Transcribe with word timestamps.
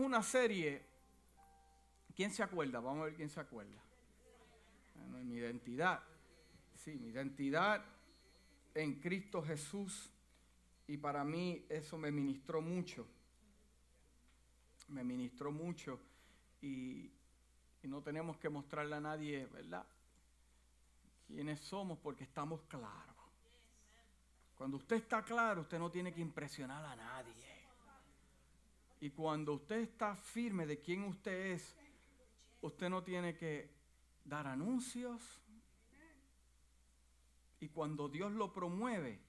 una 0.00 0.22
serie. 0.22 0.82
¿Quién 2.14 2.30
se 2.30 2.42
acuerda? 2.42 2.80
Vamos 2.80 3.02
a 3.02 3.04
ver 3.06 3.14
quién 3.14 3.28
se 3.28 3.40
acuerda. 3.40 3.82
Mi 5.24 5.36
identidad. 5.36 6.02
Sí, 6.74 6.96
mi 6.98 7.08
identidad 7.08 7.84
en 8.74 9.00
Cristo 9.00 9.42
Jesús. 9.42 10.10
Y 10.88 10.96
para 10.98 11.24
mí 11.24 11.66
eso 11.68 11.98
me 11.98 12.10
ministró 12.10 12.60
mucho. 12.60 13.06
Me 14.88 15.02
ministró 15.02 15.50
mucho. 15.50 16.00
Y, 16.60 17.10
y 17.82 17.88
no 17.88 18.02
tenemos 18.02 18.38
que 18.38 18.48
mostrarle 18.48 18.96
a 18.96 19.00
nadie, 19.00 19.46
¿verdad? 19.46 19.86
Quiénes 21.26 21.60
somos 21.60 21.98
porque 21.98 22.24
estamos 22.24 22.62
claros. 22.62 23.16
Cuando 24.56 24.78
usted 24.78 24.96
está 24.96 25.22
claro, 25.22 25.62
usted 25.62 25.78
no 25.78 25.90
tiene 25.90 26.12
que 26.12 26.20
impresionar 26.20 26.84
a 26.84 26.96
nadie. 26.96 27.55
Y 29.00 29.10
cuando 29.10 29.54
usted 29.54 29.80
está 29.80 30.16
firme 30.16 30.66
de 30.66 30.80
quién 30.80 31.04
usted 31.04 31.52
es, 31.52 31.76
usted 32.62 32.88
no 32.88 33.02
tiene 33.02 33.36
que 33.36 33.70
dar 34.24 34.46
anuncios. 34.46 35.22
Y 37.60 37.68
cuando 37.68 38.08
Dios 38.08 38.32
lo 38.32 38.52
promueve, 38.52 39.20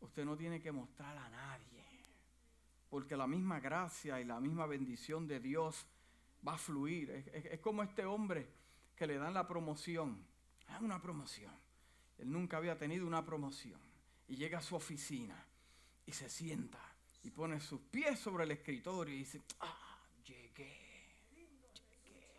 usted 0.00 0.24
no 0.24 0.36
tiene 0.36 0.60
que 0.60 0.72
mostrar 0.72 1.16
a 1.16 1.28
nadie. 1.28 1.84
Porque 2.88 3.16
la 3.16 3.28
misma 3.28 3.60
gracia 3.60 4.20
y 4.20 4.24
la 4.24 4.40
misma 4.40 4.66
bendición 4.66 5.28
de 5.28 5.38
Dios 5.38 5.86
va 6.46 6.54
a 6.54 6.58
fluir. 6.58 7.10
Es, 7.10 7.60
como 7.60 7.82
este 7.82 8.04
hombre 8.04 8.48
que 8.96 9.06
le 9.06 9.18
dan 9.18 9.34
la 9.34 9.46
promoción. 9.46 10.26
Es 10.62 10.74
ah, 10.74 10.80
una 10.80 11.00
promoción. 11.00 11.54
Él 12.18 12.30
nunca 12.30 12.56
había 12.56 12.76
tenido 12.76 13.06
una 13.06 13.24
promoción. 13.24 13.80
Y 14.26 14.36
llega 14.36 14.58
a 14.58 14.62
su 14.62 14.74
oficina 14.74 15.46
y 16.06 16.12
se 16.12 16.28
sienta 16.28 16.89
y 17.22 17.30
pone 17.30 17.60
sus 17.60 17.80
pies 17.80 18.18
sobre 18.18 18.44
el 18.44 18.50
escritorio 18.52 19.14
y 19.14 19.18
dice, 19.18 19.42
ah, 19.60 19.98
llegué, 20.24 21.16
llegué. 21.34 22.32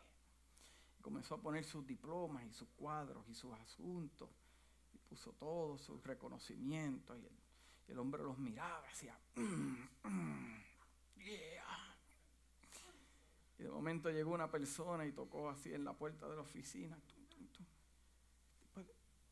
Y 0.97 1.01
comenzó 1.01 1.35
a 1.35 1.41
poner 1.41 1.63
sus 1.63 1.85
diplomas 1.85 2.43
y 2.45 2.51
sus 2.51 2.69
cuadros 2.69 3.27
y 3.29 3.35
sus 3.35 3.53
asuntos. 3.53 4.29
Y 4.93 4.97
puso 4.97 5.33
todos 5.33 5.81
sus 5.81 6.03
reconocimientos. 6.03 7.17
Y 7.87 7.91
el, 7.91 7.99
hombre 7.99 8.23
los 8.23 8.37
miraba 8.39 8.81
decía, 8.87 9.17
mm, 9.35 9.75
mm, 10.03 10.63
yeah. 11.17 11.97
Y 13.59 13.63
de 13.63 13.69
momento 13.69 14.09
llegó 14.09 14.33
una 14.33 14.49
persona 14.49 15.05
y 15.05 15.11
tocó 15.11 15.49
así 15.49 15.71
en 15.73 15.85
la 15.85 15.93
puerta 15.93 16.27
de 16.27 16.35
la 16.35 16.41
oficina. 16.41 16.97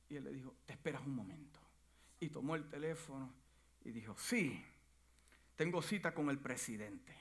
Y 0.10 0.16
él 0.16 0.24
le 0.24 0.32
dijo, 0.32 0.56
te 0.66 0.74
esperas 0.74 1.02
un 1.06 1.16
momento. 1.16 1.60
Y 2.20 2.30
tomó 2.30 2.56
el 2.56 2.68
teléfono 2.70 3.32
y 3.84 3.92
dijo, 3.92 4.16
sí, 4.18 4.64
tengo 5.60 5.82
cita 5.82 6.14
con 6.14 6.30
el 6.30 6.40
presidente. 6.40 7.14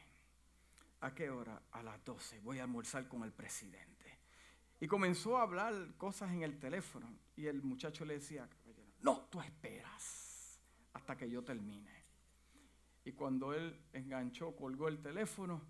¿A 1.01 1.13
qué 1.13 1.29
hora? 1.29 1.61
A 1.73 1.83
las 1.83 2.05
12. 2.05 2.39
Voy 2.39 2.61
a 2.61 2.63
almorzar 2.63 3.09
con 3.09 3.25
el 3.25 3.33
presidente. 3.33 4.21
Y 4.79 4.87
comenzó 4.87 5.39
a 5.39 5.43
hablar 5.43 5.75
cosas 5.97 6.31
en 6.31 6.45
el 6.45 6.57
teléfono. 6.57 7.13
Y 7.35 7.49
el 7.49 7.65
muchacho 7.65 8.05
le 8.05 8.15
decía, 8.15 8.49
no, 9.01 9.23
tú 9.29 9.41
esperas 9.41 10.61
hasta 10.93 11.17
que 11.17 11.29
yo 11.29 11.43
termine. 11.43 11.91
Y 13.05 13.11
cuando 13.11 13.53
él 13.55 13.77
enganchó, 13.93 14.55
colgó 14.55 14.87
el 14.87 15.03
teléfono, 15.03 15.61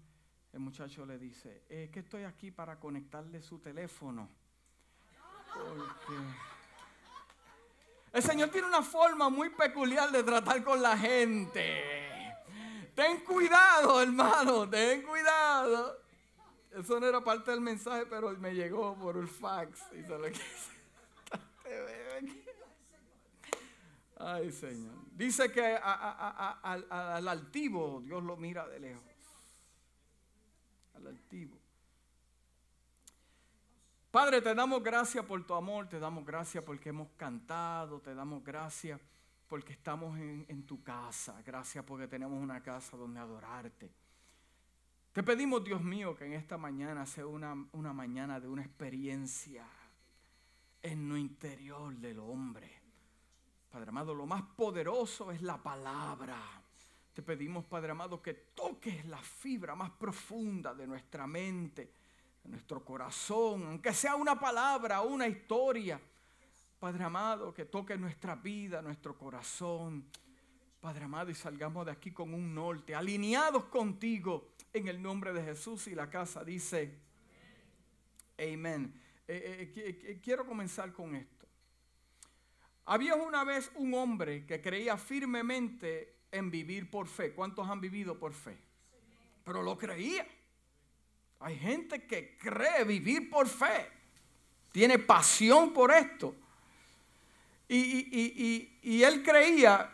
el 0.52 0.60
muchacho 0.60 1.06
le 1.06 1.16
dice, 1.16 1.64
es 1.70 1.88
que 1.88 2.00
estoy 2.00 2.24
aquí 2.24 2.50
para 2.50 2.78
conectarle 2.78 3.40
su 3.40 3.60
teléfono. 3.60 4.28
Porque 5.54 6.22
el 8.12 8.22
Señor 8.22 8.50
tiene 8.50 8.68
una 8.68 8.82
forma 8.82 9.30
muy 9.30 9.48
peculiar 9.48 10.10
de 10.10 10.22
tratar 10.22 10.62
con 10.62 10.82
la 10.82 10.98
gente. 10.98 11.97
Ten 12.98 13.20
cuidado, 13.20 14.02
hermano, 14.02 14.68
ten 14.68 15.02
cuidado. 15.02 16.02
Eso 16.72 16.98
no 16.98 17.06
era 17.06 17.22
parte 17.22 17.52
del 17.52 17.60
mensaje, 17.60 18.06
pero 18.06 18.32
me 18.32 18.52
llegó 18.52 18.96
por 18.96 19.16
un 19.16 19.28
fax 19.28 19.84
y 19.92 20.02
se 20.02 20.08
lo 20.08 20.24
Ay, 24.18 24.50
Señor. 24.50 24.96
Dice 25.12 25.52
que 25.52 25.76
al 25.76 27.28
altivo 27.28 28.00
Dios 28.02 28.20
lo 28.20 28.36
mira 28.36 28.66
de 28.66 28.80
lejos. 28.80 29.04
Al 30.96 31.06
altivo. 31.06 31.56
Padre, 34.10 34.42
te 34.42 34.52
damos 34.56 34.82
gracias 34.82 35.24
por 35.24 35.46
tu 35.46 35.54
amor, 35.54 35.88
te 35.88 36.00
damos 36.00 36.26
gracias 36.26 36.64
porque 36.64 36.88
hemos 36.88 37.10
cantado, 37.16 38.00
te 38.00 38.12
damos 38.12 38.42
gracias 38.42 39.00
porque 39.48 39.72
estamos 39.72 40.18
en, 40.18 40.66
tu 40.66 40.82
casa, 40.82 41.42
gracias 41.44 41.84
porque 41.84 42.06
tenemos 42.06 42.40
una 42.40 42.62
casa 42.62 42.96
donde 42.96 43.18
adorarte. 43.18 43.90
Te 45.12 45.22
pedimos, 45.22 45.64
Dios 45.64 45.82
mío, 45.82 46.14
que 46.14 46.26
en 46.26 46.34
esta 46.34 46.58
mañana 46.58 47.06
sea 47.06 47.26
una, 47.26 47.56
una 47.72 47.92
mañana 47.92 48.38
de 48.38 48.48
una 48.48 48.62
experiencia 48.62 49.66
en 50.82 51.08
lo 51.08 51.16
interior 51.16 51.96
del 51.96 52.18
hombre. 52.18 52.70
Padre 53.70 53.88
amado, 53.88 54.14
lo 54.14 54.26
más 54.26 54.42
poderoso 54.42 55.32
es 55.32 55.42
la 55.42 55.62
palabra. 55.62 56.38
Te 57.14 57.22
pedimos, 57.22 57.64
Padre 57.64 57.92
amado, 57.92 58.22
que 58.22 58.34
toques 58.34 59.04
la 59.06 59.18
fibra 59.18 59.74
más 59.74 59.90
profunda 59.90 60.74
de 60.74 60.86
nuestra 60.86 61.26
mente 61.26 61.92
nuestro 62.48 62.84
corazón, 62.84 63.66
aunque 63.66 63.92
sea 63.92 64.16
una 64.16 64.38
palabra, 64.38 65.02
una 65.02 65.26
historia. 65.26 66.00
Padre 66.78 67.04
amado, 67.04 67.52
que 67.52 67.64
toque 67.64 67.96
nuestra 67.96 68.36
vida, 68.36 68.80
nuestro 68.80 69.18
corazón. 69.18 70.08
Padre 70.80 71.04
amado, 71.04 71.30
y 71.30 71.34
salgamos 71.34 71.84
de 71.86 71.92
aquí 71.92 72.12
con 72.12 72.32
un 72.32 72.54
norte, 72.54 72.94
alineados 72.94 73.64
contigo 73.64 74.52
en 74.72 74.86
el 74.86 75.02
nombre 75.02 75.32
de 75.32 75.42
Jesús. 75.42 75.88
Y 75.88 75.96
la 75.96 76.08
casa 76.08 76.44
dice, 76.44 76.96
amén. 78.38 78.94
Eh, 79.26 79.72
eh, 79.74 80.00
eh, 80.04 80.20
quiero 80.22 80.46
comenzar 80.46 80.92
con 80.92 81.16
esto. 81.16 81.46
Había 82.84 83.16
una 83.16 83.42
vez 83.42 83.70
un 83.74 83.92
hombre 83.94 84.46
que 84.46 84.60
creía 84.60 84.96
firmemente 84.96 86.20
en 86.30 86.48
vivir 86.50 86.88
por 86.88 87.08
fe. 87.08 87.34
¿Cuántos 87.34 87.68
han 87.68 87.80
vivido 87.80 88.18
por 88.18 88.32
fe? 88.32 88.56
Pero 89.42 89.62
lo 89.62 89.76
creía. 89.76 90.26
Hay 91.40 91.56
gente 91.58 92.06
que 92.06 92.36
cree 92.36 92.84
vivir 92.84 93.30
por 93.30 93.48
fe, 93.48 93.88
tiene 94.72 94.98
pasión 94.98 95.72
por 95.72 95.92
esto. 95.92 96.34
Y, 97.68 99.02
él 99.02 99.22
creía 99.22 99.90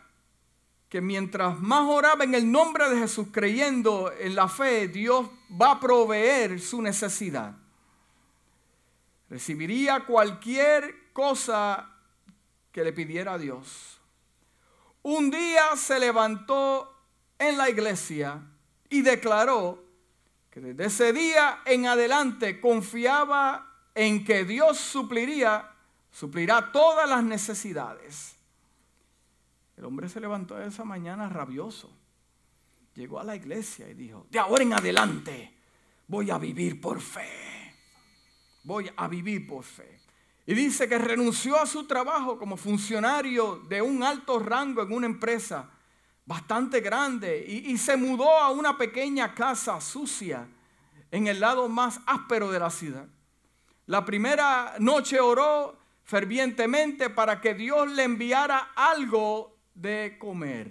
que 0.88 1.00
mientras 1.00 1.58
más 1.60 1.82
oraba 1.88 2.24
en 2.24 2.34
el 2.34 2.50
nombre 2.50 2.88
de 2.88 2.98
Jesús, 2.98 3.28
creyendo 3.32 4.12
en 4.12 4.34
la 4.34 4.48
fe, 4.48 4.88
Dios 4.88 5.28
va 5.50 5.72
a 5.72 5.80
proveer 5.80 6.60
su 6.60 6.80
necesidad. 6.80 7.56
Recibiría 9.28 10.00
cualquier 10.00 11.12
cosa 11.12 11.90
que 12.70 12.84
le 12.84 12.92
pidiera 12.92 13.34
a 13.34 13.38
Dios. 13.38 14.00
Un 15.02 15.30
día 15.30 15.76
se 15.76 15.98
levantó 15.98 16.94
en 17.38 17.58
la 17.58 17.68
iglesia 17.68 18.40
y 18.88 19.02
declaró 19.02 19.84
que 20.50 20.60
desde 20.60 20.84
ese 20.84 21.12
día 21.12 21.62
en 21.64 21.86
adelante 21.86 22.60
confiaba 22.60 23.88
en 23.94 24.24
que 24.24 24.44
Dios 24.44 24.78
supliría, 24.78 25.73
suplirá 26.14 26.70
todas 26.70 27.10
las 27.10 27.24
necesidades. 27.24 28.36
El 29.76 29.84
hombre 29.84 30.08
se 30.08 30.20
levantó 30.20 30.60
esa 30.62 30.84
mañana 30.84 31.28
rabioso. 31.28 31.90
Llegó 32.94 33.18
a 33.18 33.24
la 33.24 33.34
iglesia 33.34 33.88
y 33.88 33.94
dijo, 33.94 34.26
de 34.30 34.38
ahora 34.38 34.62
en 34.62 34.72
adelante 34.72 35.52
voy 36.06 36.30
a 36.30 36.38
vivir 36.38 36.80
por 36.80 37.00
fe. 37.00 37.74
Voy 38.62 38.88
a 38.96 39.08
vivir 39.08 39.44
por 39.44 39.64
fe. 39.64 40.00
Y 40.46 40.54
dice 40.54 40.88
que 40.88 40.98
renunció 40.98 41.58
a 41.58 41.66
su 41.66 41.84
trabajo 41.84 42.38
como 42.38 42.56
funcionario 42.56 43.56
de 43.68 43.82
un 43.82 44.04
alto 44.04 44.38
rango 44.38 44.82
en 44.82 44.92
una 44.92 45.06
empresa 45.06 45.68
bastante 46.26 46.80
grande 46.80 47.44
y, 47.44 47.76
se 47.76 47.96
mudó 47.96 48.30
a 48.38 48.50
una 48.50 48.78
pequeña 48.78 49.34
casa 49.34 49.80
sucia 49.80 50.46
en 51.10 51.26
el 51.26 51.40
lado 51.40 51.68
más 51.68 52.00
áspero 52.06 52.52
de 52.52 52.60
la 52.60 52.70
ciudad. 52.70 53.08
La 53.86 54.04
primera 54.04 54.76
noche 54.78 55.18
oró 55.20 55.83
fervientemente 56.04 57.10
para 57.10 57.40
que 57.40 57.54
Dios 57.54 57.90
le 57.90 58.04
enviara 58.04 58.72
algo 58.76 59.56
de 59.74 60.16
comer. 60.18 60.70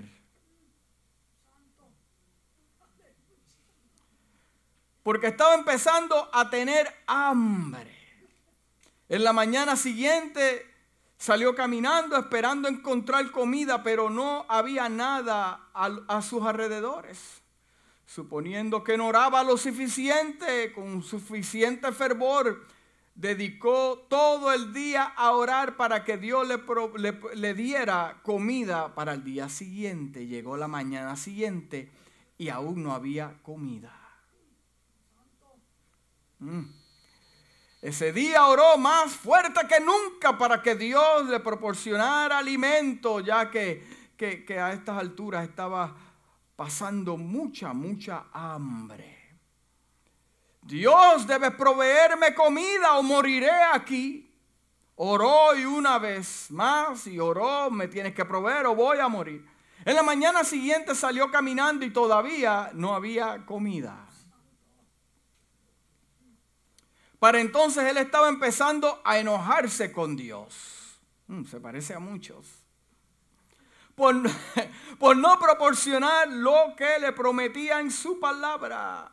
Porque 5.03 5.27
estaba 5.27 5.55
empezando 5.55 6.29
a 6.31 6.49
tener 6.49 6.87
hambre. 7.07 7.91
En 9.09 9.23
la 9.23 9.33
mañana 9.33 9.75
siguiente 9.75 10.73
Salió 11.23 11.55
caminando 11.55 12.17
esperando 12.17 12.67
encontrar 12.67 13.31
comida, 13.31 13.81
pero 13.81 14.09
no 14.09 14.45
había 14.49 14.89
nada 14.89 15.69
a, 15.73 16.21
sus 16.21 16.43
alrededores. 16.43 17.41
Suponiendo 18.05 18.83
que 18.83 18.97
no 18.97 19.07
oraba 19.07 19.41
lo 19.41 19.55
suficiente, 19.55 20.73
con 20.73 21.01
suficiente 21.01 21.93
fervor, 21.93 22.67
dedicó 23.15 24.05
todo 24.09 24.51
el 24.53 24.73
día 24.73 25.03
a 25.03 25.31
orar 25.31 25.77
para 25.77 26.03
que 26.03 26.17
Dios 26.17 26.47
le, 26.47 27.19
le, 27.35 27.53
diera 27.53 28.19
comida 28.23 28.95
para 28.95 29.13
el 29.13 29.23
día 29.23 29.49
siguiente. 29.49 30.25
Llegó 30.25 30.57
la 30.57 30.67
mañana 30.67 31.15
siguiente 31.15 31.91
y 32.37 32.49
aún 32.49 32.83
no 32.83 32.93
había 32.93 33.39
comida. 33.43 33.93
Mm. 36.39 36.63
Ese 37.81 38.13
día 38.13 38.47
oró 38.47 38.77
más 38.77 39.11
fuerte 39.11 39.67
que 39.67 39.79
nunca 39.81 40.37
para 40.37 40.61
que 40.61 40.75
Dios 40.75 41.27
le 41.27 41.39
proporcionara 41.41 42.39
alimento, 42.39 43.19
ya 43.19 43.51
que, 43.51 43.83
que 44.17 44.59
a 44.59 44.71
estas 44.71 44.97
alturas 44.97 45.43
estaba 45.43 45.93
pasando 46.55 47.17
mucha, 47.17 47.73
mucha 47.73 48.27
hambre. 48.31 49.22
Dios 50.63 51.27
debe 51.27 51.51
proveerme 51.51 52.33
comida 52.33 52.97
o 52.97 53.03
moriré 53.03 53.51
aquí. 53.51 54.29
Oró 54.95 55.55
y 55.55 55.65
una 55.65 55.97
vez 55.97 56.51
más 56.51 57.07
y 57.07 57.19
oró, 57.19 57.69
me 57.69 57.87
tienes 57.87 58.13
que 58.13 58.25
proveer 58.25 58.67
o 58.67 58.75
voy 58.75 58.99
a 58.99 59.07
morir. 59.07 59.45
En 59.85 59.95
la 59.95 60.03
mañana 60.03 60.43
siguiente 60.43 60.95
salió 60.95 61.29
caminando 61.29 61.83
y 61.85 61.91
todavía 61.91 62.69
no 62.73 62.93
había 62.93 63.45
comida. 63.45 64.07
Para 67.19 67.39
entonces 67.39 67.85
él 67.85 67.97
estaba 67.97 68.29
empezando 68.29 69.01
a 69.03 69.17
enojarse 69.17 69.91
con 69.91 70.15
Dios. 70.15 70.99
Mm, 71.27 71.45
se 71.45 71.59
parece 71.59 71.93
a 71.93 71.99
muchos. 71.99 72.45
Por, 73.95 74.15
por, 74.99 75.15
no 75.15 75.39
proporcionar 75.39 76.27
lo 76.27 76.75
que 76.77 76.99
le 76.99 77.13
prometía 77.13 77.79
en 77.79 77.91
su 77.91 78.19
palabra. 78.19 79.09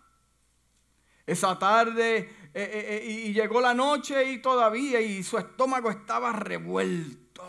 Esa 1.31 1.57
tarde 1.57 2.19
eh, 2.19 2.29
eh, 2.55 3.05
eh, 3.05 3.27
y 3.29 3.33
llegó 3.33 3.61
la 3.61 3.73
noche 3.73 4.33
y 4.33 4.39
todavía 4.39 5.01
y 5.01 5.23
su 5.23 5.39
estómago 5.39 5.89
estaba 5.89 6.33
revuelto, 6.33 7.45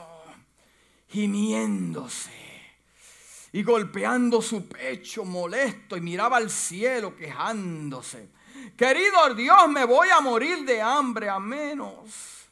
gimiéndose 1.07 2.29
y 3.51 3.63
golpeando 3.63 4.39
su 4.39 4.67
pecho 4.67 5.25
molesto 5.25 5.97
y 5.97 6.01
miraba 6.01 6.37
al 6.37 6.51
cielo 6.51 7.15
quejándose. 7.15 8.29
Querido 8.77 9.33
Dios, 9.33 9.67
me 9.67 9.83
voy 9.85 10.09
a 10.09 10.21
morir 10.21 10.63
de 10.63 10.79
hambre 10.79 11.27
a 11.27 11.39
menos. 11.39 12.51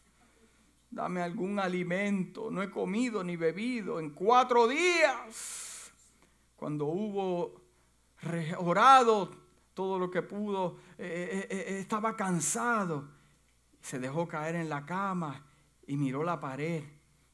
Dame 0.90 1.22
algún 1.22 1.60
alimento. 1.60 2.50
No 2.50 2.64
he 2.64 2.72
comido 2.72 3.24
ni 3.24 3.36
bebido 3.36 4.00
en 4.00 4.16
cuatro 4.16 4.68
días. 4.68 5.92
Cuando 6.56 6.86
hubo 6.86 7.62
orado 8.58 9.39
todo 9.80 9.98
lo 9.98 10.12
que 10.12 10.24
pudo, 10.24 10.76
eh, 10.98 11.48
eh, 11.50 11.56
eh, 11.58 11.80
estaba 11.80 12.14
cansado. 12.18 13.12
Se 13.80 13.98
dejó 13.98 14.28
caer 14.28 14.56
en 14.56 14.68
la 14.68 14.86
cama 14.86 15.46
y 15.88 15.96
miró 15.96 16.22
la 16.22 16.38
pared. 16.38 16.84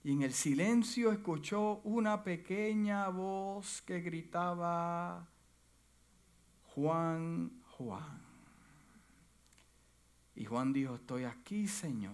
Y 0.03 0.12
en 0.12 0.21
el 0.21 0.31
silencio 0.31 1.12
escuchó 1.12 1.81
una 1.86 2.24
pequeña 2.24 3.09
voz 3.09 3.81
que 3.81 4.00
gritaba, 4.00 5.27
Juan, 6.75 7.63
Juan. 7.63 8.21
Y 10.36 10.45
Juan 10.45 10.71
dijo, 10.71 10.94
estoy 10.94 11.24
aquí, 11.24 11.68
Señor. 11.68 12.13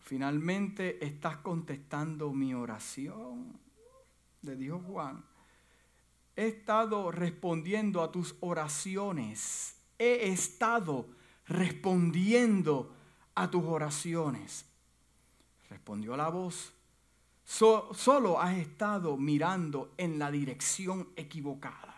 Finalmente 0.00 1.06
estás 1.06 1.36
contestando 1.36 2.32
mi 2.32 2.52
oración. 2.52 3.60
Le 4.42 4.56
dijo 4.56 4.80
Juan 4.80 5.35
he 6.36 6.48
estado 6.48 7.10
respondiendo 7.10 8.02
a 8.02 8.12
tus 8.12 8.36
oraciones. 8.40 9.74
He 9.98 10.28
estado 10.28 11.06
respondiendo 11.46 12.94
a 13.34 13.50
tus 13.50 13.64
oraciones. 13.64 14.66
Respondió 15.70 16.16
la 16.16 16.28
voz. 16.28 16.72
solo 17.44 18.40
has 18.40 18.58
estado 18.58 19.16
mirando 19.16 19.94
en 19.96 20.18
la 20.18 20.30
dirección 20.30 21.08
equivocada. 21.16 21.94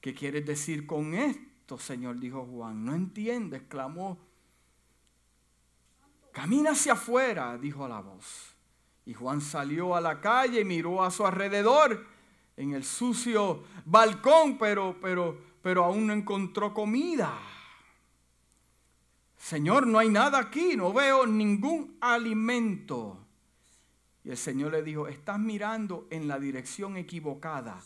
¿Qué 0.00 0.14
quieres 0.14 0.46
decir 0.46 0.86
con 0.86 1.14
esto, 1.14 1.78
Señor? 1.78 2.20
Dijo 2.20 2.46
Juan. 2.46 2.84
No 2.84 2.94
entiendo, 2.94 3.56
exclamó. 3.56 4.18
Camina 6.32 6.70
hacia 6.70 6.92
afuera, 6.92 7.58
dijo 7.58 7.88
la 7.88 8.00
voz. 8.00 8.54
Y 9.04 9.14
Juan 9.14 9.40
salió 9.40 9.96
a 9.96 10.00
la 10.00 10.20
calle 10.20 10.60
y 10.60 10.64
miró 10.64 11.02
a 11.02 11.10
su 11.10 11.26
alrededor 11.26 12.06
en 12.56 12.74
el 12.74 12.84
sucio 12.84 13.64
balcón, 13.84 14.58
pero, 14.58 14.98
pero, 15.00 15.38
pero 15.62 15.84
aún 15.84 16.06
no 16.06 16.12
encontró 16.12 16.74
comida. 16.74 17.38
Señor, 19.36 19.86
no 19.86 19.98
hay 19.98 20.10
nada 20.10 20.38
aquí, 20.38 20.76
no 20.76 20.92
veo 20.92 21.26
ningún 21.26 21.96
alimento. 22.00 23.26
Y 24.22 24.30
el 24.30 24.36
Señor 24.36 24.72
le 24.72 24.82
dijo, 24.82 25.08
estás 25.08 25.38
mirando 25.38 26.06
en 26.10 26.28
la 26.28 26.38
dirección 26.38 26.96
equivocada, 26.96 27.82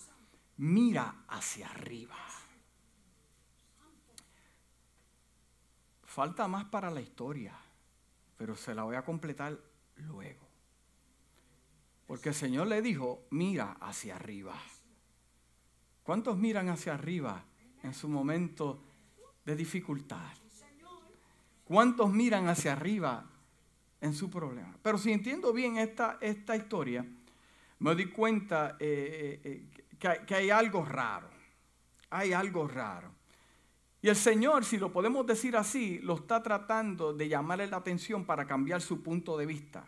mira 0.57 1.25
hacia 1.29 1.69
arriba. 1.69 2.17
Falta 6.03 6.47
más 6.49 6.65
para 6.67 6.91
la 6.91 7.01
historia, 7.01 7.57
pero 8.37 8.57
se 8.57 8.75
la 8.75 8.83
voy 8.83 8.97
a 8.97 9.05
completar 9.05 9.59
luego. 9.97 10.44
Porque 12.07 12.31
el 12.31 12.35
Señor 12.35 12.67
le 12.67 12.83
dijo, 12.83 13.27
mira 13.31 13.77
hacia 13.81 14.17
arriba. 14.17 14.55
¿Cuántos 16.03 16.37
miran 16.37 16.69
hacia 16.69 16.95
arriba 16.95 17.45
en 17.83 17.95
su 17.95 18.09
momento 18.09 18.83
de 19.45 19.57
dificultad? 19.57 20.33
¿Cuántos 21.65 22.13
miran 22.13 22.49
hacia 22.49 22.73
arriba 22.73 23.25
en 24.01 24.13
su 24.13 24.31
problema? 24.31 24.77
Pero 24.83 24.99
si 24.99 25.13
entiendo 25.13 25.53
bien 25.53 25.79
esta, 25.79 26.19
esta 26.21 26.57
historia, 26.57 27.07
me 27.79 27.95
doy 27.95 28.11
cuenta 28.11 28.77
eh, 28.79 29.41
eh, 29.43 29.69
eh, 29.99 30.25
que 30.27 30.35
hay 30.35 30.51
algo 30.51 30.85
raro. 30.85 31.31
Hay 32.11 32.33
algo 32.33 32.69
raro. 32.69 33.11
Y 34.05 34.09
el 34.11 34.17
Señor, 34.17 34.67
si 34.67 34.77
lo 34.77 34.93
podemos 34.93 35.27
decir 35.27 35.57
así, 35.57 35.99
lo 36.01 36.17
está 36.17 36.43
tratando 36.43 37.15
de 37.15 37.27
llamarle 37.27 37.67
la 37.67 37.79
atención 37.79 38.27
para 38.27 38.47
cambiar 38.47 38.83
su 38.83 39.03
punto 39.03 39.39
de 39.39 39.47
vista. 39.47 39.87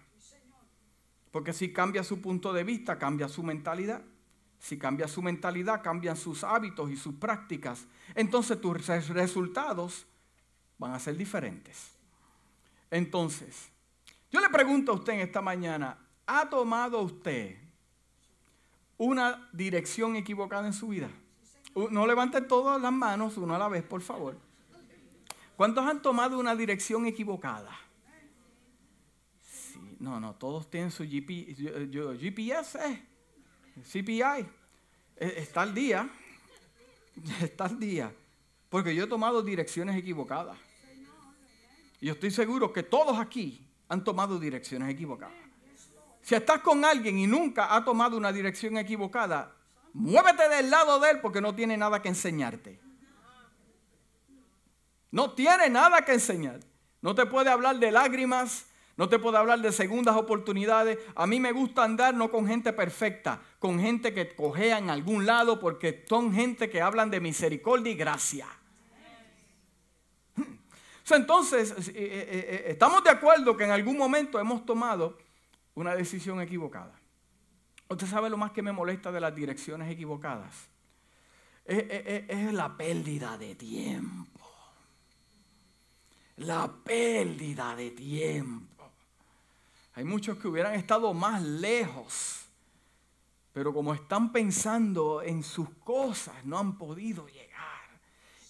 Porque 1.37 1.53
si 1.53 1.71
cambia 1.71 2.03
su 2.03 2.23
punto 2.23 2.51
de 2.55 2.65
vista, 2.65 2.99
cambia 2.99 3.29
su 3.29 3.43
mentalidad. 3.43 4.01
Si 4.59 4.79
cambia 4.79 5.07
su 5.07 5.21
mentalidad, 5.21 5.83
cambian 5.83 6.17
sus 6.17 6.43
hábitos 6.43 6.91
y 6.91 6.97
sus 6.97 7.17
prácticas. 7.17 7.85
Entonces 8.15 8.59
tus 8.59 8.87
resultados 9.11 10.07
van 10.79 10.95
a 10.95 10.99
ser 10.99 11.15
diferentes. 11.15 11.91
Entonces, 12.91 13.69
yo 14.31 14.41
le 14.41 14.49
pregunto 14.49 14.93
a 14.93 14.95
usted 14.95 15.13
en 15.13 15.21
esta 15.21 15.43
mañana, 15.43 15.99
¿ha 16.27 16.49
tomado 16.49 17.03
usted 17.03 17.59
una 18.97 19.51
dirección 19.53 20.17
equivocada 20.17 20.67
en 20.67 20.73
su 20.73 20.89
vida? 20.89 21.11
No 21.91 22.07
levanten 22.07 22.49
todas 22.49 22.81
las 22.81 22.93
manos, 22.95 23.37
uno 23.37 23.55
a 23.55 23.59
la 23.59 23.69
vez, 23.69 23.83
por 23.85 24.01
favor. 24.01 24.39
¿Cuántos 25.55 25.85
han 25.87 26.01
tomado 26.01 26.39
una 26.39 26.57
dirección 26.57 27.05
equivocada? 27.05 27.79
No, 29.99 30.21
no, 30.21 30.35
todos 30.35 30.71
tienen 30.71 30.91
su 30.91 31.05
GPS, 31.05 32.79
eh, 32.85 33.03
CPI. 33.83 34.47
Está 35.17 35.63
al 35.63 35.75
día, 35.75 36.09
está 37.41 37.65
al 37.65 37.79
día, 37.79 38.13
porque 38.69 38.95
yo 38.95 39.05
he 39.05 39.07
tomado 39.07 39.43
direcciones 39.43 39.97
equivocadas. 39.97 40.59
Y 42.01 42.07
yo 42.07 42.13
estoy 42.13 42.31
seguro 42.31 42.73
que 42.73 42.83
todos 42.83 43.19
aquí 43.19 43.67
han 43.89 44.05
tomado 44.05 44.39
direcciones 44.39 44.91
equivocadas. 44.91 45.35
Si 46.21 46.35
estás 46.35 46.61
con 46.61 46.85
alguien 46.85 47.19
y 47.19 47.27
nunca 47.27 47.75
ha 47.75 47.85
tomado 47.85 48.17
una 48.17 48.33
dirección 48.33 48.77
equivocada, 48.77 49.55
muévete 49.93 50.49
del 50.49 50.71
lado 50.71 50.99
de 50.99 51.13
él 51.13 51.21
porque 51.21 51.41
no 51.41 51.55
tiene 51.55 51.77
nada 51.77 52.03
que 52.03 52.09
enseñarte. 52.09 52.81
No 55.11 55.33
tiene 55.33 55.71
nada 55.71 56.05
que 56.05 56.15
enseñar. 56.15 56.61
No 57.01 57.15
te 57.15 57.25
puede 57.27 57.49
hablar 57.49 57.79
de 57.79 57.93
lágrimas, 57.93 58.67
no 58.97 59.09
te 59.11 59.19
puedo 59.19 59.37
hablar 59.37 59.61
de 59.61 59.73
segundas 59.73 60.17
oportunidades. 60.17 60.99
A 61.15 61.27
mí 61.27 61.39
me 61.39 61.53
gusta 61.53 61.85
andar 61.85 62.15
no 62.15 62.31
con 62.31 62.47
gente 62.47 62.73
perfecta, 62.73 63.41
con 63.59 63.79
gente 63.79 64.15
que 64.15 64.35
cojea 64.35 64.79
en 64.79 64.89
algún 64.89 65.27
lado 65.27 65.61
porque 65.61 66.05
son 66.09 66.33
gente 66.33 66.71
que 66.71 66.81
hablan 66.81 67.11
de 67.11 67.21
misericordia 67.21 67.93
y 67.93 67.97
gracia. 67.97 68.47
Entonces, 71.11 71.89
eh, 71.89 71.93
eh, 71.95 71.95
eh, 71.95 72.65
estamos 72.69 73.05
de 73.05 73.11
acuerdo 73.11 73.57
que 73.57 73.65
en 73.65 73.71
algún 73.71 73.97
momento 73.97 74.41
hemos 74.41 74.65
tomado 74.65 75.19
una 75.75 75.95
decisión 75.95 76.41
equivocada. 76.41 76.99
Usted 77.89 78.07
sabe 78.07 78.31
lo 78.31 78.37
más 78.37 78.51
que 78.51 78.63
me 78.63 78.73
molesta 78.73 79.13
de 79.13 79.21
las 79.21 79.35
direcciones 79.35 79.91
equivocadas. 79.91 80.69
es 81.67 82.53
la 82.53 82.77
pérdida 82.77 83.37
de 83.37 83.55
tiempo. 83.55 84.41
La 86.37 86.73
pérdida 86.85 87.77
de 87.77 87.91
tiempo. 87.93 88.76
Hay 89.97 90.05
muchos 90.05 90.37
que 90.37 90.47
hubieran 90.47 90.75
estado 90.75 91.15
más 91.15 91.43
lejos, 91.43 92.45
pero 93.55 93.73
como 93.73 93.95
están 93.95 94.31
pensando 94.31 95.23
en 95.23 95.43
sus 95.43 95.71
cosas, 95.83 96.35
no 96.45 96.59
han 96.59 96.77
podido 96.77 97.27
llegar. 97.29 97.57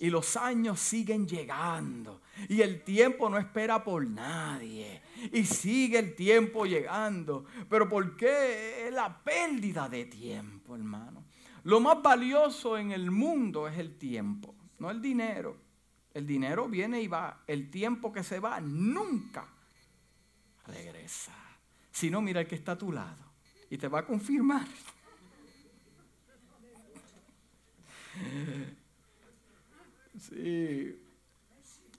Y 0.01 0.11
los 0.11 0.37
años 0.37 0.81
siguen 0.81 1.29
llegando. 1.29 2.21
Y 2.49 2.63
el 2.63 2.83
tiempo 2.83 3.31
no 3.31 3.39
espera 3.39 3.85
por 3.85 4.05
nadie. 4.05 5.01
Y 5.33 5.45
sigue 5.45 6.01
el 6.01 6.17
tiempo 6.17 6.67
llegando. 6.67 7.45
Pero 7.71 7.89
¿por 7.89 8.17
qué? 8.17 8.91
La 8.93 9.23
pérdida 9.23 9.89
de 9.89 10.07
tiempo, 10.07 10.75
hermano. 10.75 11.23
Lo 11.63 11.79
más 11.79 12.03
valioso 12.03 12.77
en 12.77 12.91
el 12.91 13.13
mundo 13.13 13.69
es 13.69 13.79
el 13.79 13.97
tiempo, 13.97 14.53
no 14.81 14.91
el 14.91 15.01
dinero. 15.01 15.57
El 16.13 16.27
dinero 16.27 16.69
viene 16.69 17.01
y 17.01 17.07
va. 17.07 17.45
El 17.47 17.71
tiempo 17.71 18.13
que 18.13 18.25
se 18.25 18.41
va 18.41 18.61
nunca 18.61 19.47
regresa. 20.67 21.33
Si 21.91 22.11
no, 22.11 22.21
mira 22.21 22.41
el 22.41 22.47
que 22.47 22.55
está 22.55 22.73
a 22.73 22.79
tu 22.79 22.93
lado 22.93 23.25
y 23.71 23.79
te 23.79 23.89
va 23.89 24.01
a 24.01 24.07
confirmar. 24.07 24.67
Sí. 30.19 30.99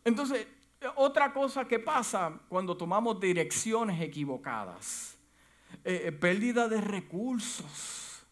Entonces, 0.04 0.48
otra 0.96 1.34
cosa 1.34 1.68
que 1.68 1.80
pasa 1.80 2.40
cuando 2.48 2.76
tomamos 2.76 3.20
direcciones 3.20 4.02
equivocadas, 4.02 5.18
eh, 5.84 6.04
eh, 6.06 6.12
pérdida 6.12 6.68
de 6.68 6.82
recursos. 6.82 8.26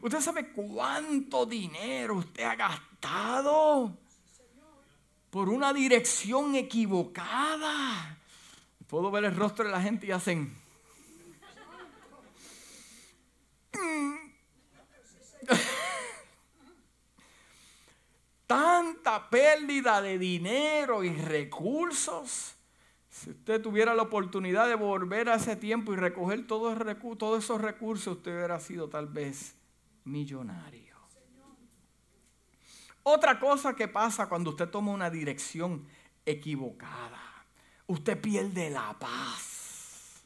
¿Usted 0.00 0.20
sabe 0.20 0.52
cuánto 0.52 1.44
dinero 1.44 2.16
usted 2.16 2.44
ha 2.44 2.54
gastado 2.54 3.96
por 5.30 5.48
una 5.48 5.72
dirección 5.72 6.54
equivocada? 6.54 8.18
Puedo 8.92 9.10
ver 9.10 9.24
el 9.24 9.34
rostro 9.34 9.64
de 9.64 9.70
la 9.70 9.80
gente 9.80 10.06
y 10.06 10.10
hacen... 10.10 10.54
Tanta 18.46 19.30
pérdida 19.30 20.02
de 20.02 20.18
dinero 20.18 21.02
y 21.04 21.14
recursos. 21.14 22.54
Si 23.08 23.30
usted 23.30 23.62
tuviera 23.62 23.94
la 23.94 24.02
oportunidad 24.02 24.68
de 24.68 24.74
volver 24.74 25.30
a 25.30 25.36
ese 25.36 25.56
tiempo 25.56 25.94
y 25.94 25.96
recoger 25.96 26.46
todos, 26.46 26.76
todos 27.16 27.42
esos 27.42 27.62
recursos, 27.62 28.18
usted 28.18 28.36
hubiera 28.36 28.60
sido 28.60 28.90
tal 28.90 29.06
vez 29.06 29.54
millonario. 30.04 30.98
Otra 33.04 33.40
cosa 33.40 33.74
que 33.74 33.88
pasa 33.88 34.28
cuando 34.28 34.50
usted 34.50 34.68
toma 34.68 34.92
una 34.92 35.08
dirección 35.08 35.86
equivocada 36.26 37.31
usted 37.86 38.20
pierde 38.20 38.70
la 38.70 38.94
paz. 38.98 40.22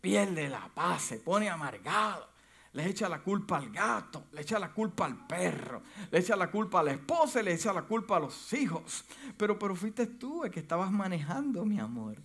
Pierde 0.00 0.48
la 0.48 0.68
paz, 0.74 1.02
se 1.02 1.18
pone 1.18 1.48
amargado. 1.48 2.28
Le 2.72 2.86
echa 2.86 3.08
la 3.08 3.22
culpa 3.22 3.56
al 3.56 3.70
gato, 3.70 4.26
le 4.32 4.42
echa 4.42 4.58
la 4.58 4.70
culpa 4.70 5.06
al 5.06 5.26
perro, 5.26 5.82
le 6.10 6.18
echa 6.18 6.36
la 6.36 6.50
culpa 6.50 6.80
a 6.80 6.82
la 6.82 6.92
esposa, 6.92 7.42
le 7.42 7.54
echa 7.54 7.72
la 7.72 7.82
culpa 7.82 8.18
a 8.18 8.20
los 8.20 8.52
hijos. 8.52 9.06
Pero, 9.38 9.58
pero 9.58 9.74
fuiste 9.74 10.06
tú 10.06 10.44
el 10.44 10.50
que 10.50 10.60
estabas 10.60 10.90
manejando, 10.90 11.64
mi 11.64 11.80
amor. 11.80 12.18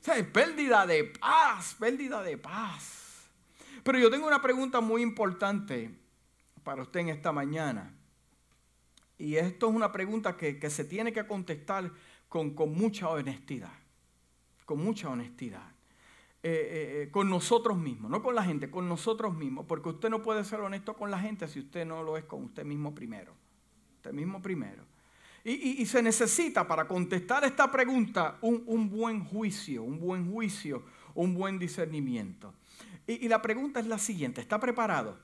O 0.00 0.04
sea, 0.04 0.32
pérdida 0.32 0.86
de 0.86 1.04
paz, 1.04 1.76
pérdida 1.78 2.20
de 2.20 2.36
paz. 2.36 3.28
Pero 3.84 3.98
yo 4.00 4.10
tengo 4.10 4.26
una 4.26 4.42
pregunta 4.42 4.80
muy 4.80 5.02
importante 5.02 5.96
para 6.64 6.82
usted 6.82 7.00
en 7.00 7.08
esta 7.10 7.30
mañana. 7.30 7.94
Y 9.18 9.36
esto 9.36 9.68
es 9.68 9.74
una 9.74 9.92
pregunta 9.92 10.36
que, 10.36 10.58
que 10.58 10.68
se 10.68 10.84
tiene 10.84 11.12
que 11.12 11.26
contestar 11.26 11.92
con, 12.28 12.54
mucha 12.72 13.08
honestidad, 13.08 13.72
con 14.64 14.82
mucha 14.82 15.08
honestidad. 15.08 15.72
Eh, 16.40 16.50
eh, 16.50 17.02
eh, 17.02 17.10
con 17.10 17.28
nosotros 17.28 17.76
mismos, 17.76 18.12
no 18.12 18.22
con 18.22 18.32
la 18.32 18.44
gente, 18.44 18.70
con 18.70 18.88
nosotros 18.88 19.34
mismos, 19.34 19.66
porque 19.66 19.88
usted 19.88 20.08
no 20.08 20.22
puede 20.22 20.44
ser 20.44 20.60
honesto 20.60 20.94
con 20.94 21.10
la 21.10 21.18
gente 21.18 21.48
si 21.48 21.58
usted 21.58 21.84
no 21.84 22.04
lo 22.04 22.16
es 22.16 22.24
con 22.24 22.44
usted 22.44 22.64
mismo 22.64 22.94
primero. 22.94 23.34
Usted 23.96 24.12
mismo 24.12 24.40
primero. 24.40 24.84
Y, 25.44 25.84
se 25.86 26.02
necesita 26.02 26.68
para 26.68 26.86
contestar 26.86 27.44
esta 27.44 27.72
pregunta 27.72 28.38
un, 28.42 28.90
buen 28.90 29.24
juicio, 29.24 29.82
un 29.82 29.98
buen 29.98 30.30
juicio, 30.30 30.84
un 31.14 31.34
buen 31.34 31.58
discernimiento. 31.58 32.54
Y, 33.06 33.24
y 33.24 33.28
la 33.28 33.40
pregunta 33.40 33.80
es 33.80 33.86
la 33.86 33.98
siguiente, 33.98 34.40
¿está 34.40 34.60
preparado? 34.60 35.18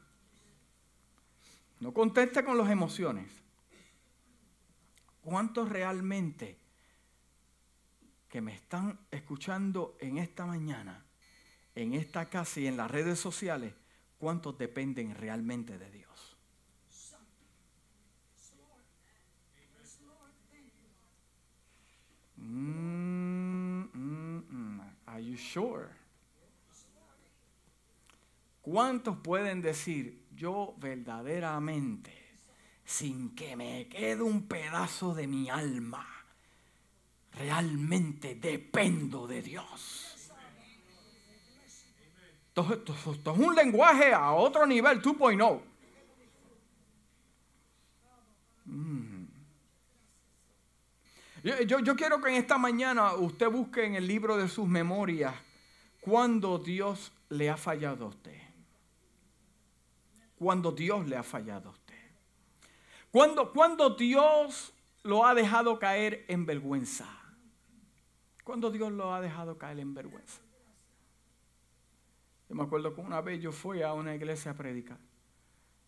No 1.78 1.92
conteste 1.92 2.42
con 2.42 2.56
las 2.56 2.70
emociones. 2.70 3.30
¿Cuántos 5.20 5.68
realmente 5.68 6.63
que 8.34 8.40
me 8.40 8.52
están 8.52 8.98
escuchando 9.12 9.96
en 10.00 10.18
esta 10.18 10.44
mañana, 10.44 11.04
en 11.72 11.94
esta 11.94 12.28
casa 12.28 12.58
y 12.58 12.66
en 12.66 12.76
las 12.76 12.90
redes 12.90 13.20
sociales, 13.20 13.72
cuántos 14.18 14.58
dependen 14.58 15.14
realmente 15.14 15.78
de 15.78 15.88
Dios. 15.88 16.36
Mm, 22.38 23.82
mm, 23.92 24.42
mm. 24.50 24.80
Are 25.06 25.24
you 25.24 25.36
sure? 25.36 25.90
¿Cuántos 28.62 29.16
pueden 29.18 29.62
decir, 29.62 30.26
yo 30.34 30.74
verdaderamente, 30.78 32.12
sin 32.84 33.36
que 33.36 33.54
me 33.54 33.86
quede 33.88 34.22
un 34.22 34.48
pedazo 34.48 35.14
de 35.14 35.28
mi 35.28 35.48
alma, 35.48 36.13
realmente 37.36 38.34
dependo 38.36 39.26
de 39.26 39.42
Dios. 39.42 40.04
Esto, 42.54 42.94
es 42.94 43.38
un 43.38 43.54
lenguaje 43.54 44.12
a 44.12 44.32
otro 44.32 44.64
nivel, 44.66 45.02
2.0. 45.02 45.60
Mm. 48.66 49.24
Yo, 51.66 51.80
yo 51.80 51.96
quiero 51.96 52.20
que 52.20 52.28
en 52.28 52.36
esta 52.36 52.56
mañana 52.56 53.14
usted 53.14 53.50
busque 53.50 53.84
en 53.84 53.96
el 53.96 54.06
libro 54.06 54.36
de 54.36 54.48
sus 54.48 54.66
memorias 54.66 55.34
cuando 56.00 56.58
Dios 56.58 57.12
le 57.28 57.50
ha 57.50 57.56
fallado 57.56 58.06
a 58.06 58.08
usted. 58.08 58.40
Cuando 60.36 60.70
Dios 60.72 61.06
le 61.06 61.16
ha 61.16 61.22
fallado 61.22 61.70
a 61.70 61.72
usted. 61.72 61.94
Cuando, 63.10 63.52
cuando 63.52 63.90
Dios 63.90 64.72
lo 65.02 65.26
ha 65.26 65.34
dejado 65.34 65.78
caer 65.78 66.24
en 66.28 66.46
vergüenza. 66.46 67.23
¿Cuándo 68.44 68.70
Dios 68.70 68.92
lo 68.92 69.14
ha 69.14 69.20
dejado 69.20 69.58
caer 69.58 69.80
en 69.80 69.94
vergüenza? 69.94 70.42
Yo 72.48 72.54
me 72.54 72.62
acuerdo 72.62 72.94
que 72.94 73.00
una 73.00 73.22
vez 73.22 73.40
yo 73.40 73.50
fui 73.50 73.80
a 73.82 73.94
una 73.94 74.14
iglesia 74.14 74.50
a 74.50 74.54
predicar 74.54 74.98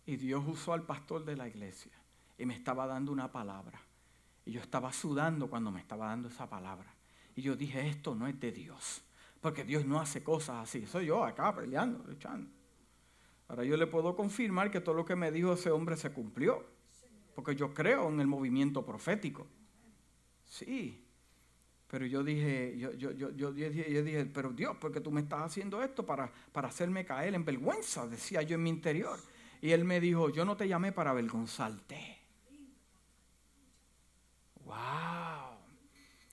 y 0.07 0.17
Dios 0.17 0.43
usó 0.47 0.73
al 0.73 0.83
pastor 0.83 1.25
de 1.25 1.37
la 1.37 1.47
iglesia 1.47 1.93
y 2.39 2.47
me 2.47 2.55
estaba 2.55 2.87
dando 2.87 3.13
una 3.13 3.31
palabra. 3.31 3.81
Y 4.47 4.53
yo 4.53 4.61
estaba 4.61 4.93
sudando 4.93 5.51
cuando 5.51 5.71
me 5.71 5.81
estaba 5.81 6.07
dando 6.07 6.29
esa 6.29 6.49
palabra. 6.49 6.95
Y 7.35 7.43
yo 7.43 7.57
dije, 7.57 7.87
esto 7.87 8.15
no 8.15 8.27
es 8.27 8.41
de 8.41 8.53
Dios. 8.53 9.03
Porque 9.41 9.65
Dios 9.65 9.85
no 9.85 10.01
hace 10.01 10.23
cosas 10.23 10.63
así. 10.63 10.87
Soy 10.87 11.07
yo 11.07 11.25
acá 11.25 11.55
peleando, 11.55 12.03
luchando. 12.07 12.49
Ahora 13.49 13.65
yo 13.65 13.77
le 13.77 13.87
puedo 13.87 14.17
confirmar 14.17 14.71
que 14.71 14.81
todo 14.81 14.95
lo 14.95 15.05
que 15.05 15.17
me 15.17 15.31
dijo 15.31 15.53
ese 15.53 15.71
hombre 15.71 15.97
se 15.97 16.11
cumplió. 16.13 16.65
Porque 17.35 17.55
yo 17.55 17.75
creo 17.75 18.09
en 18.09 18.21
el 18.21 18.27
movimiento 18.27 18.85
profético. 18.87 19.47
Sí. 20.47 21.06
Pero 21.89 22.05
yo 22.05 22.25
dije, 22.25 22.77
yo, 22.79 22.93
yo, 22.93 23.13
yo, 23.13 23.31
yo, 23.31 23.53
dije, 23.53 24.27
pero 24.27 24.51
Dios, 24.51 24.77
porque 24.81 25.01
tú 25.01 25.13
me 25.13 25.21
estás 25.21 25.41
haciendo 25.41 25.83
esto 25.83 26.05
para, 26.05 26.33
para 26.53 26.69
hacerme 26.69 27.05
caer 27.05 27.35
en 27.35 27.45
vergüenza, 27.45 28.09
decía 28.09 28.43
yo 28.43 28.57
en 28.57 28.65
mi 28.65 28.71
interior. 28.71 29.19
Y 29.61 29.71
él 29.71 29.85
me 29.85 30.01
dijo, 30.01 30.31
yo 30.31 30.45
no 30.45 30.57
te 30.57 30.67
llamé 30.67 30.93
para 30.93 31.11
avergonzarte. 31.11 32.19
¡Wow! 34.65 35.57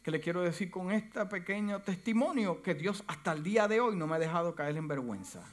¿Qué 0.01 0.11
le 0.11 0.19
quiero 0.19 0.41
decir 0.41 0.71
con 0.71 0.91
este 0.91 1.25
pequeño 1.27 1.81
testimonio? 1.81 2.61
Que 2.61 2.73
Dios 2.73 3.03
hasta 3.07 3.31
el 3.31 3.43
día 3.43 3.67
de 3.67 3.79
hoy 3.79 3.95
no 3.95 4.07
me 4.07 4.15
ha 4.15 4.19
dejado 4.19 4.55
caer 4.55 4.75
en 4.75 4.87
vergüenza. 4.87 5.43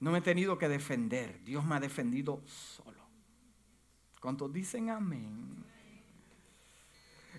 No 0.00 0.10
me 0.10 0.18
he 0.18 0.22
tenido 0.22 0.58
que 0.58 0.68
defender. 0.68 1.42
Dios 1.44 1.64
me 1.64 1.76
ha 1.76 1.80
defendido 1.80 2.42
solo. 2.46 3.00
¿Cuántos 4.20 4.52
dicen 4.52 4.90
amén? 4.90 5.64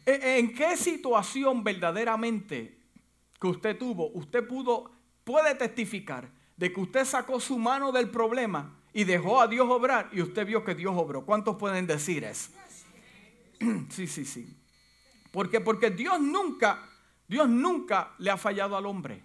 ¿En 0.06 0.54
qué 0.54 0.76
situación 0.76 1.64
verdaderamente 1.64 2.78
que 3.40 3.48
usted 3.48 3.78
tuvo, 3.78 4.10
usted 4.14 4.46
pudo, 4.48 4.92
puede 5.24 5.56
testificar 5.56 6.30
de 6.58 6.74
que 6.74 6.80
usted 6.80 7.06
sacó 7.06 7.40
su 7.40 7.58
mano 7.58 7.92
del 7.92 8.10
problema 8.10 8.78
y 8.94 9.06
dejó 9.06 9.42
a 9.42 9.48
Dios 9.48 9.68
obrar 9.70 10.10
y 10.12 10.22
usted 10.22 10.46
vio 10.46 10.64
que 10.64 10.76
Dios 10.76 10.94
obró? 10.96 11.26
¿Cuántos 11.26 11.56
pueden 11.58 11.88
decir 11.88 12.24
eso? 12.24 12.52
Sí, 13.90 14.08
sí, 14.08 14.26
sí. 14.26 14.58
Porque, 15.32 15.62
porque 15.62 15.90
Dios 15.90 16.20
nunca, 16.20 16.90
Dios 17.28 17.48
nunca 17.48 18.12
le 18.18 18.30
ha 18.30 18.38
fallado 18.38 18.76
al 18.76 18.86
hombre. 18.86 19.24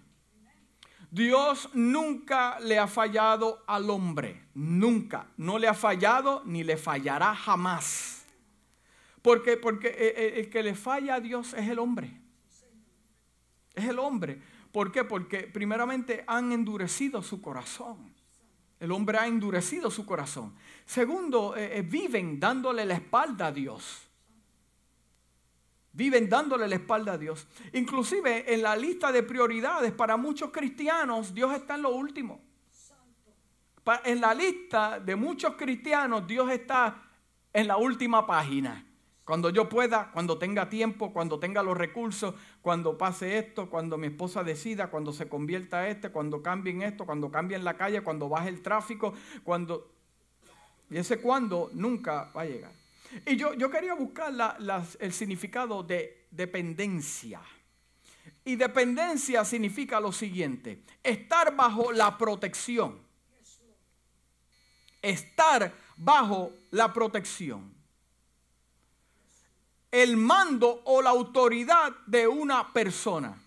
Dios 1.11 1.69
nunca 1.73 2.59
le 2.59 2.77
ha 2.77 2.87
fallado 2.87 3.63
al 3.67 3.89
hombre. 3.89 4.45
Nunca. 4.53 5.27
No 5.37 5.57
le 5.57 5.67
ha 5.67 5.73
fallado 5.73 6.41
ni 6.45 6.63
le 6.63 6.77
fallará 6.77 7.35
jamás. 7.35 8.18
Porque, 9.21 9.57
porque 9.57 9.87
eh, 9.87 10.13
eh, 10.15 10.33
el 10.39 10.49
que 10.49 10.63
le 10.63 10.75
falla 10.75 11.15
a 11.15 11.19
Dios 11.19 11.53
es 11.53 11.67
el 11.67 11.79
hombre. 11.79 12.11
Es 13.73 13.85
el 13.85 13.99
hombre. 13.99 14.41
¿Por 14.71 14.91
qué? 14.91 15.03
Porque 15.03 15.39
primeramente 15.39 16.23
han 16.27 16.51
endurecido 16.51 17.21
su 17.21 17.41
corazón. 17.41 18.13
El 18.79 18.91
hombre 18.91 19.17
ha 19.17 19.27
endurecido 19.27 19.91
su 19.91 20.05
corazón. 20.05 20.55
Segundo, 20.85 21.55
eh, 21.57 21.81
viven 21.81 22.39
dándole 22.39 22.85
la 22.85 22.93
espalda 22.93 23.47
a 23.47 23.51
Dios. 23.51 24.07
Viven 25.91 26.29
dándole 26.29 26.67
la 26.67 26.75
espalda 26.75 27.13
a 27.13 27.17
Dios. 27.17 27.45
Inclusive 27.73 28.53
en 28.53 28.61
la 28.61 28.75
lista 28.77 29.11
de 29.11 29.23
prioridades 29.23 29.91
para 29.91 30.15
muchos 30.15 30.49
cristianos, 30.51 31.33
Dios 31.33 31.53
está 31.53 31.75
en 31.75 31.81
lo 31.81 31.89
último. 31.89 32.41
en 34.05 34.21
la 34.21 34.35
lista 34.35 34.99
de 34.99 35.15
muchos 35.15 35.55
cristianos, 35.55 36.25
Dios 36.27 36.49
está 36.51 37.01
en 37.51 37.67
la 37.67 37.77
última 37.77 38.25
página. 38.25 38.88
Cuando 39.29 39.51
yo 39.51 39.69
pueda, 39.69 40.09
cuando 40.11 40.39
tenga 40.39 40.69
tiempo, 40.69 41.13
cuando 41.13 41.39
tenga 41.39 41.61
los 41.61 41.77
recursos, 41.77 42.33
cuando 42.63 42.97
pase 42.97 43.37
esto, 43.37 43.69
cuando 43.69 43.95
mi 43.95 44.07
esposa 44.07 44.43
decida, 44.43 44.89
cuando 44.89 45.13
se 45.13 45.29
convierta 45.29 45.87
este, 45.87 46.09
cuando 46.09 46.41
cambien 46.41 46.81
esto, 46.81 47.05
cuando 47.05 47.29
cambien 47.29 47.63
la 47.63 47.77
calle, 47.77 48.01
cuando 48.01 48.27
baje 48.27 48.49
el 48.49 48.63
tráfico, 48.63 49.13
cuando... 49.43 49.93
Y 50.89 50.97
ese 50.97 51.21
cuando 51.21 51.69
nunca 51.73 52.31
va 52.35 52.41
a 52.41 52.45
llegar. 52.45 52.71
Y 53.23 53.35
yo, 53.35 53.53
yo 53.53 53.69
quería 53.69 53.93
buscar 53.93 54.33
el 54.99 55.13
significado 55.13 55.83
de 55.83 56.25
dependencia. 56.31 57.39
Y 58.43 58.55
dependencia 58.55 59.45
significa 59.45 59.99
lo 59.99 60.11
siguiente, 60.11 60.81
estar 61.03 61.55
bajo 61.55 61.91
la 61.91 62.17
protección. 62.17 62.97
Estar 65.03 65.71
bajo 65.97 66.51
la 66.71 66.91
protección 66.91 67.77
el 69.91 70.17
mando 70.17 70.81
o 70.85 71.01
la 71.01 71.09
autoridad 71.09 71.95
de 72.05 72.27
una 72.27 72.71
persona. 72.71 73.37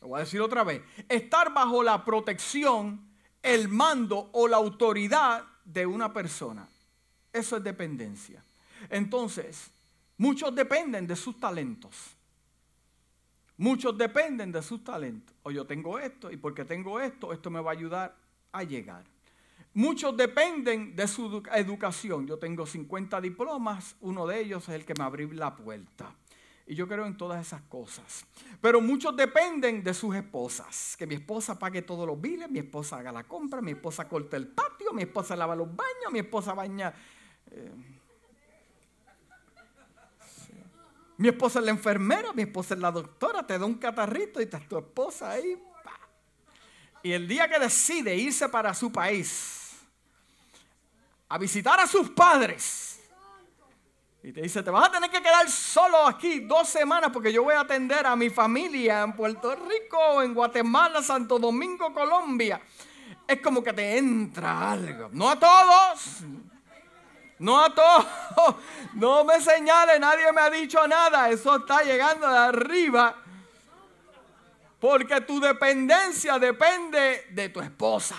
Lo 0.00 0.08
voy 0.08 0.18
a 0.18 0.24
decir 0.24 0.40
otra 0.40 0.64
vez. 0.64 0.82
Estar 1.08 1.52
bajo 1.52 1.82
la 1.82 2.04
protección, 2.04 3.00
el 3.42 3.68
mando 3.68 4.30
o 4.32 4.46
la 4.46 4.56
autoridad 4.56 5.44
de 5.64 5.86
una 5.86 6.12
persona. 6.12 6.68
Eso 7.32 7.56
es 7.56 7.64
dependencia. 7.64 8.42
Entonces, 8.90 9.70
muchos 10.16 10.54
dependen 10.54 11.06
de 11.06 11.16
sus 11.16 11.38
talentos. 11.38 11.94
Muchos 13.56 13.98
dependen 13.98 14.52
de 14.52 14.62
sus 14.62 14.84
talentos. 14.84 15.34
O 15.42 15.50
yo 15.50 15.66
tengo 15.66 15.98
esto 15.98 16.30
y 16.30 16.36
porque 16.36 16.64
tengo 16.64 17.00
esto, 17.00 17.32
esto 17.32 17.50
me 17.50 17.60
va 17.60 17.72
a 17.72 17.74
ayudar 17.74 18.16
a 18.52 18.62
llegar. 18.62 19.04
Muchos 19.78 20.16
dependen 20.16 20.96
de 20.96 21.06
su 21.06 21.40
educación. 21.54 22.26
Yo 22.26 22.36
tengo 22.36 22.66
50 22.66 23.20
diplomas, 23.20 23.94
uno 24.00 24.26
de 24.26 24.40
ellos 24.40 24.68
es 24.68 24.74
el 24.74 24.84
que 24.84 24.92
me 24.98 25.04
abrió 25.04 25.32
la 25.32 25.54
puerta. 25.54 26.16
Y 26.66 26.74
yo 26.74 26.88
creo 26.88 27.06
en 27.06 27.16
todas 27.16 27.46
esas 27.46 27.62
cosas. 27.62 28.26
Pero 28.60 28.80
muchos 28.80 29.16
dependen 29.16 29.84
de 29.84 29.94
sus 29.94 30.16
esposas. 30.16 30.96
Que 30.98 31.06
mi 31.06 31.14
esposa 31.14 31.60
pague 31.60 31.82
todos 31.82 32.08
los 32.08 32.20
biles, 32.20 32.50
mi 32.50 32.58
esposa 32.58 32.96
haga 32.96 33.12
la 33.12 33.22
compra, 33.22 33.62
mi 33.62 33.70
esposa 33.70 34.08
corte 34.08 34.36
el 34.36 34.48
patio, 34.48 34.92
mi 34.92 35.02
esposa 35.02 35.36
lava 35.36 35.54
los 35.54 35.68
baños, 35.68 36.10
mi 36.10 36.18
esposa 36.18 36.54
baña... 36.54 36.92
Eh, 37.52 37.72
mi 41.18 41.28
esposa 41.28 41.60
es 41.60 41.64
la 41.66 41.70
enfermera, 41.70 42.32
mi 42.32 42.42
esposa 42.42 42.74
es 42.74 42.80
la 42.80 42.90
doctora, 42.90 43.46
te 43.46 43.56
da 43.56 43.64
un 43.64 43.76
catarrito 43.76 44.40
y 44.40 44.44
está 44.44 44.58
tu 44.58 44.76
esposa 44.76 45.30
ahí. 45.30 45.56
Y 47.04 47.12
el 47.12 47.28
día 47.28 47.48
que 47.48 47.60
decide 47.60 48.16
irse 48.16 48.48
para 48.48 48.74
su 48.74 48.90
país, 48.90 49.57
a 51.28 51.38
visitar 51.38 51.78
a 51.80 51.86
sus 51.86 52.10
padres. 52.10 53.00
Y 54.22 54.32
te 54.32 54.42
dice, 54.42 54.62
te 54.62 54.70
vas 54.70 54.88
a 54.88 54.92
tener 54.92 55.10
que 55.10 55.22
quedar 55.22 55.48
solo 55.48 56.06
aquí 56.06 56.40
dos 56.40 56.68
semanas 56.68 57.10
porque 57.12 57.32
yo 57.32 57.44
voy 57.44 57.54
a 57.54 57.60
atender 57.60 58.04
a 58.06 58.16
mi 58.16 58.30
familia 58.30 59.02
en 59.02 59.12
Puerto 59.14 59.54
Rico, 59.54 60.22
en 60.22 60.34
Guatemala, 60.34 61.02
Santo 61.02 61.38
Domingo, 61.38 61.92
Colombia. 61.94 62.60
Es 63.26 63.40
como 63.40 63.62
que 63.62 63.72
te 63.72 63.96
entra 63.96 64.72
algo. 64.72 65.08
No 65.12 65.30
a 65.30 65.38
todos. 65.38 66.22
No 67.38 67.62
a 67.62 67.72
todos. 67.72 68.06
No 68.94 69.24
me 69.24 69.40
señale, 69.40 69.98
nadie 70.00 70.32
me 70.32 70.40
ha 70.40 70.50
dicho 70.50 70.86
nada. 70.88 71.30
Eso 71.30 71.56
está 71.56 71.82
llegando 71.82 72.28
de 72.28 72.38
arriba. 72.38 73.14
Porque 74.80 75.20
tu 75.20 75.38
dependencia 75.40 76.38
depende 76.38 77.26
de 77.30 77.48
tu 77.50 77.60
esposa. 77.60 78.16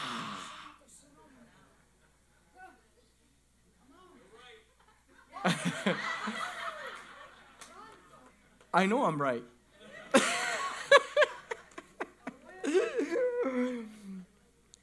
I 8.73 8.85
know 8.85 9.03
I'm 9.05 9.19
right. 9.19 9.43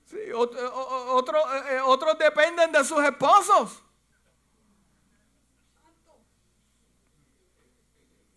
sí, 0.07 0.33
otro, 0.35 1.39
eh, 1.71 1.81
otros 1.85 2.19
dependen 2.19 2.73
de 2.73 2.85
sus 2.85 3.03
esposos. 3.05 3.83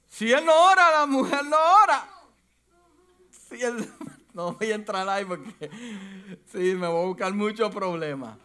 Si 0.07 0.31
él 0.33 0.45
no 0.45 0.53
ora, 0.53 0.91
la 0.91 1.05
mujer 1.05 1.45
no 1.45 1.57
ora. 1.83 2.07
Si 3.31 3.63
él, 3.63 3.89
no 4.33 4.51
voy 4.53 4.71
a 4.71 4.75
entrar 4.75 5.07
ahí 5.07 5.23
porque 5.23 5.71
sí, 6.51 6.75
me 6.75 6.87
voy 6.87 7.03
a 7.03 7.07
buscar 7.07 7.33
muchos 7.33 7.73
problemas. 7.73 8.37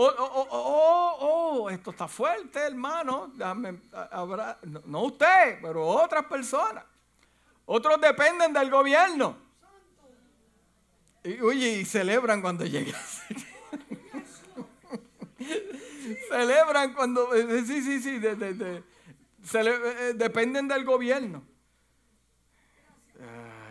Oh, 0.00 0.14
oh, 0.16 0.46
oh, 0.52 1.16
oh, 1.20 1.70
esto 1.70 1.90
está 1.90 2.06
fuerte, 2.06 2.60
hermano. 2.60 3.32
no, 4.86 5.02
usted, 5.02 5.58
pero 5.60 5.84
otras 5.88 6.24
personas. 6.26 6.84
Otros 7.66 8.00
dependen 8.00 8.52
del 8.52 8.70
gobierno. 8.70 9.36
Y, 11.24 11.40
oye, 11.40 11.80
y 11.80 11.84
celebran 11.84 12.40
cuando 12.40 12.64
llega. 12.64 12.96
celebran 16.30 16.94
cuando. 16.94 17.32
Sí, 17.66 17.82
sí, 17.82 18.00
sí. 18.00 18.20
dependen 20.14 20.68
del 20.68 20.84
gobierno. 20.84 21.42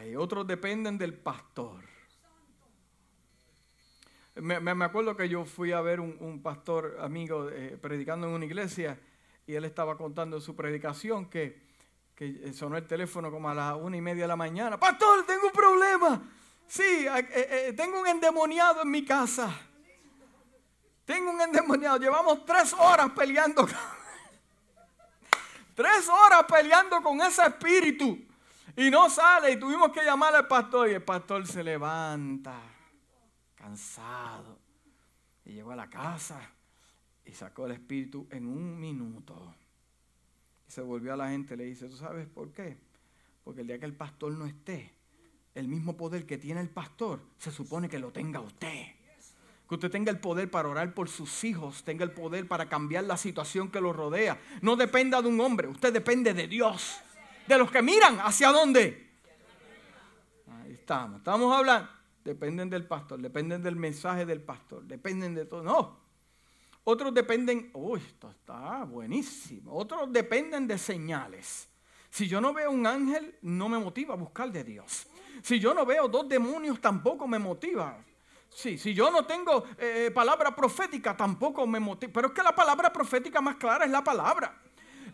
Y 0.06 0.16
otros 0.18 0.46
dependen 0.46 0.98
del 0.98 1.14
pastor. 1.14 1.87
Me, 4.42 4.86
acuerdo 4.86 5.16
que 5.16 5.30
yo 5.30 5.46
fui 5.46 5.72
a 5.72 5.82
ver 5.82 6.00
un, 6.00 6.42
pastor 6.44 6.98
amigo 7.00 7.50
eh, 7.50 7.78
predicando 7.82 8.28
en 8.28 8.34
una 8.34 8.46
iglesia 8.46 9.00
y 9.48 9.56
él 9.56 9.66
estaba 9.66 9.98
contando 9.98 10.40
su 10.40 10.56
predicación 10.56 11.28
que, 11.28 11.66
sonó 12.54 12.78
el 12.78 12.88
teléfono 12.88 13.32
como 13.32 13.50
a 13.50 13.54
las 13.54 13.76
una 13.76 13.98
y 13.98 14.02
media 14.02 14.24
de 14.24 14.28
la 14.28 14.36
mañana. 14.36 14.80
Pastor, 14.80 15.26
tengo 15.26 15.48
un 15.48 15.52
problema. 15.52 16.22
Sí, 16.68 17.08
eh, 17.08 17.28
eh, 17.32 17.74
tengo 17.78 18.02
un 18.02 18.08
endemoniado 18.08 18.82
en 18.82 18.92
mi 18.92 19.06
casa. 19.06 19.50
Tengo 21.06 21.32
un 21.32 21.42
endemoniado. 21.42 21.98
Llevamos 21.98 22.44
tres 22.46 22.74
horas 22.74 23.12
peleando. 23.12 23.68
tres 25.76 26.10
horas 26.10 26.44
peleando 26.50 27.02
con 27.02 27.22
ese 27.22 27.44
espíritu. 27.44 28.20
Y 28.76 28.90
no 28.90 29.10
sale. 29.10 29.52
Y 29.52 29.60
tuvimos 29.60 29.92
que 29.92 30.04
llamar 30.04 30.36
al 30.36 30.48
pastor. 30.48 30.90
Y 30.90 30.94
el 30.94 31.04
pastor 31.04 31.46
se 31.46 31.64
levanta 31.64 32.77
cansado. 33.68 34.58
Y 35.46 35.54
llegó 35.54 35.72
a 35.72 35.76
la 35.76 35.90
casa 35.90 36.40
y 37.26 37.32
sacó 37.32 37.66
el 37.66 37.74
espíritu 37.74 38.28
en 38.32 38.46
un 38.46 38.80
minuto. 38.80 39.56
Y 40.68 40.72
se 40.72 40.82
volvió 40.82 41.14
a 41.14 41.18
la 41.18 41.30
gente 41.30 41.54
y 41.54 41.58
le 41.58 41.64
dice, 41.66 41.88
¿tú 41.88 41.98
sabes 41.98 42.28
por 42.28 42.52
qué? 42.52 42.78
Porque 43.44 43.62
el 43.62 43.68
día 43.68 43.80
que 43.80 43.86
el 43.86 43.96
pastor 43.96 44.34
no 44.34 44.46
esté, 44.46 44.94
el 45.56 45.68
mismo 45.68 45.98
poder 45.98 46.26
que 46.26 46.38
tiene 46.38 46.62
el 46.62 46.70
pastor, 46.70 47.22
se 47.38 47.52
supone 47.52 47.90
que 47.90 48.00
lo 48.00 48.12
tenga 48.12 48.40
usted. 48.40 48.88
Que 49.68 49.76
usted 49.76 49.92
tenga 49.92 50.12
el 50.12 50.20
poder 50.20 50.50
para 50.50 50.70
orar 50.70 50.94
por 50.94 51.10
sus 51.10 51.44
hijos, 51.44 51.84
tenga 51.84 52.06
el 52.06 52.12
poder 52.12 52.48
para 52.48 52.70
cambiar 52.70 53.04
la 53.04 53.18
situación 53.18 53.70
que 53.70 53.82
lo 53.82 53.92
rodea. 53.92 54.40
No 54.62 54.78
dependa 54.78 55.22
de 55.22 55.28
un 55.28 55.40
hombre, 55.42 55.68
usted 55.68 55.92
depende 55.92 56.34
de 56.34 56.48
Dios. 56.48 57.00
De 57.48 57.58
los 57.58 57.70
que 57.70 57.82
miran 57.82 58.20
hacia 58.22 58.50
dónde. 58.50 59.10
Ahí 60.48 60.74
estamos, 60.74 61.18
estamos 61.18 61.54
hablando 61.54 61.97
dependen 62.28 62.70
del 62.70 62.86
pastor, 62.86 63.22
dependen 63.22 63.64
del 63.64 63.78
mensaje 63.78 64.26
del 64.26 64.42
pastor, 64.42 64.84
dependen 64.84 65.34
de 65.34 65.46
todo. 65.46 65.64
No. 65.64 65.98
Otros 66.84 67.14
dependen, 67.14 67.72
uy, 67.74 68.00
esto 68.00 68.30
está 68.30 68.84
buenísimo. 68.84 69.74
Otros 69.74 70.12
dependen 70.12 70.68
de 70.68 70.78
señales. 70.78 71.70
Si 72.10 72.28
yo 72.28 72.40
no 72.42 72.54
veo 72.54 72.72
un 72.72 72.86
ángel, 72.86 73.36
no 73.42 73.70
me 73.70 73.80
motiva 73.80 74.14
a 74.14 74.18
buscar 74.18 74.52
de 74.52 74.64
Dios. 74.64 75.08
Si 75.42 75.60
yo 75.60 75.74
no 75.74 75.86
veo 75.86 76.08
dos 76.08 76.28
demonios, 76.28 76.80
tampoco 76.82 77.28
me 77.28 77.40
motiva. 77.40 77.98
Sí, 78.50 78.78
si 78.78 78.94
yo 78.94 79.12
no 79.12 79.26
tengo 79.26 79.66
eh, 79.78 80.12
palabra 80.14 80.56
profética, 80.56 81.16
tampoco 81.16 81.66
me 81.66 81.80
motiva. 81.80 82.12
Pero 82.14 82.28
es 82.28 82.34
que 82.34 82.44
la 82.44 82.56
palabra 82.56 82.92
profética 82.92 83.40
más 83.40 83.56
clara 83.56 83.86
es 83.86 83.92
la 83.92 84.04
palabra. 84.04 84.62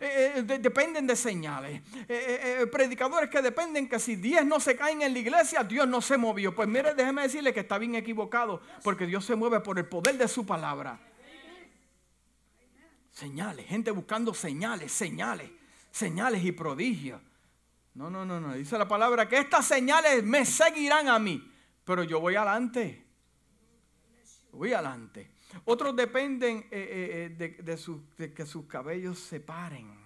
Eh, 0.00 0.32
eh, 0.36 0.58
dependen 0.58 1.06
de 1.06 1.16
señales. 1.16 1.82
Eh, 2.08 2.66
predicadores 2.70 3.30
que 3.30 3.42
dependen 3.42 3.88
que 3.88 3.98
si 3.98 4.16
10 4.16 4.46
no 4.46 4.60
se 4.60 4.76
caen 4.76 5.02
en 5.02 5.12
la 5.12 5.18
iglesia, 5.18 5.62
Dios 5.62 5.86
no 5.86 6.00
se 6.00 6.16
movió. 6.16 6.54
Pues 6.54 6.68
mire, 6.68 6.94
déjeme 6.94 7.22
decirle 7.22 7.52
que 7.52 7.60
está 7.60 7.78
bien 7.78 7.94
equivocado, 7.94 8.60
porque 8.82 9.06
Dios 9.06 9.24
se 9.24 9.34
mueve 9.34 9.60
por 9.60 9.78
el 9.78 9.86
poder 9.86 10.18
de 10.18 10.28
su 10.28 10.44
palabra. 10.44 10.98
Señales, 13.10 13.66
gente 13.66 13.90
buscando 13.92 14.34
señales, 14.34 14.90
señales, 14.90 15.50
señales 15.90 16.44
y 16.44 16.52
prodigios. 16.52 17.20
No, 17.94 18.10
no, 18.10 18.24
no, 18.24 18.40
no. 18.40 18.54
Dice 18.54 18.76
la 18.76 18.88
palabra 18.88 19.28
que 19.28 19.38
estas 19.38 19.66
señales 19.66 20.24
me 20.24 20.44
seguirán 20.44 21.08
a 21.08 21.18
mí, 21.20 21.48
pero 21.84 22.02
yo 22.02 22.18
voy 22.18 22.34
adelante. 22.34 23.04
Voy 24.50 24.72
adelante. 24.72 25.33
Otros 25.64 25.94
dependen 25.94 26.66
eh, 26.70 27.28
eh, 27.30 27.36
eh, 27.38 27.62
de, 28.16 28.34
que 28.34 28.46
sus 28.46 28.66
cabellos 28.66 29.18
se 29.18 29.40
paren. 29.40 30.02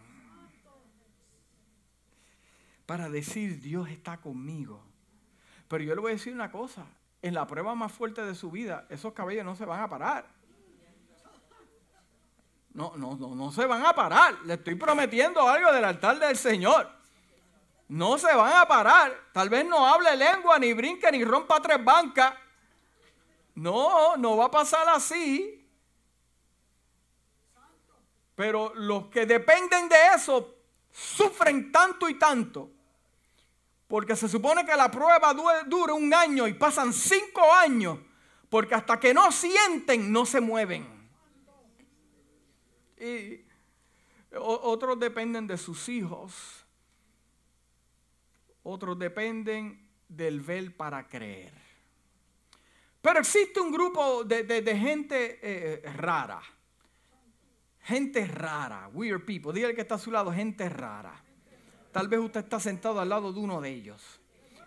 Para 2.87 3.09
decir, 3.09 3.61
Dios 3.61 3.89
está 3.89 4.19
conmigo. 4.19 4.83
Pero 5.69 5.85
yo 5.85 5.95
le 5.95 6.01
voy 6.01 6.13
a 6.13 6.15
decir 6.15 6.33
una 6.33 6.51
cosa, 6.51 6.87
en 7.21 7.35
la 7.35 7.47
prueba 7.47 7.75
más 7.75 7.93
fuerte 7.93 8.25
de 8.25 8.35
su 8.35 8.51
vida, 8.51 8.87
esos 8.89 9.13
cabellos 9.13 9.45
no 9.45 9.55
se 9.55 9.65
van 9.65 9.83
a 9.83 9.89
parar. 9.89 10.27
No, 12.73 12.93
no, 12.97 13.17
no, 13.17 13.35
no 13.35 13.51
se 13.51 13.67
van 13.67 13.85
a 13.85 13.93
parar. 13.93 14.39
Le 14.45 14.55
estoy 14.55 14.77
prometiendo 14.77 15.47
algo 15.49 15.73
del 15.73 15.85
altar 15.85 16.19
del 16.19 16.37
Señor. 16.37 16.89
No 17.89 18.19
se 18.19 18.35
van 18.35 18.53
a 18.53 18.67
parar. 18.67 19.13
Tal 19.33 19.49
vez 19.49 19.67
no 19.67 19.87
hable 19.87 20.15
lengua, 20.17 20.59
ni 20.59 20.73
brinque, 20.73 21.11
ni 21.11 21.25
rompa 21.25 21.61
tres 21.61 21.83
bancas. 21.83 22.35
No, 23.59 24.17
no 24.17 24.37
va 24.37 24.47
a 24.47 24.51
pasar 24.51 24.89
así. 24.89 25.67
Pero 28.37 28.73
los 28.77 29.07
que 29.09 29.27
dependen 29.27 29.89
de 29.89 29.97
eso 30.15 30.55
sufren 30.93 31.73
tanto 31.73 32.09
y 32.09 32.17
tanto. 32.17 32.71
Porque 33.89 34.15
se 34.15 34.29
supone 34.29 34.65
que 34.65 34.77
la 34.77 34.89
prueba 34.89 35.35
dure 35.67 35.93
un 35.93 36.15
año 36.15 36.47
y 36.47 36.55
pasan 36.55 36.93
cinco 36.93 37.53
años. 37.53 37.99
Porque 38.49 38.77
hasta 38.77 39.01
que 39.01 39.13
no 39.13 39.33
sienten, 39.33 40.13
no 40.13 40.25
se 40.25 40.41
mueven. 40.41 40.87
Y 42.97 43.45
otros 44.37 45.01
dependen 45.01 45.49
de 45.49 45.59
sus 45.59 45.89
hijos. 45.89 46.65
Otros 48.63 48.97
dependen 48.97 49.85
del 50.09 50.43
ver 50.43 50.77
para 50.77 51.09
creer. 51.09 51.68
Pero 53.01 53.21
existe 53.21 53.61
un 53.61 53.71
grupo 53.71 54.25
de, 54.25 54.77
gente 54.77 55.39
eh, 55.41 55.81
rara. 55.97 56.43
Gente 57.85 58.27
rara, 58.27 58.91
weird 58.93 59.25
people. 59.25 59.53
Dígale 59.53 59.73
que 59.75 59.83
está 59.83 59.95
a 59.95 59.99
su 59.99 60.11
lado, 60.11 60.33
gente 60.33 60.69
rara. 60.69 61.15
Tal 61.93 62.09
vez 62.09 62.19
usted 62.21 62.41
está 62.41 62.59
sentado 62.61 63.01
al 63.01 63.09
lado 63.09 63.33
de 63.33 63.41
uno 63.41 63.61
de 63.61 63.71
ellos. 63.71 64.21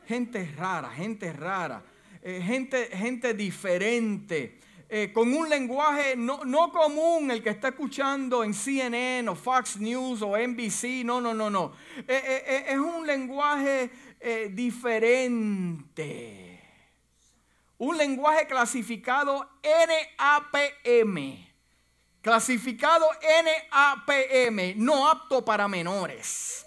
Gente 0.08 0.50
rara, 0.58 0.89
gente 0.89 1.32
rara. 1.34 1.84
Eh, 2.22 2.41
gente, 2.41 2.86
gente 2.96 3.34
diferente. 3.34 4.60
Eh, 4.89 5.12
con 5.13 5.34
un 5.34 5.50
lenguaje 5.50 6.15
no, 6.15 6.46
no, 6.46 6.72
común, 6.72 7.32
el 7.32 7.44
que 7.44 7.50
está 7.50 7.70
escuchando 7.70 8.44
en 8.44 8.54
CNN 8.54 9.30
o 9.30 9.36
Fox 9.36 9.78
News 9.78 10.22
o 10.22 10.38
NBC, 10.38 11.04
no, 11.06 11.22
no, 11.22 11.34
no, 11.34 11.50
no. 11.50 11.74
Es 12.08 12.78
un 12.78 13.06
lenguaje 13.06 13.89
diferente. 14.52 16.51
Un 17.82 17.98
lenguaje 17.98 18.46
clasificado 18.46 19.50
NAPM. 19.63 21.48
Clasificado 22.22 23.08
NAPM, 23.44 24.76
no 24.78 25.10
apto 25.10 25.44
para 25.44 25.67
menores. 25.67 26.63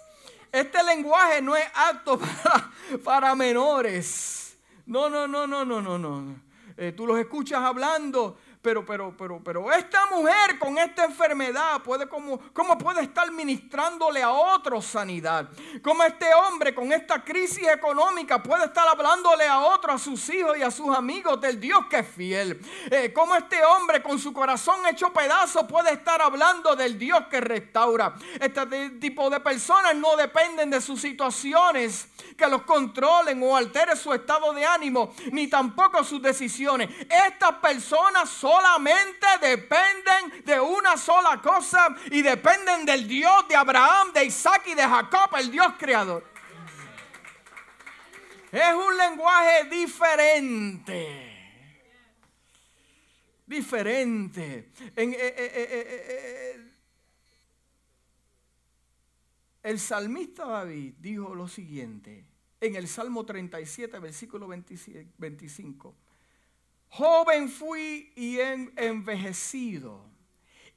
Este 0.51 0.83
lenguaje 0.83 1.41
no 1.41 1.55
es 1.55 1.63
apto 1.73 2.19
para, 3.05 3.33
menores. 3.33 4.57
No, 4.85 5.09
no, 5.09 5.25
no, 5.25 5.47
no, 5.47 5.63
no, 5.63 5.81
no, 5.81 5.97
no. 5.97 6.35
Eh, 6.75 6.91
tú 6.91 7.07
los 7.07 7.17
escuchas 7.17 7.61
hablando 7.61 8.37
pero, 8.65 8.83
pero, 8.83 9.13
pero, 9.15 9.39
pero 9.43 9.71
esta 9.71 10.07
mujer 10.07 10.57
con 10.57 10.75
esta 10.79 11.05
enfermedad 11.05 11.83
puede 11.83 12.07
como, 12.07 12.39
¿cómo 12.51 12.75
puede 12.79 13.03
estar 13.03 13.31
ministrándole 13.31 14.23
a 14.23 14.31
otros 14.31 14.85
sanidad? 14.85 15.47
¿Cómo 15.83 16.03
este 16.03 16.25
hombre 16.33 16.73
con 16.73 16.91
esta 16.91 17.23
crisis 17.23 17.67
económica 17.67 18.41
puede 18.41 18.65
estar 18.65 18.87
hablándole 18.87 19.45
a 19.45 19.59
otros, 19.59 20.01
a 20.01 20.03
sus 20.03 20.27
hijos 20.29 20.57
y 20.57 20.63
a 20.63 20.71
sus 20.71 20.97
amigos 20.97 21.39
del 21.39 21.59
Dios 21.59 21.81
que 21.91 21.99
es 21.99 22.07
fiel? 22.07 22.59
Eh, 22.89 23.13
¿Cómo 23.13 23.35
este 23.35 23.63
hombre 23.63 24.01
con 24.01 24.17
su 24.17 24.33
corazón 24.33 24.83
hecho 24.87 25.13
pedazo 25.13 25.67
puede 25.67 25.93
estar 25.93 26.19
hablando 26.23 26.75
del 26.75 26.97
Dios 26.97 27.19
que 27.29 27.41
restaura? 27.41 28.15
Este 28.39 28.89
tipo 28.99 29.29
de 29.29 29.41
personas 29.41 29.95
no 29.95 30.15
dependen 30.15 30.71
de 30.71 30.81
sus 30.81 30.99
situaciones 30.99 32.07
que 32.35 32.47
los 32.47 32.63
controlen 32.63 33.43
o 33.43 33.55
alteren 33.55 33.95
su 33.95 34.11
estado 34.11 34.53
de 34.53 34.65
ánimo, 34.65 35.13
ni 35.31 35.45
tampoco 35.47 36.03
sus 36.03 36.19
decisiones. 36.19 36.89
Estas 37.27 37.53
personas 37.57 38.27
son 38.27 38.54
solamente 38.55 39.27
dependen 39.41 40.45
de 40.45 40.59
una 40.59 40.97
sola 40.97 41.41
cosa 41.41 41.95
y 42.11 42.21
dependen 42.21 42.85
del 42.85 43.07
Dios 43.07 43.47
de 43.47 43.55
Abraham, 43.55 44.13
de 44.13 44.25
Isaac 44.25 44.63
y 44.67 44.75
de 44.75 44.83
Jacob, 44.83 45.29
el 45.37 45.51
Dios 45.51 45.73
creador. 45.77 46.23
Es 48.51 48.73
un 48.73 48.97
lenguaje 48.97 49.65
diferente. 49.69 51.31
Diferente. 53.45 54.71
En, 54.95 55.13
eh, 55.13 55.17
eh, 55.19 55.35
eh, 55.37 56.71
el 59.63 59.79
salmista 59.79 60.45
David 60.45 60.93
dijo 60.99 61.35
lo 61.35 61.47
siguiente 61.47 62.25
en 62.61 62.75
el 62.75 62.87
Salmo 62.87 63.25
37, 63.25 63.99
versículo 63.99 64.47
25. 64.47 65.95
Joven 66.97 67.49
fui 67.49 68.13
y 68.15 68.39
he 68.39 68.71
envejecido, 68.77 70.05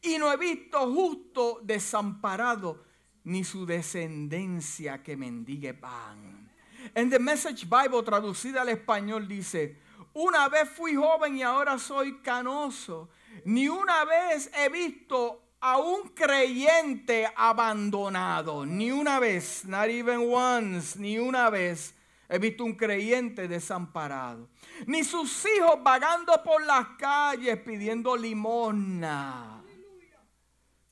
y 0.03 0.19
no 0.19 0.33
he 0.33 0.37
visto 0.37 0.93
justo 0.93 1.61
desamparado, 1.63 2.85
ni 3.23 3.45
su 3.45 3.65
descendencia 3.65 5.03
que 5.03 5.17
mendigue 5.17 5.75
pan. 5.75 6.51
En 6.95 7.09
The 7.11 7.19
Message 7.21 7.67
Bible, 7.67 8.03
traducida 8.03 8.63
al 8.63 8.71
español, 8.71 9.29
dice, 9.29 9.77
una 10.15 10.49
vez 10.49 10.69
fui 10.69 10.97
joven 10.97 11.37
y 11.37 11.43
ahora 11.43 11.79
soy 11.79 12.21
canoso. 12.21 13.11
Ni 13.45 13.69
una 13.69 14.05
vez 14.05 14.51
he 14.57 14.69
visto 14.69 15.43
a 15.61 15.79
un 15.79 16.09
creyente 16.09 17.29
abandonado. 17.37 18.67
Ni 18.67 18.91
una 18.91 19.21
vez, 19.21 19.65
not 19.65 19.89
even 19.89 20.33
once, 20.33 20.99
ni 20.99 21.19
una 21.19 21.51
vez 21.51 21.95
he 22.29 22.39
visto 22.39 22.65
un 22.65 22.75
creyente 22.75 23.49
desamparado 23.49 24.49
ni 24.87 25.03
sus 25.03 25.47
hijos 25.47 25.83
vagando 25.83 26.33
por 26.45 26.65
las 26.65 26.89
calles 26.99 27.59
pidiendo 27.61 28.17
limosna. 28.17 29.63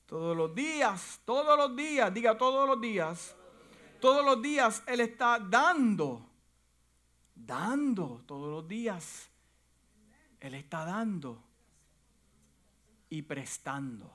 Todos 0.07 0.35
los 0.37 0.55
días, 0.55 1.19
todos 1.25 1.57
los 1.57 1.75
días, 1.75 2.13
diga 2.13 2.37
todos 2.37 2.67
los 2.67 2.79
días, 2.79 3.35
todos 3.99 4.23
los 4.23 4.41
días 4.41 4.81
Él 4.87 5.01
está 5.01 5.37
dando, 5.37 6.25
dando, 7.35 8.23
todos 8.25 8.49
los 8.49 8.67
días 8.67 9.29
Él 10.39 10.55
está 10.55 10.85
dando 10.85 11.43
y 13.09 13.21
prestando. 13.21 14.13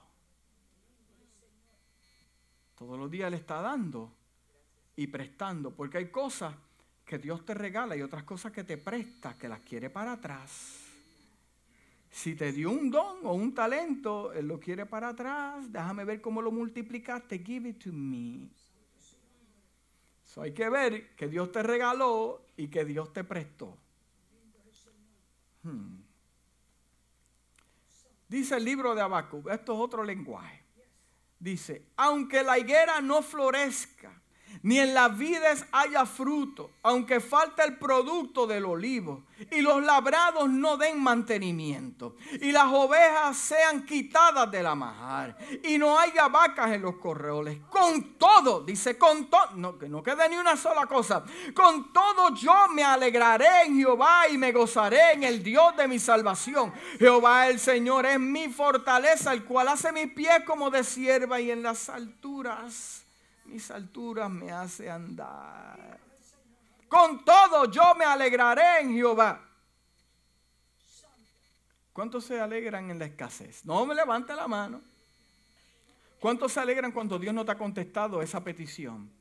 Todos 2.75 2.99
los 2.99 3.11
días 3.11 3.29
Él 3.29 3.35
está 3.35 3.61
dando 3.61 4.11
y 4.97 5.07
prestando, 5.09 5.73
porque 5.75 5.99
hay 5.99 6.11
cosas 6.11 6.55
que 7.12 7.18
Dios 7.18 7.44
te 7.44 7.53
regala 7.53 7.94
y 7.94 8.01
otras 8.01 8.22
cosas 8.22 8.53
que 8.53 8.64
te 8.64 8.79
presta, 8.79 9.37
que 9.37 9.46
las 9.46 9.61
quiere 9.61 9.90
para 9.90 10.12
atrás. 10.12 10.79
Si 12.11 12.35
te 12.35 12.53
dio 12.53 12.70
un 12.70 12.90
don 12.90 13.27
o 13.27 13.35
un 13.35 13.55
talento, 13.55 14.33
Él 14.33 14.48
lo 14.48 14.59
quiere 14.59 14.87
para 14.87 15.09
atrás. 15.09 15.70
Déjame 15.70 16.07
ver 16.07 16.22
cómo 16.22 16.40
lo 16.40 16.51
multiplicaste. 16.51 17.40
Give 17.40 17.68
it 17.68 17.85
to 17.85 17.92
me. 17.92 18.48
So 20.25 20.40
hay 20.40 20.55
que 20.55 20.70
ver 20.70 21.14
que 21.14 21.29
Dios 21.29 21.53
te 21.53 21.62
regaló 21.62 22.46
y 22.57 22.68
que 22.68 22.83
Dios 22.87 23.12
te 23.12 23.25
prestó. 23.25 23.77
Hmm. 25.64 25.98
Dice 28.27 28.57
el 28.57 28.64
libro 28.64 28.94
de 28.94 29.03
Habacuc, 29.03 29.51
esto 29.51 29.75
es 29.75 29.81
otro 29.81 30.03
lenguaje. 30.03 30.64
Dice, 31.38 31.88
aunque 31.94 32.42
la 32.42 32.59
higuera 32.59 33.03
no 33.03 33.20
florezca 33.20 34.22
ni 34.62 34.79
en 34.79 34.95
las 34.95 35.17
vides 35.17 35.65
haya 35.73 36.07
fruto, 36.07 36.71
aunque 36.83 37.21
falte 37.21 37.62
el 37.65 37.79
producto 37.79 38.47
del 38.47 38.65
olivo, 38.65 39.25
y 39.51 39.61
los 39.61 39.83
labrados 39.83 40.49
no 40.49 40.77
den 40.77 41.03
mantenimiento, 41.03 42.17
y 42.41 42.53
las 42.53 42.67
ovejas 42.67 43.37
sean 43.37 43.85
quitadas 43.85 44.51
de 44.51 44.62
la 44.62 44.75
majar, 44.75 45.37
y 45.65 45.79
no 45.79 45.99
haya 45.99 46.29
vacas 46.29 46.73
en 46.73 46.83
los 46.83 46.97
correoles. 46.97 47.59
Con 47.71 48.15
todo, 48.15 48.61
dice 48.61 48.97
con 48.99 49.29
todo, 49.29 49.51
no, 49.55 49.79
que 49.79 49.88
no 49.88 50.03
quede 50.03 50.29
ni 50.29 50.37
una 50.37 50.57
sola 50.57 50.87
cosa, 50.87 51.25
con 51.55 51.93
todo 51.93 52.35
yo 52.35 52.69
me 52.69 52.85
alegraré 52.85 53.62
en 53.67 53.77
Jehová 53.77 54.29
y 54.29 54.38
me 54.38 54.53
gozaré 54.53 55.12
en 55.12 55.25
el 55.25 55.43
Dios 55.43 55.77
de 55.77 55.88
mi 55.88 55.99
salvación. 55.99 56.73
Jehová 56.99 57.49
el 57.49 57.59
Señor 57.59 58.07
es 58.07 58.21
mi 58.21 58.49
fortaleza, 58.49 59.33
el 59.33 59.45
cual 59.45 59.69
hace 59.69 59.93
mis 59.93 60.12
pies 60.12 60.43
como 60.47 60.71
de 60.71 60.85
sierva 60.85 61.41
y 61.41 61.51
en 61.51 61.62
las 61.62 61.88
alturas 61.88 63.02
mis 63.53 63.71
alturas 63.71 64.31
me 64.31 64.51
hace 64.51 64.91
andar. 64.91 66.01
Con 66.88 67.23
todo 67.23 67.71
yo 67.71 67.95
me 67.95 68.05
alegraré 68.05 68.81
en 68.81 68.95
Jehová. 68.95 69.47
¿Cuántos 71.93 72.25
se 72.25 72.41
alegran 72.41 72.91
en 72.91 72.99
la 72.99 73.05
escasez? 73.05 73.67
No 73.67 73.85
me 73.85 73.95
levante 73.95 74.35
la 74.35 74.49
mano. 74.49 74.81
¿Cuántos 76.19 76.53
se 76.53 76.61
alegran 76.61 76.93
cuando 76.93 77.19
Dios 77.19 77.35
no 77.35 77.45
te 77.45 77.53
ha 77.53 77.59
contestado 77.59 78.23
esa 78.23 78.43
petición? 78.43 79.12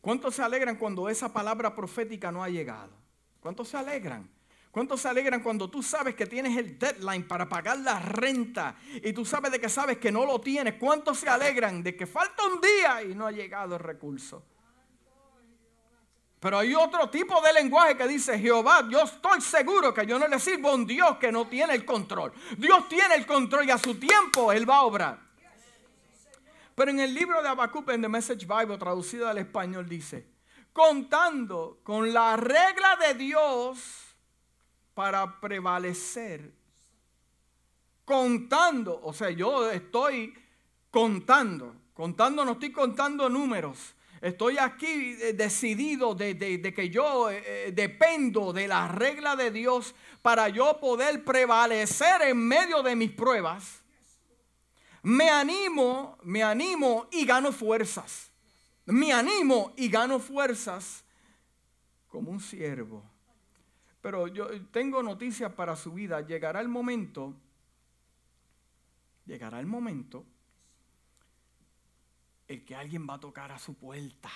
¿Cuántos 0.00 0.36
se 0.36 0.42
alegran 0.42 0.76
cuando 0.76 1.08
esa 1.08 1.32
palabra 1.32 1.74
profética 1.74 2.30
no 2.30 2.44
ha 2.44 2.48
llegado? 2.48 2.92
¿Cuántos 3.40 3.68
se 3.68 3.76
alegran? 3.76 4.30
¿Cuántos 4.72 5.02
se 5.02 5.08
alegran 5.08 5.42
cuando 5.42 5.68
tú 5.68 5.82
sabes 5.82 6.14
que 6.14 6.24
tienes 6.24 6.56
el 6.56 6.78
deadline 6.78 7.28
para 7.28 7.46
pagar 7.46 7.78
la 7.80 7.98
renta 7.98 8.74
y 8.90 9.12
tú 9.12 9.22
sabes 9.22 9.52
de 9.52 9.60
que 9.60 9.68
sabes 9.68 9.98
que 9.98 10.10
no 10.10 10.24
lo 10.24 10.40
tienes? 10.40 10.76
¿Cuántos 10.80 11.18
se 11.18 11.28
alegran 11.28 11.82
de 11.82 11.94
que 11.94 12.06
falta 12.06 12.42
un 12.46 12.58
día 12.58 13.02
y 13.02 13.14
no 13.14 13.26
ha 13.26 13.32
llegado 13.32 13.76
el 13.76 13.82
recurso? 13.82 14.42
Pero 16.40 16.58
hay 16.58 16.74
otro 16.74 17.10
tipo 17.10 17.38
de 17.42 17.52
lenguaje 17.52 17.98
que 17.98 18.08
dice, 18.08 18.38
Jehová, 18.38 18.88
yo 18.90 19.02
estoy 19.02 19.42
seguro 19.42 19.92
que 19.92 20.06
yo 20.06 20.18
no 20.18 20.26
le 20.26 20.40
sirvo 20.40 20.70
a 20.70 20.74
un 20.74 20.86
Dios 20.86 21.18
que 21.18 21.30
no 21.30 21.46
tiene 21.46 21.74
el 21.74 21.84
control. 21.84 22.32
Dios 22.56 22.88
tiene 22.88 23.14
el 23.16 23.26
control 23.26 23.66
y 23.66 23.72
a 23.72 23.78
su 23.78 23.96
tiempo 23.96 24.52
Él 24.52 24.68
va 24.68 24.76
a 24.76 24.82
obrar. 24.84 25.20
Pero 26.74 26.90
en 26.90 26.98
el 26.98 27.12
libro 27.12 27.42
de 27.42 27.48
Habacuc, 27.50 27.90
en 27.90 28.00
The 28.00 28.08
Message 28.08 28.46
Bible, 28.46 28.78
traducido 28.78 29.28
al 29.28 29.36
español, 29.36 29.86
dice, 29.86 30.26
contando 30.72 31.80
con 31.82 32.10
la 32.10 32.38
regla 32.38 32.96
de 32.96 33.14
Dios 33.14 34.01
para 34.94 35.40
prevalecer. 35.40 36.52
Contando, 38.04 39.00
o 39.02 39.12
sea, 39.12 39.30
yo 39.30 39.70
estoy 39.70 40.34
contando, 40.90 41.74
contando, 41.94 42.44
no 42.44 42.52
estoy 42.52 42.72
contando 42.72 43.28
números 43.28 43.94
Estoy 44.22 44.56
aquí 44.56 45.16
eh, 45.20 45.32
decidido 45.32 46.14
de, 46.14 46.36
que 46.72 46.90
yo 46.90 47.28
eh, 47.28 47.42
eh, 47.44 47.72
dependo 47.74 48.52
de 48.52 48.68
la 48.68 48.86
regla 48.86 49.34
de 49.34 49.50
Dios 49.50 49.96
para 50.22 50.48
yo 50.48 50.78
poder 50.78 51.24
prevalecer 51.24 52.22
en 52.22 52.38
medio 52.38 52.84
de 52.84 52.94
mis 52.94 53.10
pruebas. 53.10 53.82
Me 55.02 55.28
animo, 55.28 56.16
me 56.22 56.44
animo 56.44 57.08
y 57.10 57.26
gano 57.26 57.50
fuerzas. 57.50 58.30
Me 58.86 59.12
animo 59.12 59.72
y 59.76 59.88
gano 59.88 60.20
fuerzas 60.20 61.04
como 62.06 62.30
un 62.30 62.38
siervo. 62.38 63.02
Pero 64.02 64.26
yo 64.26 64.48
tengo 64.66 65.02
noticias 65.02 65.52
para 65.52 65.76
su 65.76 65.92
vida. 65.92 66.20
Llegará 66.20 66.60
el 66.60 66.68
momento, 66.68 67.34
llegará 69.24 69.60
el 69.60 69.66
momento 69.66 70.26
el 72.48 72.64
que 72.64 72.74
alguien 72.74 73.06
va 73.08 73.14
a 73.14 73.20
tocar 73.20 73.52
a 73.52 73.58
su 73.58 73.74
puerta. 73.74 74.30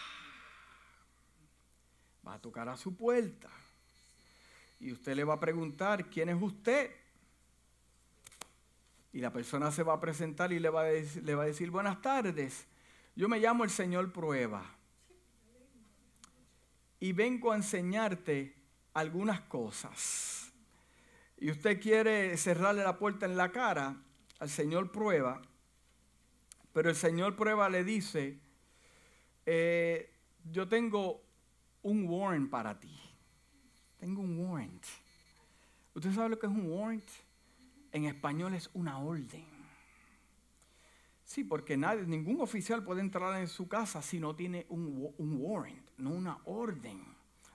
Va 2.26 2.35
a 2.35 2.40
tocar 2.40 2.68
a 2.68 2.76
su 2.76 2.96
puerta. 2.96 3.50
Y 4.79 4.92
usted 4.92 5.14
le 5.16 5.24
va 5.24 5.35
a 5.35 5.40
preguntar, 5.40 6.09
¿quién 6.09 6.29
es 6.29 6.40
usted? 6.40 6.90
Y 9.12 9.20
la 9.20 9.33
persona 9.33 9.72
se 9.72 9.83
va 9.83 9.94
a 9.94 10.00
presentar 10.00 10.52
y 10.52 10.61
le 10.61 10.68
va 10.68 10.83
a, 10.83 10.85
decir, 10.85 11.24
le 11.24 11.35
va 11.35 11.42
a 11.42 11.46
decir, 11.46 11.70
buenas 11.70 12.00
tardes, 12.00 12.66
yo 13.16 13.29
me 13.29 13.40
llamo 13.40 13.64
el 13.64 13.70
Señor 13.70 14.12
Prueba. 14.12 14.64
Y 17.00 17.12
vengo 17.12 17.52
a 17.52 17.57
enseñarte 17.57 18.56
algunas 18.98 19.40
cosas. 19.42 20.52
Y 21.38 21.50
usted 21.50 21.80
quiere 21.80 22.37
cerrarle 22.37 22.82
la 22.82 22.98
puerta 22.98 23.26
en 23.26 23.37
la 23.37 23.52
cara 23.52 23.96
al 24.38 24.48
Señor 24.48 24.90
Prueba 24.90 25.42
pero 26.76 26.90
el 26.90 26.96
Señor 26.96 27.37
prueba 27.37 27.70
le 27.70 27.85
dice, 27.85 28.38
eh, 29.46 30.12
yo 30.44 30.68
tengo 30.68 31.22
un 31.80 32.06
warrant 32.06 32.50
para 32.50 32.78
ti. 32.78 32.94
Tengo 33.96 34.20
un 34.20 34.38
warrant. 34.38 34.85
¿Usted 35.94 36.12
sabe 36.12 36.28
lo 36.28 36.38
que 36.38 36.44
es 36.44 36.52
un 36.52 36.70
warrant? 36.70 37.09
En 37.92 38.04
español 38.04 38.52
es 38.52 38.68
una 38.74 38.98
orden. 38.98 39.46
Sí, 41.24 41.44
porque 41.44 41.78
nadie, 41.78 42.02
ningún 42.02 42.42
oficial 42.42 42.85
puede 42.85 43.00
entrar 43.00 43.40
en 43.40 43.48
su 43.48 43.68
casa 43.68 44.02
si 44.02 44.20
no 44.20 44.37
tiene 44.37 44.66
un, 44.68 45.14
un 45.16 45.37
warrant, 45.40 45.88
no 45.96 46.11
una 46.11 46.40
orden. 46.44 47.02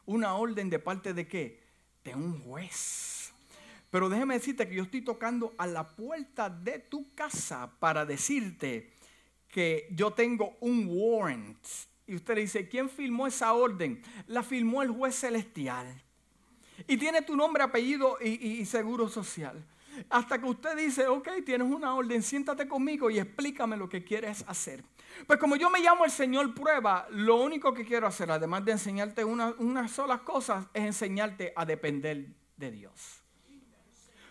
¿Una 0.05 0.35
orden 0.35 0.69
de 0.69 0.79
parte 0.79 1.13
de 1.13 1.27
qué? 1.27 1.63
De 2.03 2.15
un 2.15 2.39
juez. 2.41 3.31
Pero 3.89 4.09
déjeme 4.09 4.35
decirte 4.35 4.67
que 4.67 4.75
yo 4.75 4.83
estoy 4.83 5.01
tocando 5.01 5.53
a 5.57 5.67
la 5.67 5.87
puerta 5.87 6.49
de 6.49 6.79
tu 6.79 7.13
casa 7.13 7.71
para 7.79 8.05
decirte 8.05 8.93
que 9.49 9.87
yo 9.91 10.11
tengo 10.11 10.57
un 10.61 10.87
warrant. 10.89 11.57
Y 12.07 12.15
usted 12.15 12.35
le 12.35 12.41
dice, 12.41 12.67
¿quién 12.67 12.89
firmó 12.89 13.27
esa 13.27 13.53
orden? 13.53 14.01
La 14.27 14.43
firmó 14.43 14.81
el 14.81 14.91
juez 14.91 15.15
celestial. 15.15 16.01
Y 16.87 16.97
tiene 16.97 17.21
tu 17.21 17.35
nombre, 17.35 17.63
apellido 17.63 18.17
y, 18.21 18.65
seguro 18.65 19.07
social. 19.07 19.63
Hasta 20.09 20.39
que 20.39 20.45
usted 20.45 20.75
dice, 20.75 21.07
ok, 21.07 21.29
tienes 21.45 21.67
una 21.67 21.95
orden, 21.95 22.23
siéntate 22.23 22.67
conmigo 22.67 23.09
y 23.09 23.19
explícame 23.19 23.77
lo 23.77 23.89
que 23.89 24.03
quieres 24.03 24.43
hacer. 24.47 24.83
Pues 25.27 25.39
como 25.39 25.55
yo 25.55 25.69
me 25.69 25.79
llamo 25.79 26.05
el 26.05 26.11
Señor 26.11 26.53
Prueba, 26.53 27.07
lo 27.11 27.35
único 27.37 27.73
que 27.73 27.85
quiero 27.85 28.07
hacer, 28.07 28.31
además 28.31 28.65
de 28.65 28.73
enseñarte 28.73 29.23
unas 29.23 29.53
una 29.59 29.87
solas 29.87 30.21
cosas, 30.21 30.65
es 30.73 30.83
enseñarte 30.83 31.53
a 31.55 31.65
depender 31.65 32.27
de 32.57 32.71
Dios. 32.71 33.21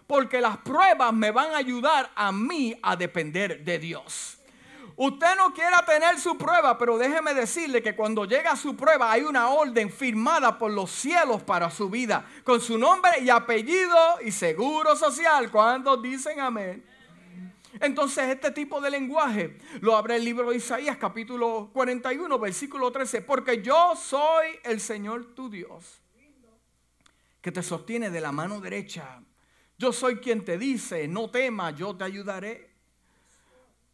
Porque 0.07 0.41
las 0.41 0.59
pruebas 0.59 1.13
me 1.13 1.31
van 1.31 1.51
a 1.51 1.59
ayudar 1.59 2.11
a 2.17 2.33
mí 2.33 2.77
a 2.83 2.97
depender 2.97 3.63
de 3.65 3.79
Dios. 3.79 4.40
Usted 5.03 5.35
no 5.35 5.55
quiera 5.55 5.83
tener 5.83 6.21
su 6.21 6.37
prueba, 6.37 6.77
pero 6.77 6.99
déjeme 6.99 7.33
decirle 7.33 7.83
que 7.83 7.97
cuando 7.97 8.27
llega 8.27 8.55
su 8.55 8.77
prueba 8.77 9.11
hay 9.11 9.23
una 9.23 9.49
orden 9.49 9.91
firmada 9.91 10.59
por 10.59 10.71
los 10.71 10.91
cielos 10.91 11.43
para 11.43 11.71
su 11.71 11.89
vida, 11.89 12.27
con 12.45 12.61
su 12.61 12.77
nombre 12.77 13.13
y 13.23 13.31
apellido 13.31 13.97
y 14.23 14.31
seguro 14.31 14.95
social. 14.95 15.51
Cuando 15.51 15.97
dicen 15.97 16.39
amén? 16.39 16.85
Entonces 17.81 18.29
este 18.29 18.51
tipo 18.51 18.79
de 18.79 18.91
lenguaje 18.91 19.57
lo 19.81 19.97
abre 19.97 20.17
el 20.17 20.25
libro 20.27 20.51
de 20.51 20.57
Isaías 20.57 20.99
capítulo 20.99 21.71
41 21.73 22.39
versículo 22.39 22.93
13, 22.93 23.23
porque 23.23 23.63
yo 23.63 23.95
soy 23.97 24.49
el 24.65 24.83
Señor 24.83 25.35
tu 25.35 25.49
Dios, 25.49 26.03
que 27.41 27.51
te 27.51 27.63
sostiene 27.63 28.11
de 28.11 28.21
la 28.21 28.33
mano 28.33 28.61
derecha. 28.61 29.23
Yo 29.79 29.95
soy 29.95 30.17
quien 30.17 30.45
te 30.45 30.59
dice, 30.59 31.09
no 31.09 31.31
temas, 31.31 31.75
yo 31.75 31.97
te 31.97 32.05
ayudaré. 32.05 32.70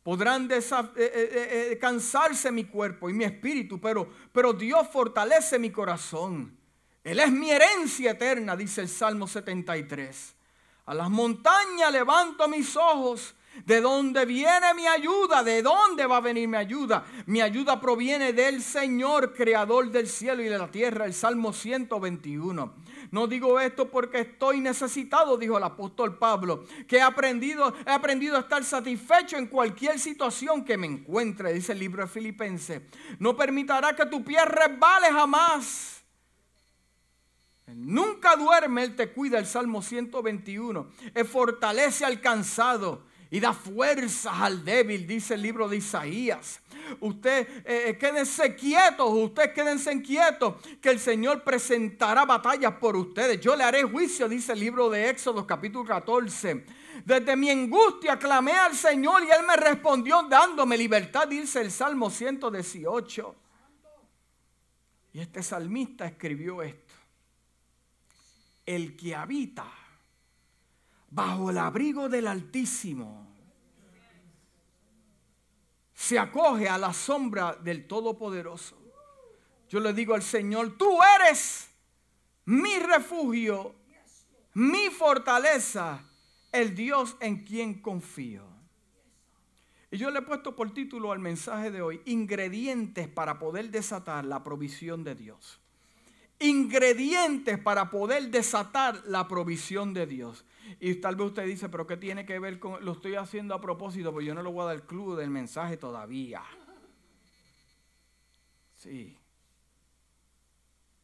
Podrán 0.07 0.49
eh, 0.53 0.61
eh, 0.95 1.69
eh, 1.73 1.79
cansarse 1.81 2.53
mi 2.53 2.67
cuerpo 2.67 3.11
y 3.11 3.13
mi 3.13 3.25
espíritu, 3.25 3.81
pero, 3.81 4.09
pero 4.31 4.53
Dios 4.53 4.87
fortalece 4.87 5.59
mi 5.59 5.73
corazón. 5.73 6.57
Él 7.03 7.19
es 7.19 7.33
mi 7.33 7.51
herencia 7.51 8.13
eterna, 8.13 8.55
dice 8.55 8.83
el 8.83 8.89
Salmo 8.89 9.27
73. 9.27 10.37
A 10.85 10.95
las 10.95 11.11
montañas 11.11 11.91
levanto 11.91 12.47
mis 12.47 12.77
ojos. 12.77 13.35
¿De 13.65 13.81
dónde 13.81 14.25
viene 14.27 14.75
mi 14.75 14.87
ayuda? 14.87 15.43
¿De 15.43 15.61
dónde 15.61 16.07
va 16.07 16.19
a 16.19 16.21
venir 16.21 16.47
mi 16.47 16.57
ayuda? 16.57 17.05
Mi 17.27 17.41
ayuda 17.41 17.81
proviene 17.81 18.33
del 18.33 18.63
Señor, 18.63 19.35
creador 19.35 19.91
del 19.91 20.07
cielo 20.07 20.41
y 20.41 20.49
de 20.49 20.57
la 20.57 20.71
tierra. 20.71 21.07
El 21.07 21.15
Salmo 21.15 21.53
121. 21.53 22.75
No 23.11 23.27
digo 23.27 23.61
esto 23.61 23.91
porque 23.91 24.21
estoy 24.21 24.61
necesitado, 24.61 25.37
dijo 25.37 25.59
el 25.59 25.65
apóstol 25.65 26.19
Pablo, 26.19 26.65
que 26.87 26.97
he 26.97 27.03
aprendido, 27.03 27.75
he 27.87 27.91
aprendido 27.91 28.37
a 28.37 28.41
estar 28.41 28.65
satisfecho 28.65 29.37
en 29.37 29.47
cualquier 29.47 29.99
situación 29.99 30.65
que 30.65 30.77
me 30.77 30.87
encuentre, 30.87 31.53
dice 31.53 31.73
el 31.73 31.79
libro 31.79 32.03
de 32.03 32.09
Filipenses. 32.09 32.83
No 33.19 33.37
permitirá 33.37 33.95
que 33.95 34.07
tu 34.07 34.25
pie 34.25 34.45
resbale 34.45 35.09
jamás. 35.13 36.05
Nunca 37.67 38.37
duerme, 38.37 38.85
Él 38.85 38.95
te 38.95 39.13
cuida, 39.13 39.39
el 39.39 39.47
Salmo 39.47 39.83
121. 39.83 40.89
Él 41.15 41.27
fortalece 41.27 42.05
al 42.05 42.21
cansado 42.21 43.05
y 43.31 43.41
da 43.41 43.53
fuerzas 43.53 44.35
al 44.41 44.65
débil, 44.65 45.07
dice 45.07 45.35
el 45.35 45.43
libro 45.43 45.69
de 45.69 45.79
Isaías. 45.79 46.61
Usted 47.01 47.49
eh, 47.65 47.91
eh, 47.91 47.99
quédense 47.99 48.55
quietos, 48.55 49.09
ustedes 49.11 49.53
quédense 49.53 50.03
quietos, 50.03 50.55
que 50.81 50.91
el 50.91 50.99
Señor 50.99 51.43
presentará 51.43 52.25
batallas 52.25 52.75
por 52.75 52.97
ustedes. 52.97 53.41
Yo 53.41 53.57
le 53.57 53.65
haré 53.65 53.83
juicio, 53.83 54.29
dice 54.29 54.53
el 54.53 54.61
libro 54.61 54.89
de 54.91 55.11
Éxodo 55.11 55.47
capítulo 55.47 55.85
14. 55.85 56.65
Desde 57.05 57.37
mi 57.37 57.51
angustia 57.51 58.19
clamé 58.19 58.53
al 58.53 58.75
Señor 58.75 59.23
y 59.23 59.31
Él 59.31 59.47
me 59.47 59.57
respondió 59.57 60.23
dándome 60.29 60.77
libertad, 60.77 61.29
dice 61.29 61.61
el 61.61 61.71
Salmo 61.71 62.11
118. 62.11 63.35
Y 65.13 65.21
este 65.21 65.43
salmista 65.43 66.07
escribió 66.07 66.63
esto. 66.63 66.95
El 68.65 68.97
que 68.97 69.15
habita 69.15 69.67
bajo 71.11 71.51
el 71.51 71.59
abrigo 71.59 72.09
del 72.09 72.27
Altísimo, 72.27 73.26
se 75.97 76.19
acoge 76.19 76.69
a 76.69 76.77
la 76.77 76.93
sombra 76.93 77.55
del 77.55 77.87
Todopoderoso. 77.87 78.77
Yo 79.69 79.81
le 79.81 79.95
digo 79.95 80.15
al 80.15 80.23
Señor, 80.23 80.77
tú 80.77 80.99
eres 81.19 81.71
mi 82.45 82.79
refugio, 82.79 83.75
mi 84.53 84.91
fortaleza, 84.91 86.05
el 86.53 86.75
Dios 86.75 87.17
en 87.19 87.45
quien 87.45 87.81
confío. 87.81 88.45
Y 89.91 89.97
yo 89.97 90.11
le 90.11 90.19
he 90.19 90.23
puesto 90.23 90.55
por 90.55 90.75
título 90.75 91.13
al 91.13 91.19
mensaje 91.19 91.71
de 91.71 91.81
hoy, 91.81 92.03
ingredientes 92.05 93.09
para 93.09 93.39
poder 93.39 93.71
desatar 93.71 94.27
la 94.27 94.45
provisión 94.45 95.03
de 95.03 95.15
Dios. 95.15 95.61
Ingredientes 96.39 97.59
para 97.59 97.91
poder 97.91 98.31
desatar 98.31 99.03
la 99.07 99.27
provisión 99.27 99.95
de 99.95 100.07
Dios. 100.07 100.45
Y 100.81 100.97
tal 100.97 101.17
vez 101.17 101.29
usted 101.29 101.45
dice, 101.45 101.69
pero 101.69 101.87
¿qué 101.87 101.97
tiene 101.97 102.27
que 102.27 102.39
ver 102.39 102.59
con.? 102.59 102.85
Lo 102.85 102.93
estoy 102.93 103.15
haciendo 103.15 103.55
a 103.55 103.61
propósito, 103.61 104.13
porque 104.13 104.27
yo 104.27 104.35
no 104.35 104.43
le 104.43 104.51
voy 104.51 104.63
a 104.63 104.67
dar 104.67 104.87
club 104.87 105.17
del 105.17 105.31
mensaje 105.31 105.77
todavía. 105.77 106.43
Sí. 108.77 109.19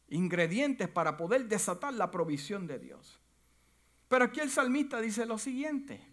Ingredientes 0.09 0.87
para 0.87 1.17
poder 1.17 1.47
desatar 1.47 1.93
la 1.93 2.11
provisión 2.11 2.67
de 2.67 2.79
Dios. 2.79 3.19
Pero 4.07 4.25
aquí 4.25 4.39
el 4.39 4.51
salmista 4.51 5.01
dice 5.01 5.25
lo 5.25 5.37
siguiente: 5.37 6.05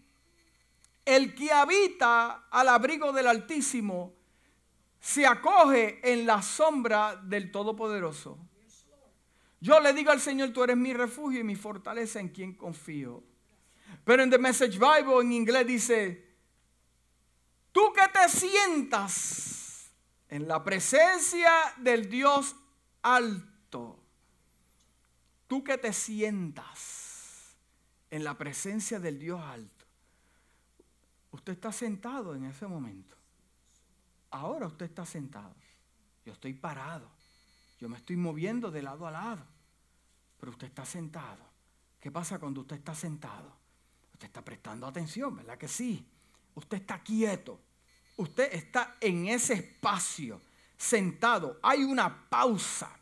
El 1.05 1.35
que 1.35 1.51
habita 1.51 2.47
al 2.49 2.69
abrigo 2.69 3.11
del 3.11 3.27
Altísimo 3.27 4.15
se 4.99 5.25
acoge 5.25 5.99
en 6.03 6.25
la 6.25 6.41
sombra 6.41 7.15
del 7.15 7.51
Todopoderoso. 7.51 8.37
Yo 9.59 9.79
le 9.79 9.93
digo 9.93 10.09
al 10.11 10.19
Señor, 10.19 10.49
tú 10.53 10.63
eres 10.63 10.77
mi 10.77 10.93
refugio 10.93 11.39
y 11.39 11.43
mi 11.43 11.55
fortaleza 11.55 12.19
en 12.19 12.29
quien 12.29 12.55
confío. 12.55 13.23
Pero 14.03 14.23
en 14.23 14.29
The 14.29 14.39
Message 14.39 14.79
Bible 14.79 15.21
en 15.21 15.31
inglés 15.31 15.67
dice, 15.67 16.35
tú 17.71 17.93
que 17.93 18.07
te 18.11 18.29
sientas 18.29 19.91
en 20.29 20.47
la 20.47 20.63
presencia 20.63 21.51
del 21.77 22.09
Dios 22.09 22.55
alto, 23.01 23.99
tú 25.47 25.63
que 25.63 25.77
te 25.77 25.93
sientas 25.93 27.55
en 28.09 28.23
la 28.23 28.37
presencia 28.37 28.99
del 28.99 29.19
Dios 29.19 29.39
alto, 29.39 29.85
usted 31.31 31.53
está 31.53 31.71
sentado 31.71 32.35
en 32.35 32.45
ese 32.45 32.65
momento. 32.67 33.15
Ahora 34.31 34.67
usted 34.67 34.85
está 34.85 35.05
sentado. 35.05 35.53
Yo 36.25 36.33
estoy 36.33 36.53
parado. 36.53 37.09
Yo 37.79 37.89
me 37.89 37.97
estoy 37.97 38.15
moviendo 38.15 38.71
de 38.71 38.81
lado 38.81 39.05
a 39.05 39.11
lado. 39.11 39.45
Pero 40.39 40.51
usted 40.51 40.67
está 40.67 40.85
sentado. 40.85 41.43
¿Qué 41.99 42.11
pasa 42.11 42.39
cuando 42.39 42.61
usted 42.61 42.77
está 42.77 42.95
sentado? 42.95 43.60
Usted 44.21 44.27
está 44.27 44.45
prestando 44.45 44.85
atención, 44.85 45.35
¿verdad 45.35 45.57
que 45.57 45.67
sí? 45.67 46.05
Usted 46.53 46.77
está 46.77 46.99
quieto. 46.99 47.59
Usted 48.17 48.53
está 48.53 48.97
en 48.99 49.27
ese 49.27 49.53
espacio, 49.53 50.39
sentado. 50.77 51.59
Hay 51.63 51.83
una 51.83 52.29
pausa. 52.29 52.95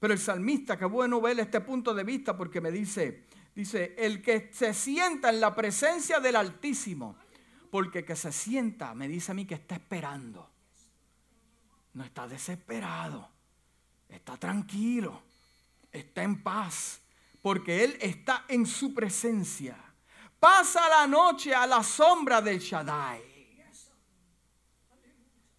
Pero 0.00 0.14
el 0.14 0.18
salmista, 0.18 0.78
qué 0.78 0.86
bueno 0.86 1.20
ver 1.20 1.38
este 1.40 1.60
punto 1.60 1.92
de 1.92 2.04
vista 2.04 2.36
porque 2.36 2.60
me 2.60 2.70
dice, 2.70 3.24
dice, 3.54 3.94
el 3.98 4.22
que 4.22 4.50
se 4.52 4.72
sienta 4.72 5.28
en 5.28 5.40
la 5.40 5.54
presencia 5.54 6.20
del 6.20 6.36
Altísimo, 6.36 7.16
porque 7.70 8.04
que 8.04 8.16
se 8.16 8.32
sienta, 8.32 8.94
me 8.94 9.08
dice 9.08 9.32
a 9.32 9.34
mí 9.34 9.44
que 9.44 9.54
está 9.54 9.74
esperando. 9.74 10.48
No 11.92 12.02
está 12.04 12.26
desesperado 12.26 13.32
está 14.14 14.36
tranquilo, 14.36 15.22
está 15.90 16.22
en 16.22 16.42
paz, 16.42 17.00
porque 17.40 17.84
Él 17.84 17.96
está 18.00 18.44
en 18.48 18.66
su 18.66 18.94
presencia. 18.94 19.76
Pasa 20.42 20.88
la 20.88 21.06
noche 21.06 21.54
a 21.54 21.68
la 21.68 21.84
sombra 21.84 22.42
del 22.42 22.58
Shaddai. 22.58 23.22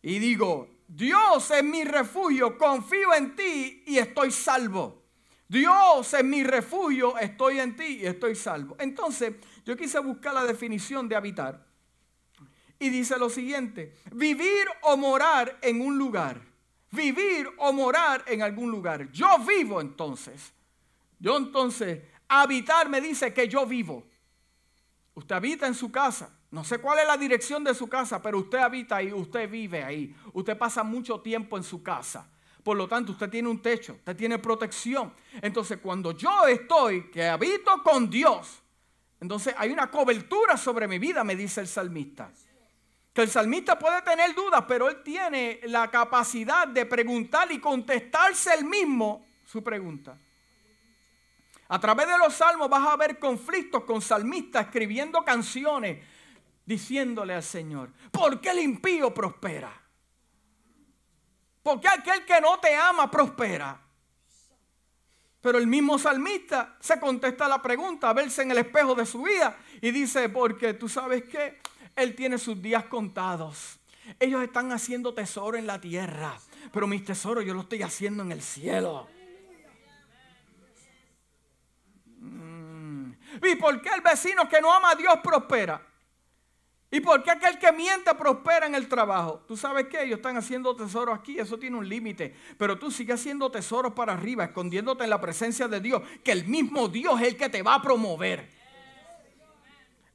Y 0.01 0.19
digo, 0.19 0.81
Dios 0.85 1.49
es 1.51 1.63
mi 1.63 1.85
refugio, 1.85 2.57
confío 2.57 3.13
en 3.13 3.33
ti 3.33 3.83
y 3.87 3.97
estoy 3.97 4.31
salvo. 4.31 5.03
Dios 5.47 6.13
es 6.13 6.25
mi 6.25 6.43
refugio, 6.43 7.17
estoy 7.17 7.59
en 7.59 7.77
ti 7.77 7.99
y 8.01 8.05
estoy 8.05 8.35
salvo. 8.35 8.75
Entonces, 8.77 9.35
yo 9.63 9.77
quise 9.77 9.99
buscar 9.99 10.33
la 10.33 10.43
definición 10.43 11.07
de 11.07 11.15
habitar. 11.15 11.65
Y 12.77 12.89
dice 12.89 13.17
lo 13.17 13.29
siguiente, 13.29 13.95
vivir 14.11 14.67
o 14.81 14.97
morar 14.97 15.59
en 15.61 15.79
un 15.79 15.97
lugar 15.97 16.53
vivir 16.93 17.49
o 17.57 17.73
morar 17.73 18.23
en 18.27 18.41
algún 18.41 18.69
lugar. 18.69 19.11
Yo 19.11 19.39
vivo 19.39 19.81
entonces. 19.81 20.53
Yo 21.19 21.37
entonces, 21.37 22.03
habitar 22.27 22.87
me 22.87 23.01
dice 23.01 23.33
que 23.33 23.47
yo 23.47 23.65
vivo. 23.65 24.07
Usted 25.15 25.35
habita 25.35 25.67
en 25.67 25.75
su 25.75 25.91
casa. 25.91 26.29
No 26.51 26.63
sé 26.63 26.79
cuál 26.79 26.99
es 26.99 27.07
la 27.07 27.17
dirección 27.17 27.63
de 27.63 27.73
su 27.73 27.87
casa, 27.87 28.21
pero 28.21 28.39
usted 28.39 28.59
habita 28.59 28.97
ahí, 28.97 29.11
usted 29.11 29.49
vive 29.49 29.83
ahí. 29.83 30.15
Usted 30.33 30.57
pasa 30.57 30.83
mucho 30.83 31.19
tiempo 31.19 31.57
en 31.57 31.63
su 31.63 31.81
casa. 31.81 32.29
Por 32.63 32.77
lo 32.77 32.87
tanto, 32.87 33.11
usted 33.11 33.29
tiene 33.29 33.49
un 33.49 33.61
techo, 33.61 33.93
usted 33.93 34.15
tiene 34.15 34.39
protección. 34.39 35.13
Entonces, 35.41 35.79
cuando 35.81 36.13
yo 36.13 36.47
estoy, 36.47 37.09
que 37.11 37.27
habito 37.27 37.83
con 37.83 38.09
Dios, 38.09 38.61
entonces 39.19 39.53
hay 39.57 39.71
una 39.71 39.91
cobertura 39.91 40.57
sobre 40.57 40.87
mi 40.87 40.97
vida, 40.99 41.23
me 41.23 41.35
dice 41.35 41.61
el 41.61 41.67
salmista. 41.67 42.31
Que 43.13 43.21
el 43.21 43.29
salmista 43.29 43.77
puede 43.77 44.01
tener 44.01 44.33
dudas, 44.33 44.63
pero 44.67 44.89
él 44.89 45.03
tiene 45.03 45.59
la 45.65 45.91
capacidad 45.91 46.67
de 46.67 46.85
preguntar 46.85 47.51
y 47.51 47.59
contestarse 47.59 48.53
él 48.53 48.65
mismo 48.65 49.25
su 49.45 49.63
pregunta. 49.63 50.17
A 51.73 51.79
través 51.79 52.07
de 52.07 52.19
los 52.19 52.35
salmos 52.35 52.69
vas 52.69 52.87
a 52.87 52.95
ver 52.97 53.17
conflictos 53.17 53.83
con 53.83 53.99
salmistas 53.99 54.67
escribiendo 54.67 55.25
canciones 55.25 56.05
diciéndole 56.63 57.33
al 57.33 57.41
Señor, 57.41 57.89
¿por 58.11 58.39
qué 58.39 58.51
el 58.51 58.59
impío 58.59 59.11
prospera? 59.11 59.73
¿Por 61.63 61.81
qué 61.81 61.87
aquel 61.87 62.25
que 62.25 62.39
no 62.39 62.59
te 62.59 62.75
ama 62.75 63.09
prospera? 63.09 63.81
Pero 65.41 65.57
el 65.57 65.65
mismo 65.65 65.97
salmista 65.97 66.77
se 66.79 66.99
contesta 66.99 67.47
la 67.47 67.59
pregunta, 67.59 68.11
a 68.11 68.13
verse 68.13 68.43
en 68.43 68.51
el 68.51 68.59
espejo 68.59 68.93
de 68.93 69.07
su 69.07 69.23
vida 69.23 69.57
y 69.81 69.89
dice, 69.89 70.29
porque 70.29 70.75
tú 70.75 70.87
sabes 70.87 71.23
que 71.23 71.59
él 71.95 72.15
tiene 72.15 72.37
sus 72.37 72.61
días 72.61 72.85
contados. 72.85 73.79
Ellos 74.19 74.43
están 74.43 74.71
haciendo 74.73 75.15
tesoro 75.15 75.57
en 75.57 75.65
la 75.65 75.81
tierra, 75.81 76.39
pero 76.71 76.85
mis 76.85 77.03
tesoros 77.03 77.43
yo 77.43 77.55
los 77.55 77.63
estoy 77.63 77.81
haciendo 77.81 78.21
en 78.21 78.31
el 78.31 78.43
cielo. 78.43 79.07
¿Y 83.41 83.55
por 83.55 83.81
qué 83.81 83.89
el 83.95 84.01
vecino 84.01 84.47
que 84.47 84.61
no 84.61 84.71
ama 84.71 84.91
a 84.91 84.95
Dios 84.95 85.15
prospera? 85.23 85.81
¿Y 86.93 86.99
por 87.01 87.23
qué 87.23 87.31
aquel 87.31 87.57
que 87.57 87.71
miente 87.71 88.13
prospera 88.13 88.67
en 88.67 88.75
el 88.75 88.87
trabajo? 88.87 89.43
Tú 89.47 89.57
sabes 89.57 89.87
que 89.87 90.03
ellos 90.03 90.17
están 90.17 90.37
haciendo 90.37 90.75
tesoros 90.75 91.17
aquí, 91.17 91.39
eso 91.39 91.57
tiene 91.57 91.75
un 91.75 91.89
límite. 91.89 92.35
Pero 92.55 92.77
tú 92.77 92.91
sigues 92.91 93.19
haciendo 93.19 93.49
tesoros 93.49 93.93
para 93.93 94.13
arriba, 94.13 94.43
escondiéndote 94.43 95.03
en 95.03 95.09
la 95.09 95.19
presencia 95.19 95.67
de 95.67 95.79
Dios, 95.79 96.03
que 96.23 96.31
el 96.31 96.45
mismo 96.45 96.87
Dios 96.87 97.19
es 97.19 97.29
el 97.29 97.35
que 97.35 97.49
te 97.49 97.63
va 97.63 97.73
a 97.73 97.81
promover. 97.81 98.47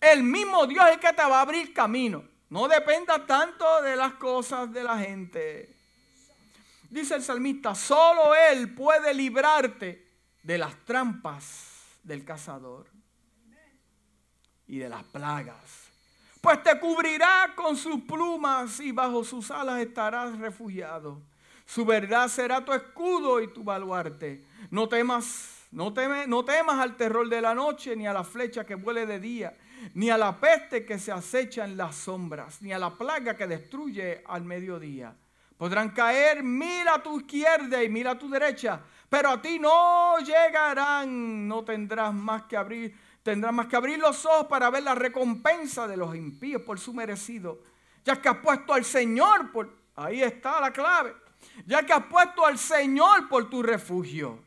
El 0.00 0.22
mismo 0.22 0.68
Dios 0.68 0.86
es 0.86 0.92
el 0.92 1.00
que 1.00 1.12
te 1.12 1.22
va 1.22 1.38
a 1.38 1.40
abrir 1.40 1.74
camino. 1.74 2.22
No 2.48 2.68
dependa 2.68 3.26
tanto 3.26 3.82
de 3.82 3.96
las 3.96 4.12
cosas 4.12 4.72
de 4.72 4.84
la 4.84 4.98
gente. 4.98 5.74
Dice 6.88 7.16
el 7.16 7.24
salmista, 7.24 7.74
solo 7.74 8.36
Él 8.36 8.72
puede 8.72 9.12
librarte 9.14 10.06
de 10.44 10.58
las 10.58 10.76
trampas 10.84 11.98
del 12.04 12.24
cazador 12.24 12.97
y 14.68 14.78
de 14.78 14.88
las 14.88 15.02
plagas. 15.04 15.88
Pues 16.40 16.62
te 16.62 16.78
cubrirá 16.78 17.52
con 17.56 17.76
sus 17.76 18.00
plumas 18.02 18.78
y 18.80 18.92
bajo 18.92 19.24
sus 19.24 19.50
alas 19.50 19.80
estarás 19.80 20.38
refugiado. 20.38 21.20
Su 21.66 21.84
verdad 21.84 22.28
será 22.28 22.64
tu 22.64 22.72
escudo 22.72 23.40
y 23.40 23.48
tu 23.48 23.64
baluarte. 23.64 24.44
No 24.70 24.88
temas, 24.88 25.66
no, 25.72 25.92
no 26.26 26.44
temas 26.44 26.78
al 26.78 26.96
terror 26.96 27.28
de 27.28 27.40
la 27.40 27.54
noche 27.54 27.96
ni 27.96 28.06
a 28.06 28.12
la 28.12 28.24
flecha 28.24 28.64
que 28.64 28.76
vuele 28.76 29.04
de 29.04 29.18
día 29.18 29.56
ni 29.94 30.10
a 30.10 30.18
la 30.18 30.38
peste 30.38 30.84
que 30.84 30.98
se 30.98 31.12
acecha 31.12 31.64
en 31.64 31.76
las 31.76 31.94
sombras, 31.94 32.62
ni 32.62 32.72
a 32.72 32.78
la 32.78 32.90
plaga 32.90 33.36
que 33.36 33.46
destruye 33.46 34.22
al 34.26 34.44
mediodía. 34.44 35.14
Podrán 35.56 35.90
caer 35.90 36.42
mil 36.42 36.86
a 36.88 37.02
tu 37.02 37.20
izquierda 37.20 37.82
y 37.82 37.88
mil 37.88 38.06
a 38.06 38.18
tu 38.18 38.28
derecha, 38.28 38.80
pero 39.08 39.30
a 39.30 39.42
ti 39.42 39.58
no 39.58 40.18
llegarán, 40.18 41.48
no 41.48 41.64
tendrás 41.64 42.14
más 42.14 42.42
que 42.44 42.56
abrir, 42.56 42.94
tendrás 43.22 43.52
más 43.52 43.66
que 43.66 43.76
abrir 43.76 43.98
los 43.98 44.24
ojos 44.26 44.46
para 44.46 44.70
ver 44.70 44.82
la 44.82 44.94
recompensa 44.94 45.86
de 45.86 45.96
los 45.96 46.14
impíos 46.14 46.62
por 46.62 46.78
su 46.78 46.94
merecido. 46.94 47.62
Ya 48.04 48.20
que 48.20 48.28
has 48.28 48.38
puesto 48.38 48.72
al 48.72 48.84
Señor 48.84 49.52
por, 49.52 49.76
ahí 49.96 50.22
está 50.22 50.60
la 50.60 50.72
clave, 50.72 51.14
ya 51.66 51.84
que 51.84 51.92
has 51.92 52.06
puesto 52.06 52.46
al 52.46 52.58
Señor 52.58 53.28
por 53.28 53.50
tu 53.50 53.62
refugio, 53.62 54.42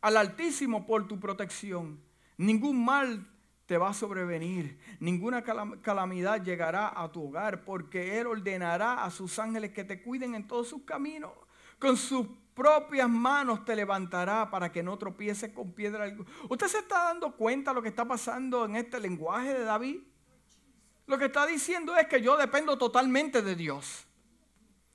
al 0.00 0.16
Altísimo 0.16 0.86
por 0.86 1.08
tu 1.08 1.18
protección. 1.18 2.00
Ningún 2.36 2.84
mal 2.84 3.26
te 3.66 3.76
va 3.76 3.90
a 3.90 3.94
sobrevenir. 3.94 4.78
Ninguna 5.00 5.42
calamidad 5.42 6.42
llegará 6.42 7.00
a 7.00 7.10
tu 7.10 7.28
hogar 7.28 7.64
porque 7.64 8.18
Él 8.20 8.28
ordenará 8.28 9.04
a 9.04 9.10
sus 9.10 9.38
ángeles 9.38 9.72
que 9.72 9.84
te 9.84 10.02
cuiden 10.02 10.34
en 10.34 10.46
todos 10.46 10.68
sus 10.68 10.82
caminos. 10.82 11.32
Con 11.78 11.96
sus 11.96 12.28
propias 12.56 13.08
manos 13.08 13.66
te 13.66 13.76
levantará 13.76 14.50
para 14.50 14.72
que 14.72 14.82
no 14.82 14.96
tropieces 14.96 15.52
con 15.52 15.72
piedra 15.72 16.10
¿Usted 16.48 16.66
se 16.66 16.78
está 16.78 17.04
dando 17.04 17.36
cuenta 17.36 17.70
de 17.70 17.74
lo 17.74 17.82
que 17.82 17.90
está 17.90 18.06
pasando 18.06 18.64
en 18.64 18.76
este 18.76 18.98
lenguaje 18.98 19.52
de 19.52 19.62
David? 19.62 20.00
Lo 21.06 21.18
que 21.18 21.26
está 21.26 21.46
diciendo 21.46 21.94
es 21.96 22.08
que 22.08 22.20
yo 22.22 22.36
dependo 22.36 22.78
totalmente 22.78 23.42
de 23.42 23.54
Dios. 23.54 24.06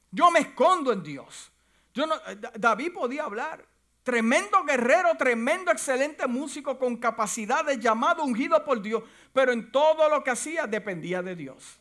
Yo 0.10 0.32
me 0.32 0.40
escondo 0.40 0.92
en 0.92 1.04
Dios. 1.04 1.52
Yo 1.94 2.08
no, 2.08 2.16
David 2.58 2.94
podía 2.94 3.24
hablar. 3.24 3.64
Tremendo 4.04 4.64
guerrero, 4.64 5.16
tremendo, 5.16 5.72
excelente 5.72 6.26
músico 6.26 6.80
con 6.80 6.98
capacidad 6.98 7.64
de 7.64 7.78
llamado 7.78 8.24
ungido 8.24 8.66
por 8.66 8.82
Dios. 8.82 9.04
Pero 9.32 9.52
en 9.52 9.72
todo 9.72 10.10
lo 10.10 10.24
que 10.24 10.32
hacía 10.32 10.66
dependía 10.66 11.22
de 11.22 11.36
Dios. 11.36 11.78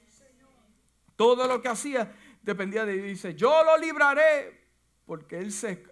Todo 1.16 1.48
lo 1.48 1.62
que 1.62 1.68
hacía 1.68 2.14
dependía 2.42 2.84
de 2.84 2.92
Dios. 2.92 3.06
Dice, 3.06 3.34
yo 3.34 3.64
lo 3.64 3.78
libraré 3.78 4.59
porque 5.10 5.38
él, 5.38 5.50
se, 5.50 5.82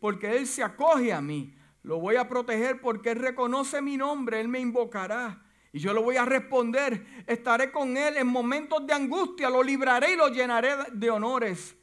porque 0.00 0.36
él 0.36 0.44
se 0.44 0.64
acoge 0.64 1.12
a 1.12 1.20
mí. 1.20 1.54
Lo 1.84 2.00
voy 2.00 2.16
a 2.16 2.28
proteger 2.28 2.80
porque 2.80 3.12
Él 3.12 3.20
reconoce 3.20 3.80
mi 3.80 3.96
nombre. 3.96 4.40
Él 4.40 4.48
me 4.48 4.58
invocará. 4.58 5.40
Y 5.72 5.78
yo 5.78 5.94
lo 5.94 6.02
voy 6.02 6.16
a 6.16 6.24
responder. 6.24 7.06
Estaré 7.28 7.70
con 7.70 7.96
Él 7.96 8.16
en 8.16 8.26
momentos 8.26 8.84
de 8.84 8.92
angustia. 8.92 9.48
Lo 9.50 9.62
libraré 9.62 10.14
y 10.14 10.16
lo 10.16 10.30
llenaré 10.30 10.70
de 10.92 11.10
honores 11.10 11.76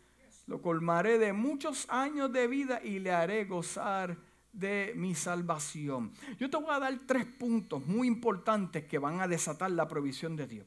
lo 0.45 0.61
colmaré 0.61 1.17
de 1.17 1.33
muchos 1.33 1.85
años 1.89 2.31
de 2.31 2.47
vida 2.47 2.81
y 2.81 2.99
le 2.99 3.11
haré 3.11 3.43
gozar 3.43 4.17
de 4.53 4.93
mi 4.95 5.13
salvación. 5.13 6.13
Yo 6.39 6.49
te 6.49 6.55
voy 6.55 6.73
a 6.73 6.79
dar 6.79 6.97
tres 7.05 7.25
puntos 7.25 7.85
muy 7.85 8.07
importantes 8.07 8.85
que 8.85 8.97
van 8.97 9.19
a 9.19 9.27
desatar 9.27 9.71
la 9.71 9.89
provisión 9.89 10.37
de 10.37 10.47
Dios. 10.47 10.65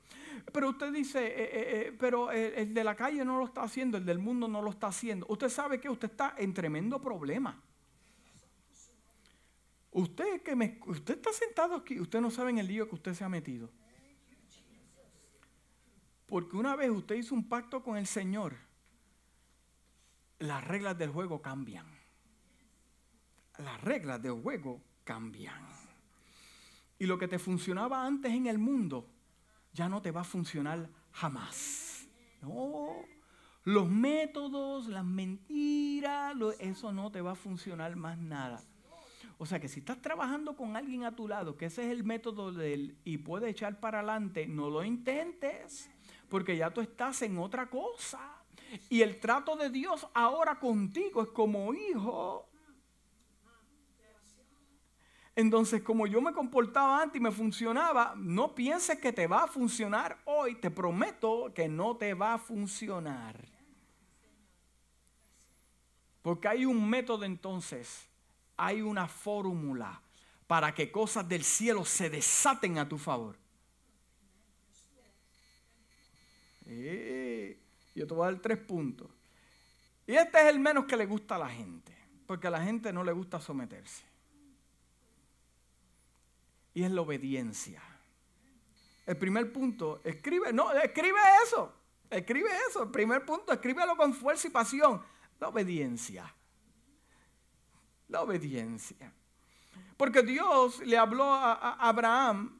Pero 0.52 0.70
usted 0.70 0.92
dice, 0.92 1.26
eh, 1.26 1.32
eh, 1.36 1.50
eh, 1.52 1.96
pero 1.98 2.30
el 2.30 2.74
de 2.74 2.84
la 2.84 2.94
calle 2.94 3.24
no 3.24 3.38
lo 3.38 3.44
está 3.44 3.62
haciendo, 3.62 3.98
el 3.98 4.04
del 4.04 4.18
mundo 4.18 4.48
no 4.48 4.62
lo 4.62 4.70
está 4.70 4.88
haciendo. 4.88 5.26
Usted 5.28 5.48
sabe 5.48 5.80
que 5.80 5.88
usted 5.88 6.10
está 6.10 6.34
en 6.38 6.52
tremendo 6.54 7.00
problema. 7.00 7.62
Usted 9.92 10.42
que 10.42 10.54
me, 10.54 10.80
usted 10.86 11.16
está 11.16 11.32
sentado 11.32 11.74
aquí, 11.74 11.98
usted 12.00 12.20
no 12.20 12.30
sabe 12.30 12.50
en 12.50 12.58
el 12.58 12.66
lío 12.66 12.88
que 12.88 12.94
usted 12.94 13.14
se 13.14 13.24
ha 13.24 13.28
metido. 13.28 13.70
Porque 16.26 16.56
una 16.56 16.76
vez 16.76 16.90
usted 16.90 17.16
hizo 17.16 17.34
un 17.34 17.48
pacto 17.48 17.82
con 17.82 17.96
el 17.96 18.06
Señor, 18.06 18.54
las 20.38 20.64
reglas 20.64 20.96
del 20.96 21.10
juego 21.10 21.42
cambian. 21.42 21.86
Las 23.58 23.80
reglas 23.82 24.22
del 24.22 24.40
juego 24.40 24.80
cambian. 25.04 25.66
Y 26.98 27.06
lo 27.06 27.18
que 27.18 27.28
te 27.28 27.38
funcionaba 27.38 28.06
antes 28.06 28.32
en 28.32 28.46
el 28.46 28.58
mundo, 28.58 29.10
ya 29.72 29.88
no 29.88 30.02
te 30.02 30.10
va 30.10 30.22
a 30.22 30.24
funcionar 30.24 30.88
jamás. 31.12 32.08
No, 32.42 32.94
los 33.64 33.88
métodos, 33.88 34.86
las 34.86 35.04
mentiras, 35.04 36.34
eso 36.58 36.92
no 36.92 37.10
te 37.10 37.20
va 37.20 37.32
a 37.32 37.36
funcionar 37.36 37.94
más 37.96 38.18
nada. 38.18 38.62
O 39.38 39.46
sea 39.46 39.58
que 39.58 39.68
si 39.68 39.80
estás 39.80 40.02
trabajando 40.02 40.54
con 40.54 40.76
alguien 40.76 41.04
a 41.04 41.16
tu 41.16 41.26
lado, 41.26 41.56
que 41.56 41.66
ese 41.66 41.86
es 41.86 41.92
el 41.92 42.04
método 42.04 42.52
de 42.52 42.74
él 42.74 42.98
y 43.04 43.18
puede 43.18 43.48
echar 43.48 43.80
para 43.80 44.00
adelante, 44.00 44.46
no 44.46 44.68
lo 44.68 44.84
intentes, 44.84 45.90
porque 46.28 46.56
ya 46.56 46.70
tú 46.70 46.82
estás 46.82 47.22
en 47.22 47.38
otra 47.38 47.70
cosa. 47.70 48.20
Y 48.88 49.00
el 49.00 49.18
trato 49.18 49.56
de 49.56 49.70
Dios 49.70 50.06
ahora 50.14 50.58
contigo 50.58 51.22
es 51.22 51.28
como 51.28 51.72
hijo. 51.72 52.49
Entonces, 55.40 55.82
como 55.82 56.06
yo 56.06 56.20
me 56.20 56.34
comportaba 56.34 57.02
antes 57.02 57.18
y 57.18 57.22
me 57.22 57.30
funcionaba, 57.30 58.14
no 58.16 58.54
pienses 58.54 58.98
que 58.98 59.10
te 59.10 59.26
va 59.26 59.44
a 59.44 59.48
funcionar 59.48 60.18
hoy. 60.26 60.56
Te 60.56 60.70
prometo 60.70 61.50
que 61.54 61.66
no 61.66 61.96
te 61.96 62.12
va 62.12 62.34
a 62.34 62.38
funcionar. 62.38 63.36
Porque 66.20 66.46
hay 66.46 66.66
un 66.66 66.88
método 66.88 67.24
entonces, 67.24 68.06
hay 68.58 68.82
una 68.82 69.08
fórmula 69.08 70.02
para 70.46 70.74
que 70.74 70.92
cosas 70.92 71.26
del 71.26 71.42
cielo 71.42 71.86
se 71.86 72.10
desaten 72.10 72.76
a 72.76 72.86
tu 72.86 72.98
favor. 72.98 73.38
Eh, 76.66 77.58
yo 77.94 78.06
te 78.06 78.12
voy 78.12 78.28
a 78.28 78.32
dar 78.32 78.40
tres 78.40 78.58
puntos. 78.58 79.08
Y 80.06 80.12
este 80.16 80.38
es 80.38 80.48
el 80.48 80.58
menos 80.58 80.84
que 80.84 80.98
le 80.98 81.06
gusta 81.06 81.36
a 81.36 81.38
la 81.38 81.48
gente, 81.48 81.96
porque 82.26 82.48
a 82.48 82.50
la 82.50 82.62
gente 82.62 82.92
no 82.92 83.02
le 83.02 83.12
gusta 83.12 83.40
someterse. 83.40 84.09
Y 86.80 86.84
es 86.84 86.90
la 86.92 87.02
obediencia. 87.02 87.82
El 89.04 89.18
primer 89.18 89.52
punto, 89.52 90.00
escribe, 90.02 90.50
no, 90.50 90.72
escribe 90.72 91.18
eso, 91.44 91.74
escribe 92.08 92.48
eso. 92.70 92.84
El 92.84 92.90
primer 92.90 93.26
punto, 93.26 93.52
escríbelo 93.52 93.98
con 93.98 94.14
fuerza 94.14 94.48
y 94.48 94.50
pasión. 94.50 95.02
La 95.38 95.48
obediencia. 95.48 96.34
La 98.08 98.22
obediencia. 98.22 99.12
Porque 99.98 100.22
Dios 100.22 100.80
le 100.86 100.96
habló 100.96 101.24
a, 101.24 101.74
Abraham 101.86 102.58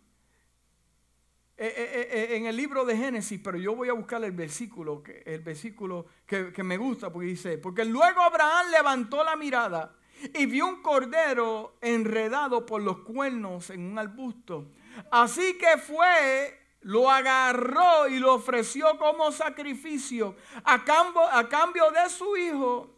eh, 1.57 1.73
eh, 1.75 2.09
eh, 2.11 2.37
en 2.37 2.45
el 2.45 2.57
libro 2.57 2.85
de 2.85 2.99
Génesis, 2.99 3.41
pero 3.43 3.57
yo 3.57 3.75
voy 3.75 3.89
a 3.89 3.95
buscar 3.95 4.23
el 4.23 4.33
versículo, 4.33 5.03
el 5.25 5.41
versículo 5.41 6.05
que, 6.27 6.53
que 6.53 6.63
me 6.63 6.77
gusta, 6.77 7.11
porque 7.11 7.29
dice, 7.29 7.57
porque 7.57 7.87
luego 7.87 8.21
Abraham 8.21 8.71
levantó 8.71 9.25
la 9.25 9.35
mirada 9.35 9.97
y 10.35 10.47
vio 10.47 10.67
un 10.67 10.83
cordero 10.83 11.77
enredado 11.81 12.67
por 12.67 12.83
los 12.83 12.99
cuernos 12.99 13.71
en 13.71 13.81
un 13.81 13.99
arbusto. 13.99 14.67
Así 15.11 15.57
que 15.59 15.79
fue 15.79 16.59
lo 16.83 17.11
agarró 17.11 18.09
y 18.09 18.19
lo 18.19 18.35
ofreció 18.35 18.99
como 18.99 19.33
sacrificio 19.33 20.37
a 20.65 20.83
cambio, 20.85 21.27
a 21.31 21.49
cambio 21.49 21.91
de 21.91 22.09
su 22.09 22.37
hijo. 22.37 22.97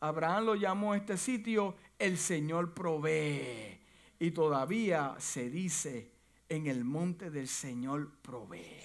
Abraham 0.00 0.46
lo 0.46 0.54
llamó 0.54 0.92
a 0.92 0.96
este 0.96 1.18
sitio 1.18 1.76
el 1.98 2.16
Señor 2.16 2.72
provee. 2.72 3.78
Y 4.18 4.30
todavía 4.32 5.14
se 5.18 5.50
dice 5.50 6.10
en 6.48 6.66
el 6.66 6.84
monte 6.84 7.30
del 7.30 7.48
Señor 7.48 8.10
provee. 8.22 8.80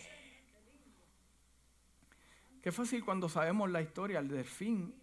Qué 2.62 2.72
fácil 2.72 3.04
cuando 3.06 3.30
sabemos 3.30 3.70
la 3.70 3.82
historia 3.82 4.22
del 4.22 4.44
fin. 4.44 4.94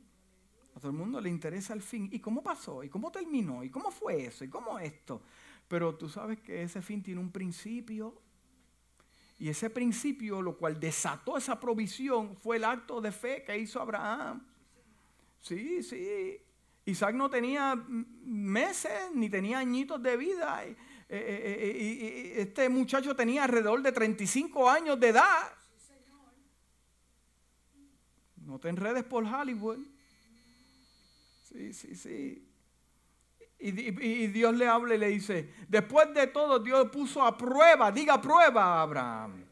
A 0.75 0.81
todo 0.81 0.91
el 0.91 0.97
mundo 0.97 1.20
le 1.20 1.29
interesa 1.29 1.75
el 1.75 1.83
fin. 1.83 2.09
¿Y 2.12 2.18
cómo 2.20 2.43
pasó? 2.43 2.83
¿Y 2.83 2.89
cómo 2.89 3.11
terminó? 3.11 3.62
¿Y 3.62 3.70
cómo 3.70 3.91
fue 3.91 4.25
eso? 4.27 4.45
¿Y 4.45 4.49
cómo 4.49 4.79
esto? 4.79 5.23
Pero 5.68 5.95
tú 5.95 6.09
sabes 6.09 6.41
que 6.41 6.62
ese 6.62 6.83
fin 6.83 7.03
tiene 7.03 7.20
un 7.20 7.31
principio 7.31 8.20
y 9.43 9.49
ese 9.49 9.70
principio, 9.70 10.41
lo 10.41 10.57
cual 10.57 10.79
desató 10.79 11.37
esa 11.37 11.59
provisión, 11.59 12.37
fue 12.37 12.59
el 12.59 12.64
acto 12.64 13.01
de 13.01 13.11
fe 13.11 13.43
que 13.43 13.59
hizo 13.59 13.81
Abraham. 13.81 14.47
Sí, 15.41 15.83
sí. 15.83 16.39
Isaac 16.85 17.14
no 17.16 17.29
tenía 17.29 17.75
meses 17.75 19.11
ni 19.14 19.29
tenía 19.29 19.59
añitos 19.59 20.01
de 20.01 20.16
vida. 20.16 20.64
Eh, 20.64 20.77
eh, 21.09 21.57
eh, 21.59 22.35
y 22.37 22.41
este 22.41 22.68
muchacho 22.68 23.16
tenía 23.16 23.43
alrededor 23.43 23.83
de 23.83 23.91
35 23.91 24.70
años 24.70 25.01
de 25.01 25.09
edad. 25.09 25.53
No 28.37 28.61
te 28.61 28.68
enredes 28.68 29.03
por 29.03 29.25
Hollywood. 29.25 29.79
Sí, 31.53 31.73
sí, 31.75 31.95
sí. 31.95 32.49
Y, 33.59 34.27
Dios 34.29 34.57
le 34.57 34.67
habla 34.67 34.95
y 34.95 34.99
le 34.99 35.09
dice, 35.09 35.53
después 35.69 36.13
de 36.15 36.27
todo 36.27 36.59
Dios 36.59 36.89
puso 36.91 37.23
a 37.23 37.37
prueba, 37.39 37.93
diga 37.93 38.21
prueba 38.21 38.65
a 38.65 38.83
Abraham. 38.83 39.45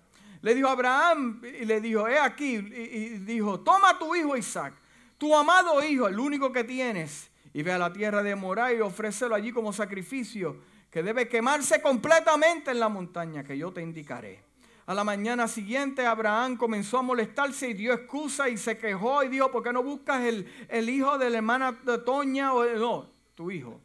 Le 0.43 0.55
dijo 0.55 0.67
a 0.67 0.73
Abraham 0.73 1.43
y 1.45 1.65
le 1.65 1.81
dijo, 1.81 2.09
he 2.09 2.19
aquí, 2.19 2.55
y, 2.55 3.19
dijo, 3.19 3.61
toma 3.61 3.99
tu 3.99 4.17
hijo 4.17 4.37
Isaac, 4.37 4.75
tu 5.17 5.37
amado 5.37 5.85
hijo, 5.85 6.09
el 6.09 6.19
único 6.19 6.51
que 6.51 6.65
tienes, 6.65 7.31
y 7.53 7.63
ve 7.63 7.73
a 7.73 7.79
la 7.79 7.93
tierra 7.93 8.23
de 8.23 8.35
Moray 8.35 8.79
y 8.79 8.81
ofrécelo 8.81 9.35
allí 9.35 9.53
como 9.53 9.73
sacrificio, 9.73 10.57
que 10.91 11.05
debe 11.05 11.29
quemarse 11.29 11.81
completamente 11.81 12.73
en 12.73 12.81
la 12.81 12.89
montaña 12.89 13.45
que 13.45 13.57
yo 13.57 13.73
te 13.73 13.83
indicaré. 13.83 14.50
A 14.91 14.95
la 14.95 15.05
mañana 15.05 15.47
siguiente 15.47 16.05
Abraham 16.05 16.57
comenzó 16.57 16.99
a 16.99 17.03
molestarse 17.03 17.69
y 17.69 17.75
dio 17.75 17.93
excusa 17.93 18.49
y 18.49 18.57
se 18.57 18.77
quejó 18.77 19.23
y 19.23 19.29
dijo, 19.29 19.49
¿por 19.49 19.63
qué 19.63 19.73
no 19.73 19.85
buscas 19.85 20.21
el, 20.23 20.53
el 20.69 20.91
hijo 20.91 21.17
de 21.17 21.31
la 21.31 21.37
hermana 21.37 21.71
de 21.71 21.99
Toña? 21.99 22.53
O, 22.53 22.65
no, 22.65 23.09
tu 23.37 23.53
hijo. 23.53 23.81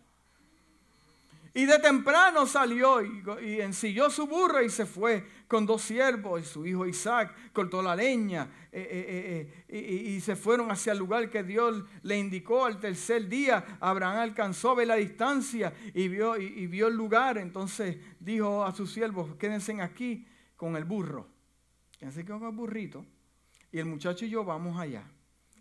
Y 1.54 1.66
de 1.66 1.78
temprano 1.78 2.48
salió 2.48 3.04
y, 3.04 3.62
ensilló 3.62 4.10
su 4.10 4.26
burro 4.26 4.64
y 4.64 4.70
se 4.72 4.88
fue 4.88 5.24
con 5.48 5.68
dos 5.68 5.84
siervos 5.84 6.42
y 6.42 6.44
su 6.44 6.66
hijo 6.66 6.88
Isaac 6.88 7.36
cortó 7.54 7.84
la 7.84 7.96
leña 7.96 8.50
eh, 8.72 8.88
eh, 8.92 9.64
eh, 9.68 10.12
y, 10.16 10.20
se 10.22 10.36
fueron 10.36 10.72
hacia 10.72 10.94
el 10.94 10.98
lugar 10.98 11.30
que 11.30 11.44
Dios 11.44 11.84
le 12.02 12.18
indicó. 12.18 12.66
Al 12.66 12.80
tercer 12.80 13.30
día 13.30 13.78
Abraham 13.80 14.22
alcanzó 14.22 14.72
a 14.72 14.76
ver 14.76 14.88
la 14.88 14.96
distancia 14.96 15.72
y 15.94 16.08
vio, 16.08 16.36
y, 16.36 16.66
vio 16.66 16.88
el 16.88 16.96
lugar. 16.96 17.38
Entonces 17.38 17.96
dijo 18.20 18.66
a 18.66 18.74
sus 18.74 18.92
siervos, 18.92 19.36
quédense 19.36 19.80
aquí 19.80 20.26
con 20.56 20.76
el 20.76 20.86
burro. 20.86 21.28
Quédense 21.98 22.26
con 22.26 22.44
el 22.44 22.52
burrito. 22.52 23.06
Y 23.72 23.80
el 23.80 23.86
muchacho 23.86 24.26
y 24.26 24.30
yo 24.30 24.44
vamos 24.44 24.80
allá 24.80 25.04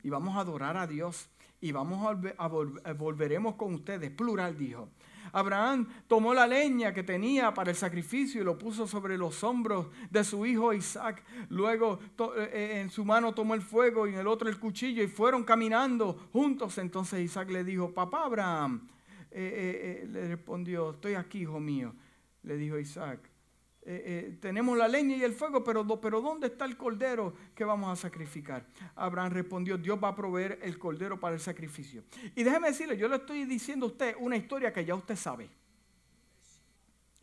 y 0.05 0.11
vamos 0.11 0.36
a 0.36 0.40
adorar 0.40 0.76
a 0.76 0.86
Dios 0.86 1.28
y 1.61 1.72
vamos 1.72 2.07
a, 2.36 2.47
volveremos 2.92 3.55
con 3.55 3.74
ustedes. 3.74 4.11
Plural 4.11 4.57
dijo. 4.57 4.90
Abraham 5.32 5.88
tomó 6.07 6.34
la 6.34 6.47
leña 6.47 6.92
que 6.92 7.03
tenía 7.03 7.55
para 7.55 7.70
el 7.70 7.76
sacrificio 7.76 8.40
y 8.40 8.45
lo 8.45 8.59
puso 8.59 8.86
sobre 8.86 9.16
los 9.16 9.42
hombros 9.42 9.86
de 10.11 10.22
su 10.22 10.45
hijo 10.45 10.74
Isaac. 10.74 11.24
Luego 11.49 11.99
eh, 12.36 12.51
eh, 12.53 12.80
en 12.82 12.90
su 12.90 13.05
mano 13.05 13.32
tomó 13.32 13.55
el 13.55 13.62
fuego 13.62 14.07
y 14.07 14.12
en 14.12 14.20
el 14.20 14.26
otro 14.26 14.49
el 14.49 14.61
cuchillo 14.61 15.03
y 15.03 15.09
fueron 15.09 15.42
caminando 15.42 16.28
juntos. 16.32 16.76
Entonces 16.76 17.24
Isaac 17.24 17.51
le 17.51 17.64
dijo, 17.64 17.92
papá 17.92 18.26
Abraham, 18.26 18.86
eh, 19.30 20.07
le 20.09 20.28
respondió, 20.28 20.90
estoy 20.90 21.14
aquí, 21.14 21.40
hijo 21.40 21.59
mío. 21.59 21.95
Le 22.42 22.59
dijo 22.59 22.78
Isaac, 22.78 23.20
eh, 23.87 24.03
eh, 24.07 24.39
tenemos 24.41 24.78
la 24.78 24.89
leña 24.89 25.14
y 25.14 25.22
el 25.22 25.35
fuego, 25.35 25.62
pero, 25.62 25.87
pero 26.01 26.22
¿dónde 26.22 26.47
está 26.47 26.64
el 26.64 26.74
cordero 26.74 27.35
que 27.55 27.64
vamos 27.64 27.93
a 27.93 28.01
sacrificar? 28.01 28.66
Abraham 28.95 29.32
respondió, 29.32 29.76
Dios 29.76 29.99
va 30.03 30.09
a 30.09 30.16
proveer 30.16 30.59
el 30.62 30.78
cordero 30.78 31.20
para 31.20 31.35
el 31.35 31.41
sacrificio. 31.41 32.03
Y 32.35 32.43
déjeme 32.43 32.68
decirle, 32.68 32.97
yo 32.97 33.09
le 33.09 33.16
estoy 33.16 33.45
diciendo 33.45 33.85
a 33.85 33.89
usted 33.91 34.16
una 34.18 34.39
historia 34.39 34.72
que 34.72 34.87
ya 34.87 34.95
usted 34.95 35.16
sabe. 35.16 35.51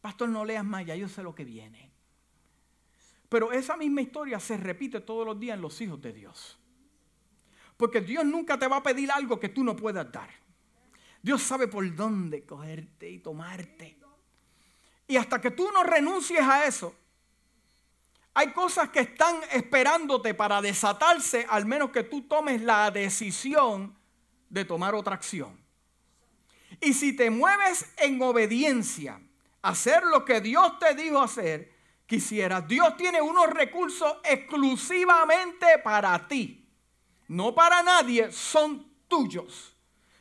Pastor, 0.02 0.30
no 0.30 0.46
leas 0.46 0.64
más, 0.64 0.86
ya 0.86 0.96
yo 0.96 1.08
sé 1.08 1.24
lo 1.24 1.34
que 1.34 1.46
viene. 1.46 1.92
Pero 3.28 3.52
esa 3.52 3.76
misma 3.76 4.02
historia 4.02 4.40
se 4.40 4.56
repite 4.58 5.02
todos 5.02 5.26
los 5.26 5.40
días 5.40 5.56
en 5.56 5.62
los 5.62 5.82
hijos 5.82 6.00
de 6.00 6.14
Dios. 6.14 6.60
Porque 7.76 8.02
Dios 8.02 8.24
nunca 8.24 8.60
te 8.60 8.68
va 8.68 8.78
a 8.78 8.84
pedir 8.84 9.10
algo 9.10 9.40
que 9.40 9.50
tú 9.50 9.64
no 9.64 9.76
puedas 9.76 10.12
dar. 10.12 10.30
Dios 11.24 11.42
sabe 11.42 11.68
por 11.68 11.96
dónde 11.96 12.46
cogerte 12.46 13.10
y 13.10 13.18
tomarte. 13.18 14.01
Y 15.12 15.18
hasta 15.18 15.42
que 15.42 15.52
tú 15.52 15.70
no 15.74 15.84
renuncies 15.84 16.40
a 16.40 16.66
eso, 16.66 16.96
hay 18.34 18.54
cosas 18.54 18.92
que 18.92 19.02
están 19.02 19.42
esperándote 19.52 20.34
para 20.34 20.62
desatarse, 20.62 21.46
al 21.50 21.66
menos 21.66 21.92
que 21.92 22.04
tú 22.04 22.22
tomes 22.30 22.62
la 22.62 22.90
decisión 22.92 23.94
de 24.48 24.64
tomar 24.64 24.96
otra 24.96 25.16
acción. 25.16 25.60
Y 26.80 26.94
si 26.94 27.14
te 27.14 27.30
mueves 27.30 27.92
en 27.98 28.22
obediencia, 28.22 29.20
hacer 29.62 30.02
lo 30.04 30.24
que 30.24 30.40
Dios 30.40 30.80
te 30.80 30.96
dijo 30.96 31.22
hacer, 31.22 31.76
quisieras. 32.06 32.66
Dios 32.66 32.96
tiene 32.96 33.22
unos 33.22 33.48
recursos 33.50 34.16
exclusivamente 34.24 35.80
para 35.84 36.26
ti. 36.26 36.70
No 37.28 37.54
para 37.54 37.84
nadie, 37.84 38.32
son 38.32 38.90
tuyos. 39.10 39.76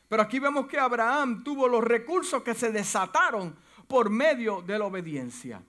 Pero 0.09 0.21
aquí 0.21 0.39
vemos 0.39 0.67
que 0.67 0.77
Abraham 0.77 1.45
tuvo 1.45 1.69
los 1.69 1.81
recursos 1.81 2.43
que 2.43 2.53
se 2.53 2.73
desataron 2.73 3.57
por 3.91 4.09
medio 4.09 4.61
de 4.61 4.79
la 4.79 4.85
obediencia. 4.85 5.61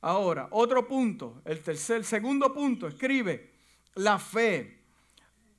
Ahora, 0.00 0.48
otro 0.50 0.88
punto, 0.88 1.40
el 1.44 1.62
tercer, 1.62 2.04
segundo 2.04 2.52
punto, 2.52 2.88
escribe, 2.88 3.52
la 3.94 4.18
fe. 4.18 4.80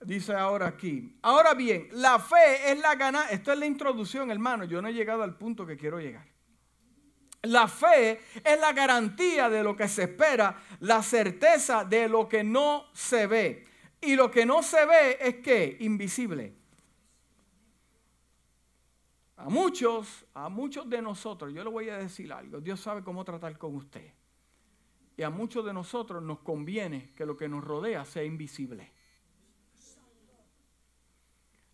Dice 0.02 0.34
ahora 0.34 0.68
aquí. 0.68 1.18
Ahora 1.22 1.54
bien, 1.54 1.88
la 1.94 2.20
fe 2.20 2.70
es 2.70 2.80
la 2.82 2.96
ganancia. 2.96 3.34
Esto 3.34 3.54
es 3.54 3.60
la 3.60 3.66
introducción, 3.66 4.30
hermano. 4.30 4.66
Yo 4.66 4.82
no 4.82 4.90
he 4.90 4.94
llegado 4.94 5.24
al 5.24 5.38
punto 5.38 5.66
que 5.66 5.78
quiero 5.78 6.02
llegar. 6.02 6.28
La 7.44 7.70
fe 7.70 8.20
es 8.44 8.60
la 8.60 8.74
garantía 8.74 9.50
de 9.50 9.64
lo 9.64 9.74
que 9.78 9.88
se 9.88 10.04
espera, 10.04 10.62
la 10.82 11.02
certeza 11.02 11.86
de 11.86 12.10
lo 12.10 12.28
que 12.28 12.44
no 12.44 12.88
se 12.92 13.26
ve. 13.26 13.66
Y 14.02 14.18
lo 14.18 14.30
que 14.30 14.46
no 14.46 14.64
se 14.64 14.86
ve 14.86 15.18
es 15.22 15.36
que 15.36 15.78
invisible. 15.80 16.56
A 19.46 19.50
muchos, 19.50 20.26
a 20.34 20.50
muchos 20.50 20.90
de 20.90 21.00
nosotros, 21.04 21.54
yo 21.54 21.64
le 21.64 21.70
voy 21.70 21.88
a 21.90 22.00
decir 22.00 22.34
algo, 22.34 22.60
Dios 22.60 22.80
sabe 22.80 23.04
cómo 23.04 23.24
tratar 23.24 23.56
con 23.60 23.76
usted. 23.76 24.12
Y 25.16 25.22
a 25.22 25.30
muchos 25.30 25.64
de 25.64 25.72
nosotros 25.72 26.24
nos 26.24 26.40
conviene 26.40 27.14
que 27.16 27.28
lo 27.28 27.38
que 27.38 27.48
nos 27.48 27.64
rodea 27.64 28.06
sea 28.06 28.24
invisible. 28.24 28.92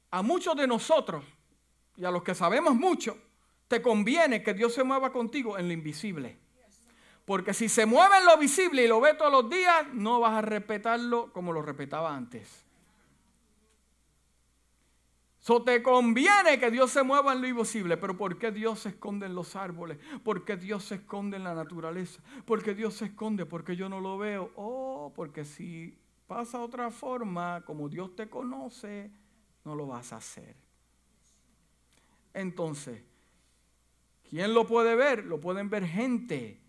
A 0.10 0.22
muchos 0.22 0.54
de 0.58 0.68
nosotros, 0.68 1.24
y 1.96 2.04
a 2.04 2.12
los 2.12 2.24
que 2.24 2.36
sabemos 2.36 2.76
mucho, 2.76 3.18
te 3.70 3.82
conviene 3.82 4.44
que 4.44 4.54
Dios 4.54 4.74
se 4.74 4.84
mueva 4.84 5.14
contigo 5.14 5.58
en 5.58 5.68
lo 5.68 5.74
invisible. 5.74 6.40
Porque 7.24 7.54
si 7.54 7.70
se 7.70 7.86
mueve 7.86 8.18
en 8.18 8.26
lo 8.26 8.38
visible 8.38 8.84
y 8.84 8.88
lo 8.90 9.00
ve 9.00 9.14
todos 9.14 9.32
los 9.32 9.50
días, 9.50 9.94
no 9.94 10.20
vas 10.20 10.34
a 10.34 10.42
respetarlo 10.42 11.32
como 11.32 11.54
lo 11.54 11.62
respetaba 11.62 12.14
antes. 12.14 12.66
So 15.42 15.64
te 15.64 15.82
conviene 15.82 16.60
que 16.60 16.70
Dios 16.70 16.92
se 16.92 17.02
mueva 17.02 17.34
en 17.34 17.42
lo 17.42 17.48
invisible, 17.48 17.98
pero 17.98 18.16
¿por 18.16 18.38
qué 18.38 18.52
Dios 18.52 18.82
se 18.82 18.90
esconde 18.90 19.26
en 19.26 19.34
los 19.34 19.56
árboles? 19.56 19.98
¿Por 20.24 20.46
qué 20.46 20.56
Dios 20.56 20.86
se 20.86 20.96
esconde 20.96 21.36
en 21.38 21.44
la 21.44 21.56
naturaleza? 21.56 22.22
¿Por 22.46 22.62
qué 22.62 22.76
Dios 22.76 22.94
se 22.94 23.06
esconde? 23.06 23.48
Porque 23.48 23.76
yo 23.76 23.90
no 23.90 24.00
lo 24.00 24.20
veo. 24.20 24.52
Oh, 24.56 25.12
porque 25.16 25.44
si 25.44 25.98
pasa 26.28 26.62
otra 26.62 26.92
forma, 26.92 27.64
como 27.66 27.90
Dios 27.90 28.16
te 28.16 28.30
conoce, 28.30 29.10
no 29.66 29.74
lo 29.74 29.88
vas 29.88 30.14
a 30.14 30.18
hacer. 30.18 30.56
Entonces, 32.36 33.02
¿quién 34.30 34.54
lo 34.54 34.68
puede 34.68 34.96
ver? 34.96 35.26
Lo 35.26 35.40
pueden 35.40 35.72
ver 35.72 35.88
gente, 35.88 36.62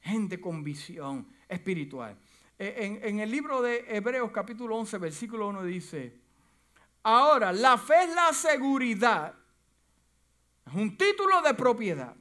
gente 0.00 0.42
con 0.42 0.62
visión 0.62 1.26
espiritual. 1.48 2.18
E, 2.58 2.84
en, 2.84 3.00
en 3.02 3.20
el 3.20 3.30
libro 3.30 3.62
de 3.62 3.82
Hebreos 3.88 4.30
capítulo 4.30 4.76
11, 4.76 4.98
versículo 4.98 5.48
1 5.48 5.64
dice, 5.64 6.19
Ahora, 7.02 7.52
la 7.52 7.78
fe 7.78 8.04
es 8.04 8.14
la 8.14 8.32
seguridad, 8.32 9.34
es 10.66 10.74
un 10.74 10.96
título 10.96 11.40
de 11.42 11.54
propiedad, 11.54 12.14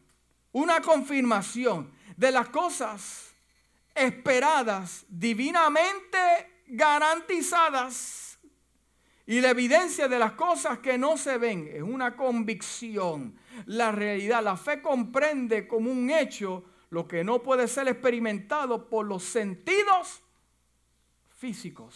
una 0.54 0.82
confirmación 0.82 1.92
de 2.16 2.32
las 2.32 2.50
cosas 2.50 3.34
esperadas, 3.94 5.06
divinamente 5.10 6.18
garantizadas, 6.68 8.40
y 9.26 9.42
la 9.42 9.52
evidencia 9.52 10.08
de 10.08 10.18
las 10.18 10.32
cosas 10.32 10.80
que 10.80 10.98
no 10.98 11.16
se 11.16 11.38
ven, 11.38 11.70
es 11.72 11.84
una 11.84 12.16
convicción. 12.16 13.38
La 13.68 13.92
realidad, 13.92 14.42
la 14.42 14.58
fe 14.58 14.82
comprende 14.82 15.68
como 15.68 15.92
un 15.92 16.10
hecho 16.10 16.64
lo 16.90 17.08
que 17.08 17.24
no 17.24 17.44
puede 17.44 17.68
ser 17.68 17.88
experimentado 17.88 18.90
por 18.90 19.06
los 19.06 19.24
sentidos 19.24 20.24
físicos, 21.38 21.96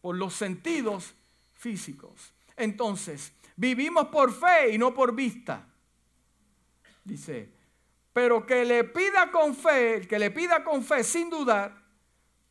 por 0.00 0.16
los 0.16 0.34
sentidos 0.34 1.14
físicos. 1.62 2.34
Entonces, 2.56 3.32
vivimos 3.56 4.08
por 4.08 4.32
fe 4.32 4.74
y 4.74 4.78
no 4.78 4.92
por 4.92 5.14
vista. 5.14 5.68
Dice, 7.04 7.52
pero 8.12 8.44
que 8.44 8.64
le 8.64 8.84
pida 8.84 9.30
con 9.30 9.54
fe, 9.54 10.06
que 10.08 10.18
le 10.18 10.32
pida 10.32 10.64
con 10.64 10.82
fe 10.82 11.04
sin 11.04 11.30
dudar, 11.30 11.80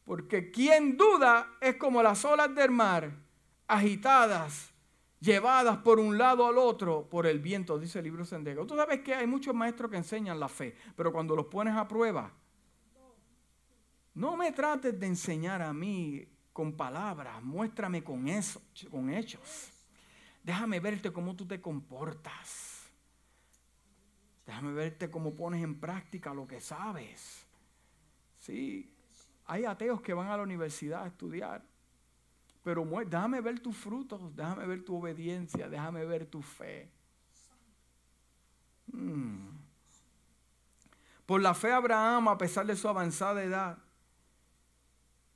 porque 0.06 0.50
quien 0.50 0.96
duda 0.98 1.58
es 1.60 1.76
como 1.76 2.02
las 2.02 2.24
olas 2.24 2.56
del 2.56 2.72
mar, 2.72 3.12
agitadas, 3.68 4.72
llevadas 5.20 5.78
por 5.80 6.00
un 6.00 6.18
lado 6.18 6.48
al 6.48 6.58
otro 6.58 7.08
por 7.10 7.28
el 7.28 7.40
viento, 7.40 7.78
dice 7.78 8.00
el 8.00 8.06
libro 8.06 8.26
Sendego. 8.26 8.66
Tú 8.66 8.76
sabes 8.76 9.02
que 9.02 9.14
hay 9.14 9.28
muchos 9.28 9.54
maestros 9.54 9.92
que 9.92 9.98
enseñan 9.98 10.40
la 10.40 10.48
fe, 10.48 10.76
pero 10.96 11.12
cuando 11.12 11.36
los 11.36 11.48
pones 11.48 11.76
a 11.76 11.88
prueba, 11.88 12.32
no 14.14 14.36
me 14.38 14.52
trates 14.52 14.98
de 14.98 15.08
enseñar 15.08 15.62
a 15.62 15.74
mí 15.74 16.26
con 16.54 16.76
palabras, 16.76 17.42
muéstrame 17.42 18.04
con 18.04 18.28
eso, 18.28 18.62
con 18.90 19.10
hechos. 19.10 19.72
Déjame 20.44 20.80
verte 20.80 21.12
cómo 21.12 21.36
tú 21.36 21.46
te 21.46 21.62
comportas. 21.62 22.90
Déjame 24.46 24.74
verte 24.74 25.10
cómo 25.10 25.36
pones 25.36 25.64
en 25.64 25.80
práctica 25.80 26.34
lo 26.34 26.48
que 26.48 26.60
sabes. 26.60 27.46
Sí, 28.40 28.94
hay 29.46 29.66
ateos 29.66 30.02
que 30.02 30.14
van 30.14 30.30
a 30.30 30.38
la 30.38 30.44
universidad 30.44 31.04
a 31.04 31.08
estudiar, 31.08 31.64
pero 32.64 32.84
déjame 33.06 33.40
ver 33.42 33.60
tus 33.60 33.78
frutos, 33.78 34.36
déjame 34.36 34.66
ver 34.66 34.84
tu 34.84 34.98
obediencia, 34.98 35.70
déjame 35.70 36.06
ver 36.06 36.26
tu 36.26 36.42
fe. 36.42 36.92
Hmm. 38.92 39.50
Por 41.26 41.42
la 41.42 41.54
fe 41.54 41.72
Abraham, 41.72 42.28
a 42.28 42.38
pesar 42.38 42.66
de 42.66 42.76
su 42.76 42.90
avanzada 42.90 43.44
edad, 43.44 43.78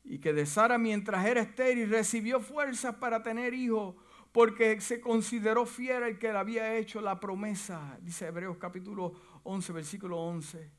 y 0.05 0.19
que 0.19 0.33
de 0.33 0.45
Sara 0.45 0.77
mientras 0.77 1.25
era 1.25 1.41
estéril 1.41 1.89
recibió 1.89 2.39
fuerzas 2.39 2.95
para 2.95 3.23
tener 3.23 3.53
hijos 3.53 3.95
porque 4.31 4.81
se 4.81 4.99
consideró 4.99 5.65
fiel 5.65 6.03
el 6.03 6.19
que 6.19 6.31
le 6.31 6.37
había 6.37 6.75
hecho 6.75 6.99
la 6.99 7.19
promesa, 7.19 7.97
dice 8.01 8.27
Hebreos 8.27 8.57
capítulo 8.57 9.13
11, 9.43 9.71
versículo 9.71 10.17
11. 10.17 10.69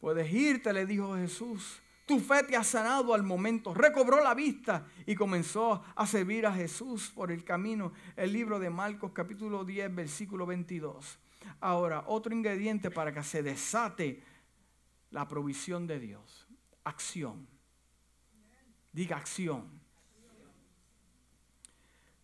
Puedes 0.00 0.32
irte, 0.32 0.72
le 0.72 0.84
dijo 0.84 1.14
Jesús. 1.14 1.80
Tu 2.04 2.18
fe 2.18 2.42
te 2.42 2.56
ha 2.56 2.64
sanado 2.64 3.14
al 3.14 3.22
momento. 3.22 3.72
Recobró 3.72 4.20
la 4.24 4.34
vista 4.34 4.84
y 5.06 5.14
comenzó 5.14 5.84
a 5.94 6.04
servir 6.04 6.44
a 6.44 6.52
Jesús 6.52 7.12
por 7.14 7.30
el 7.30 7.44
camino. 7.44 7.92
El 8.16 8.32
libro 8.32 8.58
de 8.58 8.70
Marcos 8.70 9.12
capítulo 9.14 9.64
10, 9.64 9.94
versículo 9.94 10.44
22. 10.44 11.20
Ahora, 11.60 12.02
otro 12.08 12.34
ingrediente 12.34 12.90
para 12.90 13.14
que 13.14 13.22
se 13.22 13.44
desate 13.44 14.20
la 15.10 15.28
provisión 15.28 15.86
de 15.86 16.00
Dios. 16.00 16.48
Acción. 16.82 17.51
Diga 18.92 19.16
acción. 19.16 19.80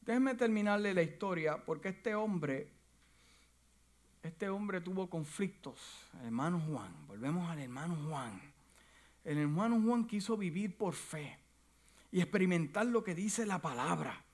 Déjenme 0.03 0.35
terminarle 0.35 0.95
la 0.95 1.03
historia 1.03 1.62
porque 1.64 1.89
este 1.89 2.14
hombre, 2.14 2.69
este 4.23 4.49
hombre 4.49 4.81
tuvo 4.81 5.09
conflictos. 5.09 6.07
El 6.21 6.27
hermano 6.27 6.61
Juan, 6.61 6.95
volvemos 7.07 7.49
al 7.51 7.59
hermano 7.59 7.97
Juan. 8.09 8.41
El 9.25 9.39
hermano 9.39 9.81
Juan 9.83 10.07
quiso 10.07 10.37
vivir 10.37 10.77
por 10.77 10.95
fe 10.95 11.39
y 12.11 12.21
experimentar 12.21 12.87
lo 12.87 13.05
que 13.05 13.14
dice 13.14 13.45
la 13.45 13.61
palabra. 13.61 14.25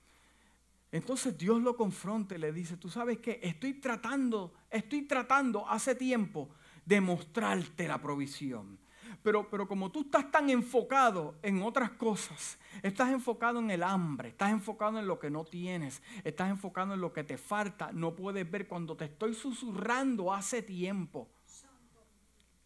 Entonces 0.91 1.37
Dios 1.37 1.61
lo 1.61 1.75
confronta 1.75 2.35
y 2.35 2.37
le 2.37 2.53
dice, 2.53 2.77
tú 2.77 2.89
sabes 2.89 3.17
que 3.17 3.39
estoy 3.43 3.73
tratando, 3.73 4.53
estoy 4.69 5.01
tratando 5.01 5.67
hace 5.67 5.95
tiempo 5.95 6.49
de 6.85 7.01
mostrarte 7.01 7.87
la 7.87 8.01
provisión. 8.01 8.77
Pero, 9.25 9.67
como 9.67 9.91
tú 9.91 10.01
estás 10.01 10.29
tan 10.29 10.51
enfocado 10.51 11.33
en 11.41 11.63
otras 11.63 11.89
cosas, 11.89 12.59
estás 12.83 13.09
enfocado 13.09 13.57
en 13.57 13.71
el 13.71 13.81
hambre, 13.81 14.29
estás 14.29 14.51
enfocado 14.51 14.99
en 14.99 15.07
lo 15.07 15.17
que 15.17 15.31
no 15.31 15.43
tienes, 15.45 16.03
estás 16.23 16.51
enfocado 16.51 16.93
en 16.93 17.01
lo 17.01 17.11
que 17.11 17.23
te 17.23 17.35
falta, 17.39 17.91
no 17.91 18.15
puedes 18.15 18.49
ver 18.51 18.67
cuando 18.67 18.95
te 18.95 19.05
estoy 19.05 19.33
susurrando 19.33 20.31
hace 20.31 20.61
tiempo. 20.61 21.27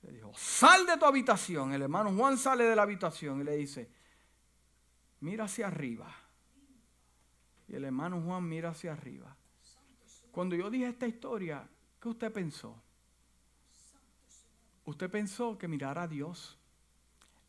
Le 0.01 0.12
dijo, 0.12 0.34
sal 0.36 0.86
de 0.86 0.97
tu 0.97 1.05
habitación. 1.05 1.72
El 1.72 1.84
hermano 1.84 2.14
Juan 2.14 2.38
sale 2.38 2.66
de 2.66 2.76
la 2.76 2.82
habitación 2.82 3.39
y 3.39 3.45
le 3.45 3.55
dice, 3.55 3.89
mira 5.22 5.45
hacia 5.45 5.68
arriba. 5.68 6.14
Y 7.70 7.76
el 7.76 7.86
hermano 7.86 8.20
Juan 8.20 8.45
mira 8.45 8.72
hacia 8.72 8.91
arriba. 8.91 9.34
Cuando 10.30 10.57
yo 10.57 10.70
dije 10.70 10.89
esta 10.89 11.07
historia, 11.07 11.66
¿qué 12.01 12.10
usted 12.10 12.34
pensó? 12.34 12.84
Usted 14.90 15.12
pensó 15.12 15.56
que 15.56 15.68
mirara 15.68 16.04
a 16.04 16.08
Dios. 16.08 16.58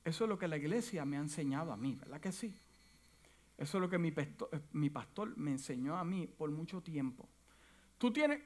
Eso 0.05 0.25
es 0.25 0.29
lo 0.29 0.39
que 0.39 0.47
la 0.47 0.59
iglesia 0.59 1.07
me 1.07 1.17
ha 1.17 1.21
enseñado 1.21 1.73
a 1.73 1.77
mí, 1.79 1.95
¿verdad 1.95 2.21
que 2.21 2.33
sí? 2.33 2.55
Eso 3.57 3.79
es 3.79 3.81
lo 3.81 3.89
que 3.89 3.99
mi 3.99 4.91
pastor, 4.91 5.37
me 5.39 5.53
enseñó 5.53 5.97
a 5.97 6.05
mí 6.05 6.27
por 6.27 6.51
mucho 6.51 6.83
tiempo. 6.83 7.27
Tú 7.97 8.13
tienes, 8.13 8.43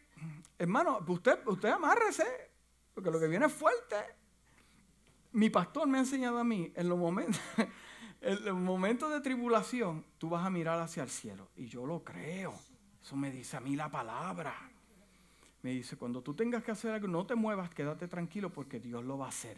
hermano, 0.56 1.04
usted, 1.08 1.40
usted 1.44 1.70
amárrese, 1.70 2.24
porque 2.94 3.10
lo 3.10 3.18
que 3.18 3.26
viene 3.26 3.46
es 3.46 3.52
fuerte. 3.52 3.96
Mi 5.32 5.50
pastor 5.50 5.88
me 5.88 5.98
ha 5.98 6.02
enseñado 6.02 6.38
a 6.38 6.44
mí, 6.44 6.72
en 6.76 6.88
los 6.88 6.98
momentos, 6.98 7.40
en 8.20 8.44
los 8.44 8.56
momentos 8.56 9.10
de 9.10 9.20
tribulación, 9.20 10.04
tú 10.18 10.28
vas 10.28 10.46
a 10.46 10.50
mirar 10.50 10.80
hacia 10.80 11.02
el 11.02 11.10
cielo. 11.10 11.48
Y 11.56 11.66
yo 11.66 11.84
lo 11.84 12.04
creo. 12.04 12.54
Eso 13.02 13.16
me 13.16 13.32
dice 13.32 13.56
a 13.56 13.60
mí 13.60 13.74
la 13.74 13.90
palabra 13.90 14.54
me 15.64 15.70
dice, 15.70 15.96
cuando 15.96 16.20
tú 16.20 16.34
tengas 16.34 16.62
que 16.62 16.72
hacer 16.72 16.90
algo, 16.90 17.08
no 17.08 17.24
te 17.24 17.34
muevas, 17.34 17.70
quédate 17.70 18.06
tranquilo 18.06 18.50
porque 18.50 18.78
Dios 18.78 19.02
lo 19.02 19.16
va 19.16 19.26
a 19.26 19.28
hacer. 19.30 19.56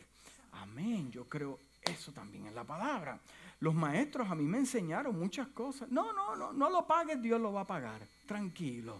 Amén, 0.52 1.10
yo 1.10 1.28
creo 1.28 1.58
Eso 1.82 2.12
también 2.12 2.46
es 2.46 2.54
la 2.54 2.62
palabra. 2.62 3.18
Los 3.58 3.74
maestros 3.74 4.30
a 4.30 4.36
mí 4.36 4.44
me 4.44 4.58
enseñaron 4.58 5.18
muchas 5.18 5.48
cosas. 5.48 5.90
No, 5.90 6.12
no, 6.12 6.36
no, 6.36 6.52
no 6.52 6.70
lo 6.70 6.86
pagues, 6.86 7.20
Dios 7.20 7.40
lo 7.40 7.52
va 7.52 7.62
a 7.62 7.66
pagar. 7.66 8.06
Tranquilo. 8.24 8.96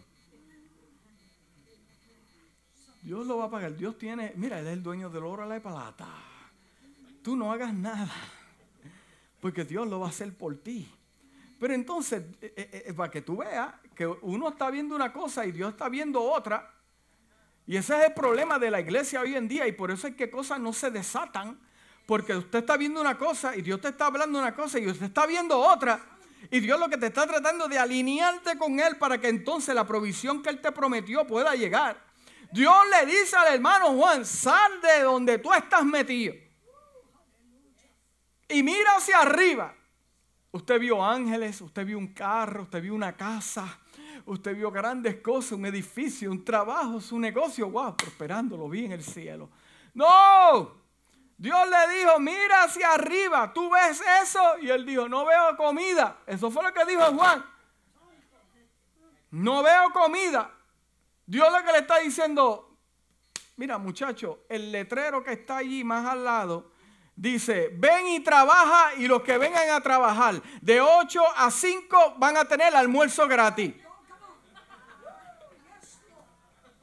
Dios 3.03 3.25
lo 3.25 3.39
va 3.39 3.45
a 3.45 3.51
pagar. 3.51 3.77
Dios 3.77 3.97
tiene, 3.97 4.33
mira, 4.35 4.59
Él 4.59 4.67
es 4.67 4.73
el 4.73 4.83
dueño 4.83 5.09
del 5.09 5.23
oro 5.23 5.47
y 5.47 5.49
la 5.49 5.61
plata. 5.61 6.09
Tú 7.23 7.37
no 7.37 7.53
hagas 7.53 7.73
nada, 7.73 8.13
porque 9.41 9.65
Dios 9.65 9.87
lo 9.87 10.01
va 10.01 10.07
a 10.07 10.11
hacer 10.11 10.37
por 10.37 10.57
ti. 10.57 10.93
Pero 11.61 11.73
entonces, 11.73 12.25
eh, 12.41 12.53
eh, 12.57 12.85
eh, 12.87 12.95
para 12.95 13.13
que 13.13 13.23
tú 13.23 13.37
veas 13.37 13.75
que 13.95 14.07
uno 14.07 14.49
está 14.49 14.71
viendo 14.71 14.97
una 14.97 15.13
cosa 15.13 15.47
y 15.47 15.53
Dios 15.53 15.71
está 15.71 15.89
viendo 15.89 16.21
otra, 16.21 16.73
y 17.67 17.77
ese 17.77 17.99
es 17.99 18.07
el 18.07 18.15
problema 18.15 18.59
de 18.59 18.71
la 18.71 18.81
iglesia 18.81 19.21
hoy 19.21 19.35
en 19.35 19.49
día, 19.49 19.67
y 19.67 19.73
por 19.73 19.91
eso 19.91 20.07
es 20.07 20.15
que 20.15 20.31
cosas 20.31 20.61
no 20.61 20.73
se 20.73 20.91
desatan 20.91 21.59
porque 22.07 22.37
usted 22.37 22.61
está 22.61 22.77
viendo 22.77 23.01
una 23.01 23.19
cosa 23.19 23.57
y 23.57 23.63
Dios 23.63 23.81
te 23.81 23.89
está 23.89 24.07
hablando 24.07 24.39
una 24.39 24.55
cosa 24.55 24.79
y 24.79 24.87
usted 24.87 25.07
está 25.07 25.27
viendo 25.27 25.59
otra. 25.59 26.01
Y 26.51 26.61
Dios 26.61 26.79
lo 26.79 26.89
que 26.89 26.97
te 26.97 27.07
está 27.07 27.27
tratando 27.27 27.67
de 27.67 27.79
alinearte 27.79 28.57
con 28.57 28.79
Él 28.79 28.97
para 28.97 29.19
que 29.21 29.29
entonces 29.29 29.75
la 29.75 29.85
provisión 29.85 30.41
que 30.41 30.51
Él 30.51 30.61
te 30.61 30.71
prometió 30.71 31.27
pueda 31.27 31.57
llegar. 31.57 32.01
Dios 32.53 32.75
le 32.91 33.07
dice 33.07 33.35
al 33.35 33.55
hermano 33.55 33.89
Juan, 33.95 34.25
sal 34.25 34.81
de 34.81 35.03
donde 35.03 35.39
tú 35.39 35.53
estás 35.53 35.85
metido. 35.85 36.35
Y 38.49 38.63
mira 38.63 38.93
hacia 38.97 39.19
arriba. 39.19 39.75
Usted 40.53 40.79
vio 40.79 41.05
ángeles, 41.05 41.61
usted 41.61 41.85
vio 41.85 41.99
un 41.99 42.15
carro, 42.15 42.63
usted 42.63 42.81
vio 42.81 42.95
una 42.95 43.17
casa, 43.17 43.81
usted 44.25 44.57
vio 44.57 44.71
grandes 44.71 45.17
cosas, 45.17 45.53
un 45.53 45.67
edificio, 45.67 46.31
un 46.31 46.45
trabajo, 46.45 47.01
su 47.01 47.19
negocio, 47.19 47.69
wow, 47.69 47.97
prosperando, 47.97 48.57
lo 48.57 48.69
vi 48.69 48.87
en 48.87 48.93
el 48.93 49.03
cielo. 49.03 49.51
No, 49.95 50.73
Dios 51.39 51.59
le 51.69 51.99
dijo, 51.99 52.19
mira 52.19 52.65
hacia 52.65 52.95
arriba, 52.95 53.53
¿tú 53.53 53.69
ves 53.71 54.03
eso? 54.23 54.59
Y 54.61 54.71
él 54.71 54.87
dijo, 54.87 55.09
no 55.09 55.27
veo 55.27 55.57
comida. 55.57 56.19
Eso 56.27 56.51
fue 56.51 56.63
lo 56.63 56.73
que 56.73 56.85
dijo 56.87 57.03
Juan. 57.15 57.45
No 59.31 59.63
veo 59.63 59.91
comida. 59.93 60.51
Dios 61.27 61.53
lo 61.53 61.63
que 61.65 61.73
le 61.73 61.79
está 61.79 61.99
diciendo, 61.99 62.79
mira 63.57 63.77
muchacho, 63.77 64.45
el 64.49 64.73
letrero 64.73 65.23
que 65.23 65.33
está 65.33 65.59
allí 65.59 65.85
más 65.85 66.07
al 66.07 66.25
lado, 66.25 66.73
dice, 67.15 67.71
ven 67.75 68.09
y 68.09 68.21
trabaja 68.21 68.95
y 68.95 69.07
los 69.07 69.23
que 69.23 69.37
vengan 69.37 69.71
a 69.71 69.81
trabajar 69.81 70.41
de 70.63 70.81
8 70.81 71.23
a 71.37 71.51
5 71.51 72.15
van 72.19 72.37
a 72.37 72.47
tener 72.47 72.75
almuerzo 72.75 73.27
gratis. 73.27 73.75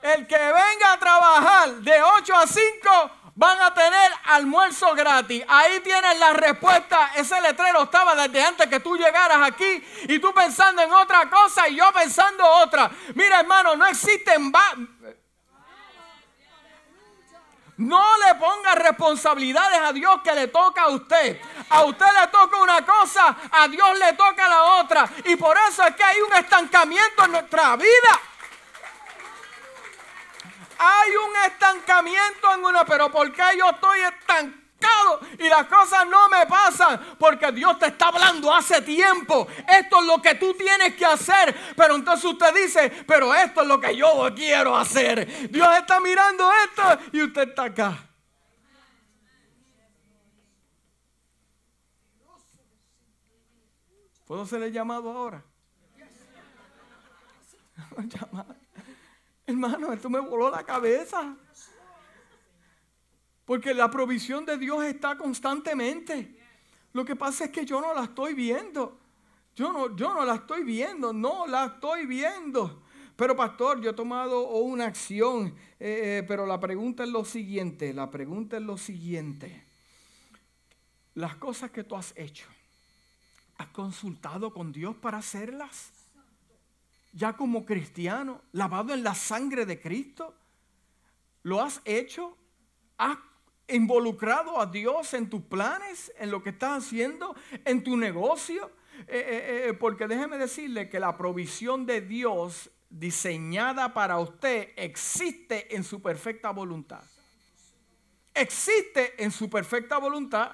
El 0.03 0.27
que 0.27 0.37
venga 0.37 0.91
a 0.91 0.99
trabajar 0.99 1.69
de 1.75 2.03
8 2.03 2.35
a 2.35 2.45
5 2.45 3.11
van 3.35 3.61
a 3.61 3.73
tener 3.73 4.11
almuerzo 4.25 4.93
gratis. 4.93 5.45
Ahí 5.47 5.79
tienes 5.79 6.19
la 6.19 6.33
respuesta. 6.33 7.11
Ese 7.15 7.39
letrero 7.39 7.83
estaba 7.83 8.13
desde 8.13 8.43
antes 8.43 8.67
que 8.67 8.81
tú 8.81 8.97
llegaras 8.97 9.37
aquí 9.41 9.81
y 10.09 10.19
tú 10.19 10.33
pensando 10.33 10.81
en 10.81 10.91
otra 10.91 11.29
cosa 11.29 11.69
y 11.69 11.77
yo 11.77 11.89
pensando 11.93 12.45
otra. 12.45 12.91
Mira 13.15 13.39
hermano, 13.39 13.77
no 13.77 13.85
existen... 13.87 14.51
No 17.77 18.17
le 18.27 18.35
ponga 18.35 18.75
responsabilidades 18.75 19.79
a 19.79 19.93
Dios 19.93 20.21
que 20.21 20.33
le 20.33 20.47
toca 20.49 20.83
a 20.83 20.89
usted. 20.89 21.41
A 21.69 21.85
usted 21.85 22.05
le 22.21 22.27
toca 22.27 22.57
una 22.57 22.85
cosa, 22.85 23.35
a 23.51 23.67
Dios 23.69 23.97
le 23.97 24.13
toca 24.13 24.47
la 24.49 24.63
otra. 24.81 25.09
Y 25.25 25.37
por 25.37 25.57
eso 25.69 25.83
es 25.83 25.95
que 25.95 26.03
hay 26.03 26.21
un 26.21 26.33
estancamiento 26.33 27.23
en 27.23 27.31
nuestra 27.31 27.75
vida 27.77 28.19
hay 30.77 31.11
un 31.15 31.51
estancamiento 31.51 32.53
en 32.53 32.65
una, 32.65 32.85
pero 32.85 33.11
¿por 33.11 33.31
qué 33.31 33.43
yo 33.57 33.69
estoy 33.69 33.99
estancado? 33.99 34.63
Y 35.39 35.47
las 35.47 35.65
cosas 35.67 36.05
no 36.07 36.27
me 36.29 36.45
pasan 36.45 37.15
porque 37.17 37.51
Dios 37.51 37.79
te 37.79 37.87
está 37.87 38.07
hablando 38.07 38.53
hace 38.53 38.81
tiempo. 38.81 39.47
Esto 39.67 40.01
es 40.01 40.05
lo 40.05 40.21
que 40.21 40.35
tú 40.35 40.53
tienes 40.53 40.95
que 40.95 41.05
hacer. 41.05 41.55
Pero 41.75 41.95
entonces 41.95 42.25
usted 42.25 42.53
dice, 42.53 42.89
pero 43.07 43.33
esto 43.33 43.61
es 43.61 43.67
lo 43.67 43.79
que 43.79 43.95
yo 43.95 44.29
quiero 44.35 44.75
hacer. 44.75 45.49
Dios 45.49 45.67
está 45.77 45.99
mirando 45.99 46.49
esto 46.65 46.83
y 47.13 47.23
usted 47.23 47.49
está 47.49 47.63
acá. 47.63 48.09
¿Puedo 54.25 54.45
ser 54.45 54.63
el 54.63 54.73
llamado 54.73 55.11
ahora? 55.11 55.43
llamado. 58.07 58.62
Hermano, 59.53 59.93
esto 59.93 60.09
me 60.09 60.19
voló 60.19 60.49
la 60.49 60.63
cabeza. 60.63 61.37
Porque 63.45 63.73
la 63.73 63.89
provisión 63.91 64.45
de 64.45 64.57
Dios 64.57 64.83
está 64.83 65.15
constantemente. 65.15 66.39
Lo 66.93 67.05
que 67.05 67.15
pasa 67.15 67.45
es 67.45 67.51
que 67.51 67.65
yo 67.65 67.79
no 67.79 67.93
la 67.93 68.05
estoy 68.05 68.33
viendo. 68.33 68.99
Yo 69.55 69.71
no, 69.71 69.95
yo 69.95 70.11
no 70.11 70.25
la 70.25 70.35
estoy 70.35 70.63
viendo, 70.63 71.13
no 71.13 71.45
la 71.45 71.65
estoy 71.65 72.07
viendo. 72.07 72.83
Pero 73.15 73.35
pastor, 73.35 73.79
yo 73.79 73.91
he 73.91 73.93
tomado 73.93 74.49
una 74.49 74.85
acción, 74.85 75.55
eh, 75.79 76.19
eh, 76.19 76.25
pero 76.27 76.47
la 76.47 76.59
pregunta 76.59 77.03
es 77.03 77.09
lo 77.09 77.23
siguiente, 77.23 77.93
la 77.93 78.09
pregunta 78.09 78.57
es 78.57 78.63
lo 78.63 78.75
siguiente. 78.75 79.63
Las 81.13 81.35
cosas 81.35 81.69
que 81.69 81.83
tú 81.83 81.95
has 81.95 82.11
hecho, 82.17 82.47
¿has 83.57 83.67
consultado 83.67 84.51
con 84.51 84.71
Dios 84.71 84.95
para 84.95 85.19
hacerlas? 85.19 85.92
Ya 87.13 87.33
como 87.33 87.65
cristiano, 87.65 88.41
lavado 88.51 88.93
en 88.93 89.03
la 89.03 89.15
sangre 89.15 89.65
de 89.65 89.79
Cristo? 89.79 90.35
¿Lo 91.43 91.61
has 91.61 91.81
hecho? 91.85 92.37
¿Has 92.97 93.17
involucrado 93.67 94.59
a 94.59 94.65
Dios 94.65 95.13
en 95.13 95.29
tus 95.29 95.43
planes, 95.43 96.11
en 96.17 96.31
lo 96.31 96.43
que 96.43 96.49
estás 96.49 96.83
haciendo, 96.83 97.35
en 97.63 97.83
tu 97.83 97.95
negocio? 97.95 98.71
Eh, 99.07 99.17
eh, 99.17 99.65
eh, 99.69 99.73
porque 99.73 100.07
déjeme 100.07 100.37
decirle 100.37 100.89
que 100.89 100.99
la 100.99 101.17
provisión 101.17 101.85
de 101.85 102.01
Dios 102.01 102.69
diseñada 102.89 103.93
para 103.93 104.19
usted 104.19 104.69
existe 104.75 105.75
en 105.75 105.83
su 105.83 106.01
perfecta 106.01 106.51
voluntad. 106.51 107.03
Existe 108.33 109.23
en 109.23 109.31
su 109.31 109.49
perfecta 109.49 109.97
voluntad. 109.97 110.51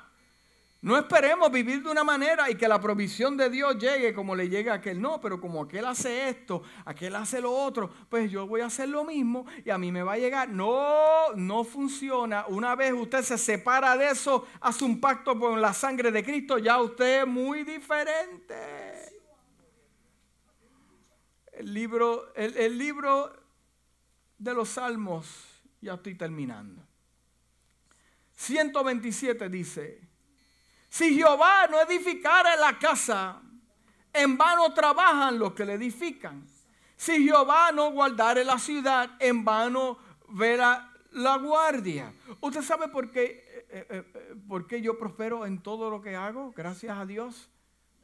No 0.82 0.98
esperemos 0.98 1.52
vivir 1.52 1.84
de 1.84 1.92
una 1.92 2.06
manera 2.06 2.50
y 2.50 2.56
que 2.56 2.68
la 2.68 2.80
provisión 2.80 3.36
de 3.36 3.50
Dios 3.50 3.78
llegue 3.78 4.14
como 4.14 4.34
le 4.34 4.48
llega 4.48 4.72
a 4.72 4.76
aquel. 4.76 5.02
No, 5.02 5.20
pero 5.20 5.42
como 5.42 5.62
aquel 5.62 5.84
hace 5.86 6.30
esto, 6.30 6.64
aquel 6.86 7.16
hace 7.18 7.42
lo 7.42 7.52
otro, 7.52 7.90
pues 8.08 8.32
yo 8.32 8.48
voy 8.48 8.62
a 8.62 8.68
hacer 8.68 8.88
lo 8.88 9.04
mismo 9.04 9.46
y 9.66 9.72
a 9.72 9.78
mí 9.78 9.92
me 9.92 10.04
va 10.04 10.14
a 10.14 10.18
llegar. 10.18 10.48
No, 10.48 11.34
no 11.36 11.66
funciona. 11.66 12.46
Una 12.48 12.76
vez 12.76 12.94
usted 12.94 13.24
se 13.24 13.38
separa 13.38 13.98
de 13.98 14.12
eso, 14.12 14.48
hace 14.62 14.86
un 14.86 15.02
pacto 15.02 15.38
con 15.38 15.62
la 15.62 15.74
sangre 15.74 16.12
de 16.12 16.24
Cristo, 16.24 16.58
ya 16.58 16.82
usted 16.82 17.24
es 17.24 17.28
muy 17.28 17.64
diferente. 17.64 18.56
El 21.52 21.74
libro, 21.74 22.34
el, 22.36 22.56
el 22.56 22.78
libro 22.78 23.34
de 24.38 24.54
los 24.54 24.70
Salmos, 24.70 25.62
ya 25.82 25.96
estoy 25.96 26.16
terminando. 26.16 26.82
127 28.38 29.50
dice. 29.50 30.09
Si 30.90 31.16
Jehová 31.16 31.68
no 31.68 31.80
edificara 31.82 32.56
la 32.56 32.78
casa, 32.78 33.42
en 34.12 34.38
vano 34.38 34.74
trabajan 34.74 35.38
los 35.38 35.54
que 35.54 35.66
le 35.66 35.74
edifican. 35.74 36.46
Si 36.96 37.24
Jehová 37.24 37.72
no 37.72 37.92
guardare 37.92 38.44
la 38.44 38.58
ciudad, 38.58 39.12
en 39.20 39.46
vano 39.46 39.98
verá 40.30 40.92
la 41.12 41.38
guardia. 41.38 42.14
¿Usted 42.42 42.62
sabe 42.62 42.88
por 42.90 43.12
qué, 43.12 43.66
eh, 43.70 43.88
eh, 43.90 44.12
eh, 44.14 44.36
por 44.48 44.68
qué 44.68 44.82
yo 44.82 44.98
prospero 44.98 45.46
en 45.46 45.62
todo 45.62 45.90
lo 45.90 46.02
que 46.02 46.16
hago? 46.16 46.52
Gracias 46.56 46.98
a 46.98 47.06
Dios. 47.06 47.50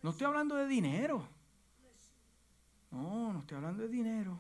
No 0.02 0.12
estoy 0.12 0.28
hablando 0.28 0.56
de 0.56 0.68
dinero. 0.68 1.28
No, 2.92 3.34
no 3.34 3.40
estoy 3.40 3.58
hablando 3.58 3.84
de 3.84 3.90
dinero. 3.90 4.40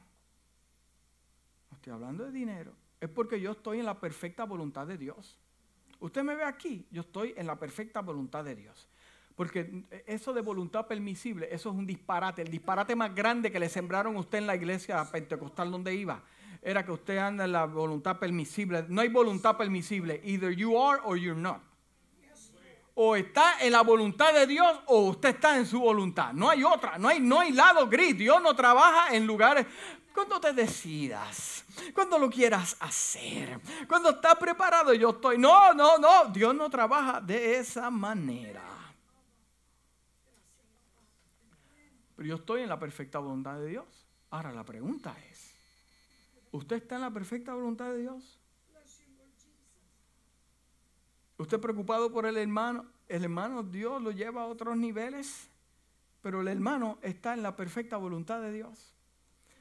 No 1.69 1.75
estoy 1.77 1.93
hablando 1.93 2.23
de 2.23 2.31
dinero. 2.31 2.71
Es 3.01 3.09
porque 3.09 3.41
yo 3.41 3.51
estoy 3.51 3.79
en 3.79 3.85
la 3.85 3.99
perfecta 3.99 4.45
voluntad 4.45 4.87
de 4.87 4.97
Dios. 4.97 5.37
Usted 6.05 6.21
me 6.21 6.35
ve 6.35 6.43
aquí, 6.43 6.85
yo 6.91 7.01
estoy 7.01 7.33
en 7.35 7.47
la 7.47 7.57
perfecta 7.57 8.01
voluntad 8.01 8.43
de 8.43 8.53
Dios. 8.53 8.87
Porque 9.35 9.83
eso 10.05 10.33
de 10.33 10.41
voluntad 10.41 10.85
permisible, 10.85 11.47
eso 11.51 11.69
es 11.69 11.75
un 11.75 11.87
disparate. 11.87 12.43
El 12.43 12.51
disparate 12.51 12.95
más 12.95 13.13
grande 13.15 13.51
que 13.51 13.59
le 13.59 13.69
sembraron 13.69 14.15
a 14.15 14.19
usted 14.19 14.37
en 14.37 14.45
la 14.45 14.55
iglesia 14.55 15.03
pentecostal 15.11 15.71
donde 15.71 15.95
iba, 15.95 16.21
era 16.61 16.85
que 16.85 16.91
usted 16.91 17.17
anda 17.17 17.45
en 17.45 17.51
la 17.53 17.65
voluntad 17.65 18.19
permisible. 18.19 18.85
No 18.87 19.01
hay 19.01 19.09
voluntad 19.09 19.57
permisible. 19.57 20.21
Either 20.23 20.51
you 20.51 20.79
are 20.79 21.01
or 21.03 21.17
you're 21.17 21.39
not. 21.39 21.61
O 22.93 23.15
está 23.15 23.59
en 23.61 23.71
la 23.71 23.81
voluntad 23.81 24.31
de 24.31 24.45
Dios 24.45 24.79
o 24.85 25.09
usted 25.09 25.29
está 25.29 25.57
en 25.57 25.65
su 25.65 25.79
voluntad. 25.79 26.33
No 26.33 26.51
hay 26.51 26.63
otra, 26.63 26.99
no 26.99 27.07
hay, 27.07 27.19
no 27.19 27.39
hay 27.39 27.51
lado 27.51 27.89
gris. 27.89 28.15
Dios 28.15 28.39
no 28.43 28.55
trabaja 28.55 29.15
en 29.15 29.25
lugares 29.25 29.65
cuando 30.15 30.39
te 30.39 30.53
decidas, 30.53 31.65
cuando 31.93 32.17
lo 32.17 32.29
quieras 32.29 32.75
hacer, 32.79 33.59
cuando 33.87 34.09
estás 34.09 34.35
preparado, 34.37 34.93
yo 34.93 35.11
estoy. 35.11 35.37
No, 35.37 35.73
no, 35.73 35.97
no, 35.97 36.25
Dios 36.29 36.55
no 36.55 36.69
trabaja 36.69 37.21
de 37.21 37.57
esa 37.57 37.91
manera. 37.91 38.63
Pero 42.15 42.29
yo 42.29 42.35
estoy 42.35 42.61
en 42.61 42.69
la 42.69 42.79
perfecta 42.79 43.19
voluntad 43.19 43.59
de 43.59 43.67
Dios. 43.67 44.07
Ahora 44.31 44.53
la 44.53 44.63
pregunta 44.63 45.15
es, 45.29 45.53
¿usted 46.51 46.77
está 46.77 46.95
en 46.95 47.01
la 47.01 47.11
perfecta 47.11 47.53
voluntad 47.53 47.91
de 47.91 47.99
Dios? 47.99 48.39
¿Usted 51.37 51.59
preocupado 51.59 52.11
por 52.11 52.25
el 52.25 52.37
hermano? 52.37 52.95
el 53.07 53.23
hermano 53.23 53.63
Dios 53.63 54.01
lo 54.01 54.11
lleva 54.11 54.43
a 54.43 54.47
otros 54.47 54.77
niveles, 54.77 55.47
pero 56.21 56.41
el 56.41 56.47
hermano 56.47 56.97
está 57.01 57.33
en 57.33 57.43
la 57.43 57.55
perfecta 57.55 57.97
voluntad 57.97 58.41
de 58.41 58.51
Dios. 58.51 58.94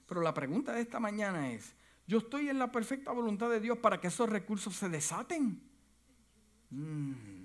Pero 0.07 0.21
la 0.21 0.35
pregunta 0.35 0.73
de 0.73 0.83
esta 0.83 1.01
mañana 1.01 1.53
es, 1.53 1.75
¿yo 2.07 2.19
estoy 2.19 2.49
en 2.49 2.59
la 2.59 2.71
perfecta 2.71 3.13
voluntad 3.13 3.51
de 3.51 3.61
Dios 3.61 3.79
para 3.79 4.01
que 4.01 4.09
esos 4.09 4.29
recursos 4.29 4.75
se 4.77 4.89
desaten? 4.89 5.61
Mm. 6.71 7.45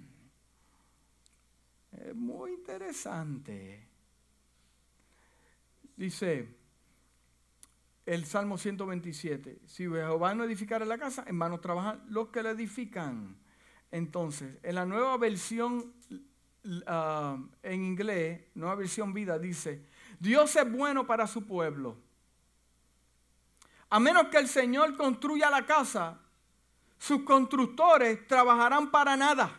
Es 1.92 2.16
muy 2.16 2.52
interesante. 2.52 3.88
Dice 5.96 6.60
el 8.06 8.26
Salmo 8.26 8.58
127, 8.58 9.62
si 9.66 9.84
Jehová 9.84 10.34
no 10.34 10.44
edificara 10.44 10.86
la 10.86 10.98
casa, 10.98 11.24
en 11.28 11.38
vano 11.38 11.60
trabajan 11.60 12.04
los 12.10 12.30
que 12.30 12.42
la 12.42 12.52
edifican. 12.52 13.38
Entonces, 13.92 14.58
en 14.64 14.76
la 14.76 14.86
nueva 14.86 15.18
versión 15.18 15.94
ah, 16.88 17.38
en 17.62 17.86
inglés, 17.86 18.42
nueva 18.56 18.76
versión 18.76 19.14
vida, 19.14 19.38
dice, 19.38 19.86
Dios 20.20 20.56
es 20.56 20.72
bueno 20.72 21.06
para 21.06 21.28
su 21.28 21.46
pueblo. 21.46 21.98
A 23.90 24.00
menos 24.00 24.28
que 24.28 24.38
el 24.38 24.48
Señor 24.48 24.96
construya 24.96 25.50
la 25.50 25.66
casa, 25.66 26.20
sus 26.98 27.24
constructores 27.24 28.28
trabajarán 28.28 28.92
para 28.92 29.18
nada. 29.18 29.52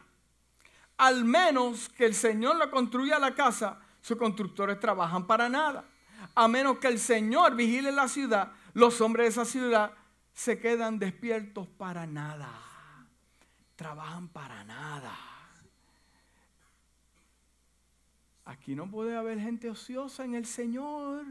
Al 0.98 1.24
menos 1.24 1.88
que 1.88 2.04
el 2.04 2.14
Señor 2.14 2.56
lo 2.56 2.70
construya 2.70 3.18
la 3.18 3.34
casa, 3.34 3.80
sus 4.02 4.16
constructores 4.16 4.78
trabajan 4.78 5.26
para 5.26 5.48
nada. 5.48 5.84
A 6.34 6.46
menos 6.46 6.78
que 6.78 6.88
el 6.88 6.98
Señor 6.98 7.56
vigile 7.56 7.90
la 7.90 8.06
ciudad, 8.06 8.52
los 8.74 9.00
hombres 9.00 9.24
de 9.24 9.42
esa 9.42 9.50
ciudad 9.50 9.92
se 10.34 10.60
quedan 10.60 10.98
despiertos 10.98 11.66
para 11.66 12.06
nada. 12.06 12.50
Trabajan 13.76 14.28
para 14.28 14.62
nada. 14.64 15.16
Aquí 18.44 18.74
no 18.74 18.90
puede 18.90 19.16
haber 19.16 19.40
gente 19.40 19.70
ociosa 19.70 20.24
en 20.24 20.34
el 20.34 20.44
Señor. 20.44 21.24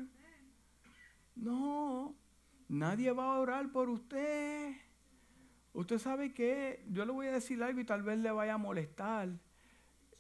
No, 1.36 2.16
nadie 2.70 3.12
va 3.12 3.36
a 3.36 3.40
orar 3.40 3.70
por 3.72 3.90
usted. 3.90 4.76
Usted 5.74 5.98
sabe 5.98 6.34
que 6.34 6.86
yo 6.90 7.06
le 7.06 7.12
voy 7.12 7.28
a 7.28 7.32
decir 7.32 7.62
algo 7.62 7.80
y 7.82 7.86
tal 7.86 8.04
vez 8.04 8.18
le 8.20 8.32
vaya 8.32 8.54
a 8.54 8.58
molestar. 8.58 9.30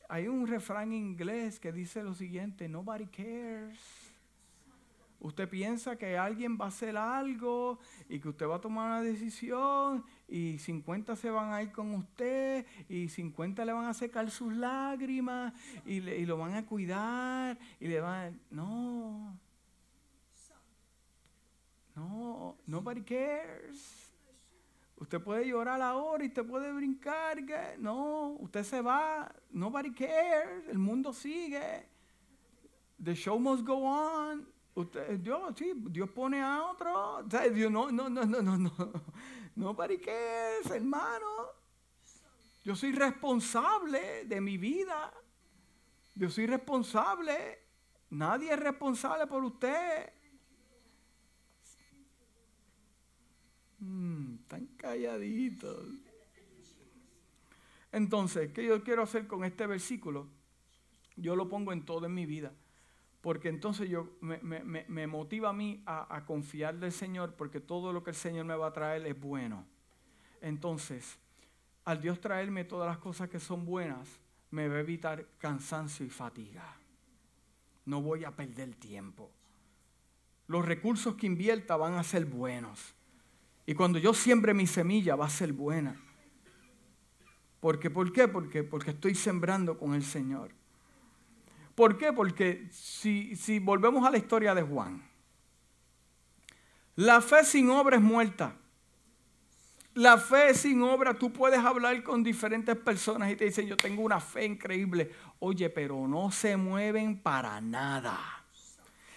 Hay 0.09 0.27
un 0.27 0.47
refrán 0.47 0.91
inglés 0.91 1.59
que 1.59 1.71
dice 1.71 2.03
lo 2.03 2.13
siguiente, 2.13 2.67
nobody 2.67 3.05
cares. 3.07 4.09
Usted 5.21 5.49
piensa 5.49 5.97
que 5.97 6.17
alguien 6.17 6.57
va 6.57 6.65
a 6.65 6.67
hacer 6.69 6.95
algo 6.95 7.77
y 8.07 8.19
que 8.19 8.29
usted 8.29 8.47
va 8.47 8.55
a 8.55 8.61
tomar 8.61 8.87
una 8.87 9.01
decisión 9.01 10.05
y 10.29 10.57
50 10.59 11.15
se 11.17 11.29
van 11.29 11.51
a 11.51 11.61
ir 11.61 11.73
con 11.73 11.93
usted 11.93 12.65
y 12.87 13.09
50 13.09 13.65
le 13.65 13.73
van 13.73 13.85
a 13.85 13.93
secar 13.93 14.31
sus 14.31 14.53
lágrimas 14.53 15.53
y, 15.85 15.99
lo 16.25 16.37
van 16.37 16.53
a 16.53 16.65
cuidar 16.65 17.57
y 17.81 17.87
le 17.87 17.99
van 17.99 18.33
a... 18.33 18.37
No. 18.49 19.37
No, 21.99 22.55
nobody 22.65 23.01
cares. 23.01 24.13
Usted 24.95 25.21
puede 25.21 25.45
llorar 25.45 25.81
ahora 25.81 26.23
y 26.23 26.27
usted 26.27 26.45
puede 26.45 26.71
brincar. 26.71 27.37
No, 27.77 28.37
usted 28.39 28.63
se 28.63 28.81
va. 28.81 29.29
Nobody 29.51 29.91
cares. 29.93 30.67
El 30.69 30.77
mundo 30.77 31.11
sigue. 31.11 31.85
The 33.03 33.13
show 33.15 33.37
must 33.37 33.65
go 33.65 33.83
on. 33.83 34.47
Usted, 34.75 35.19
Dios, 35.19 35.53
sí, 35.57 35.73
Dios 35.89 36.09
pone 36.11 36.41
a 36.41 36.63
otro. 36.63 37.23
Dios, 37.53 37.69
no, 37.69 37.91
no, 37.91 38.09
no, 38.09 38.23
no, 38.23 38.57
no. 38.57 38.71
Nobody 39.55 39.97
cares, 39.97 40.69
hermano. 40.71 41.47
Yo 42.63 42.75
soy 42.75 42.93
responsable 42.93 44.23
de 44.25 44.39
mi 44.39 44.57
vida. 44.57 45.13
Yo 46.15 46.29
soy 46.29 46.45
responsable. 46.45 47.59
Nadie 48.11 48.53
es 48.53 48.59
responsable 48.59 49.27
por 49.27 49.43
usted. 49.43 50.13
Mm, 53.79 54.35
tan 54.47 54.65
calladitos. 54.77 55.87
Entonces, 57.91 58.51
¿qué 58.51 58.65
yo 58.65 58.83
quiero 58.83 59.03
hacer 59.03 59.27
con 59.27 59.43
este 59.43 59.65
versículo? 59.65 60.27
Yo 61.15 61.35
lo 61.35 61.49
pongo 61.49 61.73
en 61.73 61.85
todo 61.85 62.05
en 62.05 62.13
mi 62.13 62.25
vida. 62.25 62.53
Porque 63.21 63.49
entonces 63.49 63.89
yo, 63.89 64.09
me, 64.21 65.07
motiva 65.07 65.49
a 65.49 65.53
mí 65.53 65.83
a, 65.85 66.15
a, 66.15 66.25
confiar 66.25 66.79
del 66.79 66.93
Señor, 66.93 67.35
porque 67.35 67.59
todo 67.59 67.91
lo 67.91 68.01
que 68.01 68.11
el 68.11 68.15
Señor 68.15 68.45
me 68.45 68.55
va 68.55 68.67
a 68.67 68.73
traer 68.73 69.05
es 69.05 69.19
bueno. 69.19 69.65
Entonces, 70.39 71.17
al 71.83 71.99
Dios 71.99 72.21
traerme 72.21 72.63
todas 72.63 72.87
las 72.87 72.99
cosas 72.99 73.29
que 73.29 73.39
son 73.39 73.65
buenas, 73.65 74.07
me 74.51 74.69
va 74.69 74.75
a 74.75 74.79
evitar 74.79 75.25
cansancio 75.37 76.05
y 76.05 76.09
fatiga. 76.09 76.77
No 77.85 78.01
voy 78.01 78.23
a 78.23 78.31
perder 78.31 78.75
tiempo. 78.75 79.31
Los 80.47 80.65
recursos 80.65 81.15
que 81.15 81.27
invierta 81.27 81.75
van 81.75 81.95
a 81.95 82.03
ser 82.03 82.25
buenos. 82.25 82.95
Y 83.65 83.73
cuando 83.73 83.99
yo 83.99 84.13
siembre 84.13 84.53
mi 84.53 84.67
semilla 84.67 85.15
va 85.15 85.25
a 85.25 85.29
ser 85.29 85.53
buena. 85.53 85.95
Porque, 87.59 87.89
¿Por 87.89 88.11
qué? 88.13 88.27
Porque, 88.27 88.63
porque 88.63 88.91
estoy 88.91 89.15
sembrando 89.15 89.77
con 89.77 89.93
el 89.93 90.03
Señor. 90.03 90.51
¿Por 91.75 91.97
qué? 91.97 92.11
Porque 92.13 92.67
si, 92.71 93.35
si 93.35 93.59
volvemos 93.59 94.05
a 94.05 94.11
la 94.11 94.17
historia 94.17 94.55
de 94.55 94.61
Juan, 94.61 95.01
la 96.95 97.21
fe 97.21 97.43
sin 97.45 97.69
obra 97.69 97.97
es 97.97 98.01
muerta. 98.01 98.55
La 99.93 100.17
fe 100.17 100.53
sin 100.53 100.81
obra, 100.81 101.13
tú 101.13 101.33
puedes 101.33 101.59
hablar 101.59 102.03
con 102.03 102.23
diferentes 102.23 102.75
personas 102.75 103.31
y 103.31 103.35
te 103.35 103.45
dicen, 103.45 103.67
yo 103.67 103.75
tengo 103.75 104.01
una 104.01 104.19
fe 104.19 104.45
increíble. 104.45 105.11
Oye, 105.39 105.69
pero 105.69 106.07
no 106.07 106.31
se 106.31 106.55
mueven 106.55 107.21
para 107.21 107.59
nada. 107.59 108.17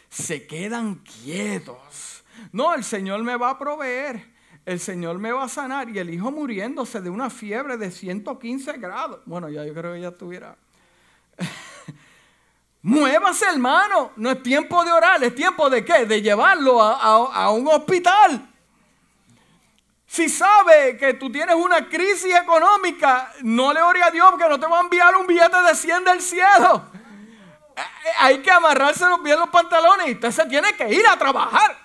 Se 0.08 0.46
quedan 0.46 0.96
quietos. 0.96 2.24
No, 2.52 2.74
el 2.74 2.84
Señor 2.84 3.22
me 3.22 3.36
va 3.36 3.50
a 3.50 3.58
proveer 3.58 4.31
el 4.64 4.78
Señor 4.78 5.18
me 5.18 5.32
va 5.32 5.44
a 5.44 5.48
sanar 5.48 5.88
y 5.88 5.98
el 5.98 6.10
hijo 6.10 6.30
muriéndose 6.30 7.00
de 7.00 7.10
una 7.10 7.30
fiebre 7.30 7.76
de 7.76 7.90
115 7.90 8.74
grados. 8.74 9.20
Bueno, 9.24 9.48
ya 9.48 9.64
yo 9.64 9.74
creo 9.74 9.94
que 9.94 10.00
ya 10.00 10.08
estuviera. 10.08 10.56
Muévase, 12.82 13.46
hermano. 13.46 14.12
No 14.16 14.30
es 14.30 14.42
tiempo 14.42 14.84
de 14.84 14.92
orar, 14.92 15.22
es 15.22 15.34
tiempo 15.34 15.68
de 15.68 15.84
qué? 15.84 16.06
De 16.06 16.22
llevarlo 16.22 16.80
a, 16.80 17.50
un 17.50 17.66
hospital. 17.66 18.48
Si 20.06 20.28
sabe 20.28 20.96
que 20.96 21.14
tú 21.14 21.32
tienes 21.32 21.56
una 21.56 21.88
crisis 21.88 22.34
económica, 22.34 23.32
no 23.42 23.72
le 23.72 23.80
ore 23.80 24.02
a 24.02 24.10
Dios 24.10 24.28
porque 24.30 24.48
no 24.48 24.60
te 24.60 24.66
va 24.66 24.78
a 24.78 24.82
enviar 24.82 25.16
un 25.16 25.26
billete 25.26 25.62
de 25.62 25.74
100 25.74 26.04
del 26.04 26.20
cielo. 26.20 26.84
Eh, 27.74 27.80
eh, 27.80 28.10
hay 28.18 28.42
que 28.42 28.50
amarrarse 28.50 29.06
bien 29.24 29.40
los 29.40 29.48
pantalones 29.48 30.08
y 30.08 30.12
usted 30.12 30.30
se 30.30 30.44
tiene 30.46 30.74
que 30.74 30.92
ir 30.92 31.06
a 31.06 31.16
trabajar. 31.16 31.81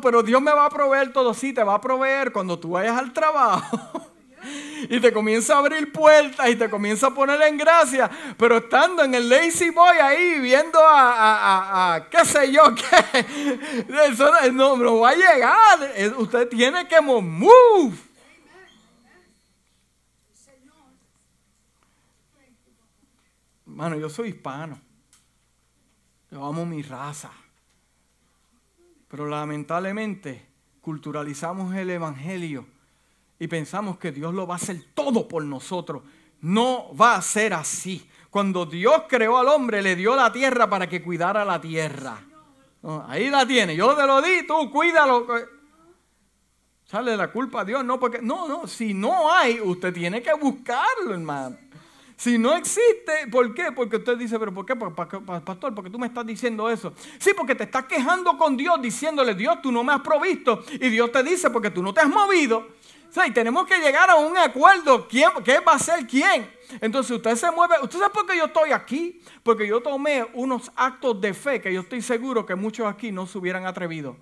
Pero 0.00 0.22
Dios 0.22 0.42
me 0.42 0.52
va 0.52 0.66
a 0.66 0.70
proveer 0.70 1.12
todo. 1.12 1.32
Sí, 1.34 1.52
te 1.52 1.62
va 1.62 1.74
a 1.74 1.80
proveer 1.80 2.32
cuando 2.32 2.58
tú 2.58 2.70
vayas 2.70 2.98
al 2.98 3.12
trabajo. 3.12 4.08
y 4.88 5.00
te 5.00 5.12
comienza 5.12 5.54
a 5.54 5.58
abrir 5.58 5.92
puertas 5.92 6.48
y 6.48 6.56
te 6.56 6.68
comienza 6.70 7.08
a 7.08 7.14
poner 7.14 7.40
en 7.42 7.56
gracia, 7.56 8.10
pero 8.36 8.58
estando 8.58 9.02
en 9.04 9.14
el 9.14 9.28
lazy 9.28 9.70
boy 9.70 9.96
ahí 9.98 10.40
viendo 10.40 10.78
a, 10.80 11.94
a, 11.94 12.08
qué 12.08 12.24
sé 12.24 12.52
yo, 12.52 12.62
qué, 12.74 14.52
no, 14.52 14.76
no 14.76 15.00
va 15.00 15.10
a 15.10 15.14
llegar, 15.14 16.14
usted 16.18 16.48
tiene 16.48 16.86
que 16.86 17.00
move. 17.00 17.96
Mano, 23.66 23.96
yo 23.96 24.08
soy 24.08 24.30
hispano, 24.30 24.80
yo 26.30 26.44
amo 26.44 26.66
mi 26.66 26.82
raza. 26.82 27.30
Pero 29.08 29.26
lamentablemente 29.26 30.46
culturalizamos 30.80 31.74
el 31.74 31.90
Evangelio 31.90 32.66
y 33.38 33.46
pensamos 33.46 33.98
que 33.98 34.12
Dios 34.12 34.34
lo 34.34 34.46
va 34.46 34.54
a 34.54 34.56
hacer 34.56 34.84
todo 34.94 35.28
por 35.28 35.44
nosotros. 35.44 36.02
No 36.40 36.94
va 36.94 37.14
a 37.14 37.22
ser 37.22 37.54
así. 37.54 38.08
Cuando 38.30 38.66
Dios 38.66 39.02
creó 39.08 39.38
al 39.38 39.48
hombre, 39.48 39.82
le 39.82 39.96
dio 39.96 40.14
la 40.14 40.32
tierra 40.32 40.68
para 40.68 40.88
que 40.88 41.02
cuidara 41.02 41.44
la 41.44 41.60
tierra. 41.60 42.20
ahí 43.06 43.30
la 43.30 43.46
tiene. 43.46 43.74
Yo 43.74 43.94
te 43.94 44.06
lo 44.06 44.20
di, 44.20 44.46
tú 44.46 44.70
cuídalo. 44.70 45.26
Sale 46.84 47.16
la 47.16 47.30
culpa 47.30 47.60
a 47.60 47.64
Dios. 47.64 47.84
No, 47.84 47.98
porque, 47.98 48.20
no, 48.20 48.48
no. 48.48 48.66
Si 48.66 48.94
no 48.94 49.32
hay, 49.32 49.60
usted 49.60 49.92
tiene 49.92 50.22
que 50.22 50.32
buscarlo, 50.34 51.12
hermano. 51.12 51.56
Si 52.18 52.36
no 52.36 52.52
existe, 52.56 53.28
¿por 53.30 53.54
qué? 53.54 53.70
Porque 53.70 53.94
usted 53.94 54.18
dice, 54.18 54.40
pero 54.40 54.52
¿por 54.52 54.66
qué? 54.66 54.74
Pastor, 54.74 55.72
porque 55.72 55.88
tú 55.88 56.00
me 56.00 56.08
estás 56.08 56.26
diciendo 56.26 56.68
eso. 56.68 56.92
Sí, 57.16 57.30
porque 57.36 57.54
te 57.54 57.62
estás 57.62 57.84
quejando 57.84 58.36
con 58.36 58.56
Dios, 58.56 58.82
diciéndole, 58.82 59.36
Dios, 59.36 59.62
tú 59.62 59.70
no 59.70 59.84
me 59.84 59.92
has 59.92 60.00
provisto. 60.00 60.64
Y 60.68 60.88
Dios 60.88 61.12
te 61.12 61.22
dice, 61.22 61.48
porque 61.48 61.70
tú 61.70 61.80
no 61.80 61.94
te 61.94 62.00
has 62.00 62.08
movido. 62.08 62.66
O 63.08 63.12
sea, 63.12 63.24
y 63.24 63.30
tenemos 63.30 63.68
que 63.68 63.78
llegar 63.78 64.10
a 64.10 64.16
un 64.16 64.36
acuerdo. 64.36 65.06
¿Quién, 65.06 65.30
¿Qué 65.44 65.60
va 65.60 65.74
a 65.74 65.78
ser 65.78 66.08
quién? 66.08 66.50
Entonces 66.80 67.12
usted 67.12 67.36
se 67.36 67.52
mueve. 67.52 67.76
¿Usted 67.84 68.00
sabe 68.00 68.12
por 68.12 68.26
qué 68.26 68.36
yo 68.36 68.46
estoy 68.46 68.72
aquí? 68.72 69.22
Porque 69.44 69.68
yo 69.68 69.80
tomé 69.80 70.26
unos 70.34 70.72
actos 70.74 71.20
de 71.20 71.32
fe 71.32 71.60
que 71.60 71.72
yo 71.72 71.82
estoy 71.82 72.02
seguro 72.02 72.44
que 72.44 72.56
muchos 72.56 72.88
aquí 72.88 73.12
no 73.12 73.28
se 73.28 73.38
hubieran 73.38 73.64
atrevido. 73.64 74.16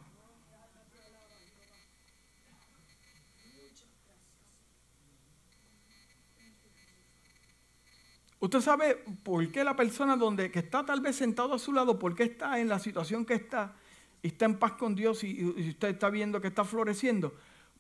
Usted 8.39 8.61
sabe 8.61 9.03
por 9.23 9.51
qué 9.51 9.65
la 9.65 9.75
persona 9.75 10.17
donde, 10.17 10.51
que 10.51 10.59
está 10.59 10.85
tal 10.85 11.01
vez 11.01 11.17
sentado 11.17 11.55
a 11.55 11.59
su 11.59 11.73
lado, 11.73 11.99
por 11.99 12.15
qué 12.15 12.25
está 12.25 12.59
en 12.61 12.69
la 12.69 12.79
situación 12.79 13.25
que 13.25 13.35
está 13.35 13.75
y 14.23 14.29
está 14.29 14.45
en 14.45 14.59
paz 14.59 14.73
con 14.73 14.95
Dios 14.95 15.25
y, 15.25 15.45
usted 15.45 15.89
está 15.89 16.11
viendo 16.11 16.41
que 16.41 16.49
está 16.49 16.65
floreciendo. 16.65 17.35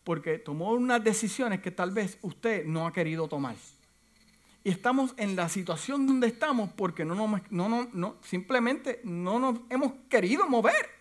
Porque 0.04 0.38
tomó 0.38 0.72
unas 0.72 1.02
decisiones 1.02 1.60
que 1.60 1.72
tal 1.72 1.90
vez 1.90 2.18
usted 2.22 2.64
no 2.64 2.86
ha 2.86 2.92
querido 2.92 3.28
tomar. 3.28 3.56
Y 4.62 4.70
estamos 4.70 5.14
en 5.16 5.36
la 5.36 5.48
situación 5.48 6.06
donde 6.06 6.28
estamos 6.28 6.70
porque 6.72 7.04
no, 7.04 7.14
no, 7.14 7.68
no, 7.68 7.88
no, 7.92 8.16
simplemente 8.22 9.00
no 9.04 9.38
nos 9.38 9.58
hemos 9.68 9.92
querido 10.08 10.48
mover. 10.48 10.96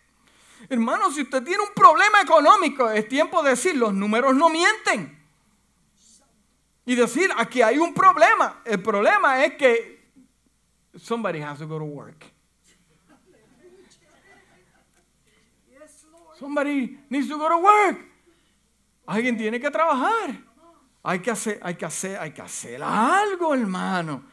Hermano, 0.70 1.12
si 1.12 1.22
usted 1.22 1.44
tiene 1.44 1.62
un 1.62 1.74
problema 1.76 2.22
económico, 2.22 2.90
es 2.90 3.08
tiempo 3.08 3.44
de 3.44 3.52
decir, 3.52 3.76
los 3.76 3.94
números 3.94 4.36
no 4.36 4.50
mienten. 4.50 5.15
Y 6.86 6.96
decir, 6.96 7.30
aquí 7.36 7.62
hay 7.62 7.78
un 7.78 7.94
problema. 7.94 8.62
El 8.64 8.82
problema 8.82 9.44
es 9.44 9.56
que 9.56 10.12
somebody 10.96 11.42
has 11.42 11.60
to 11.60 11.68
go 11.68 11.80
to 11.80 11.86
work. 11.86 12.26
Somebody 16.38 17.00
needs 17.10 17.30
to 17.30 17.38
go 17.38 17.48
to 17.48 17.58
work. 17.58 17.98
Alguien 19.08 19.38
tiene 19.38 19.60
que 19.60 19.72
trabajar. 19.72 20.36
Hay 21.04 21.20
que 21.20 21.32
hacer, 21.32 21.60
hay 21.62 21.76
que 21.76 21.86
hacer, 21.86 22.20
hay 22.20 22.32
que 22.32 22.42
hacer 22.42 22.82
algo, 22.84 23.54
hermano. 23.54 24.24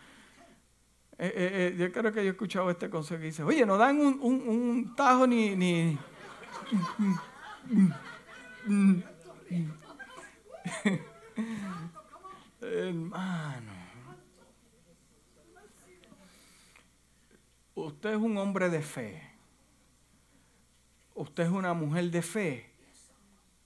Eh, 1.19 1.27
eh, 1.27 1.33
eh, 1.37 1.77
yo 1.79 1.93
creo 1.93 2.13
que 2.13 2.25
yo 2.25 2.31
he 2.31 2.33
escuchado 2.33 2.71
este 2.71 2.91
consejo 2.91 3.21
que 3.21 3.27
dice, 3.27 3.43
oye, 3.45 3.65
no 3.65 3.77
dan 3.77 4.01
un, 4.01 4.19
un 4.21 4.95
tajo 4.97 5.27
ni, 5.27 5.55
ni... 5.55 5.99
hermano. 12.63 13.73
Usted 17.75 18.11
es 18.11 18.17
un 18.17 18.37
hombre 18.37 18.69
de 18.69 18.83
fe. 18.83 19.23
Usted 21.15 21.45
es 21.45 21.51
una 21.51 21.75
mujer 21.75 22.11
de 22.11 22.23
fe 22.23 22.73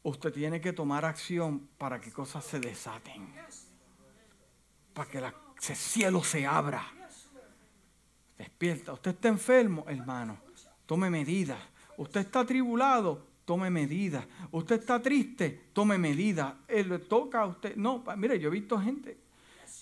usted 0.09 0.33
tiene 0.33 0.61
que 0.61 0.73
tomar 0.73 1.05
acción 1.05 1.69
para 1.79 2.01
que 2.01 2.13
cosas 2.13 2.45
se 2.45 2.61
desaten. 2.61 3.29
Para 4.95 5.11
que 5.11 5.19
el 5.19 5.77
cielo 5.77 6.23
se 6.23 6.47
abra. 6.47 6.85
Despierta. 8.39 8.93
Usted 8.93 9.11
está 9.11 9.29
enfermo, 9.29 9.85
hermano. 9.89 10.39
Tome 10.87 11.11
medidas. 11.11 11.59
Usted 11.97 12.21
está 12.21 12.47
tribulado. 12.47 13.27
Tome 13.47 13.71
medidas. 13.71 14.27
Usted 14.51 14.81
está 14.81 15.01
triste. 15.01 15.69
Tome 15.73 15.97
medidas. 15.97 16.53
Le 16.69 16.99
toca 16.99 17.41
a 17.41 17.47
usted. 17.47 17.77
No, 17.77 18.05
mire, 18.17 18.39
yo 18.41 18.49
he 18.49 18.51
visto 18.51 18.79
gente. 18.79 19.17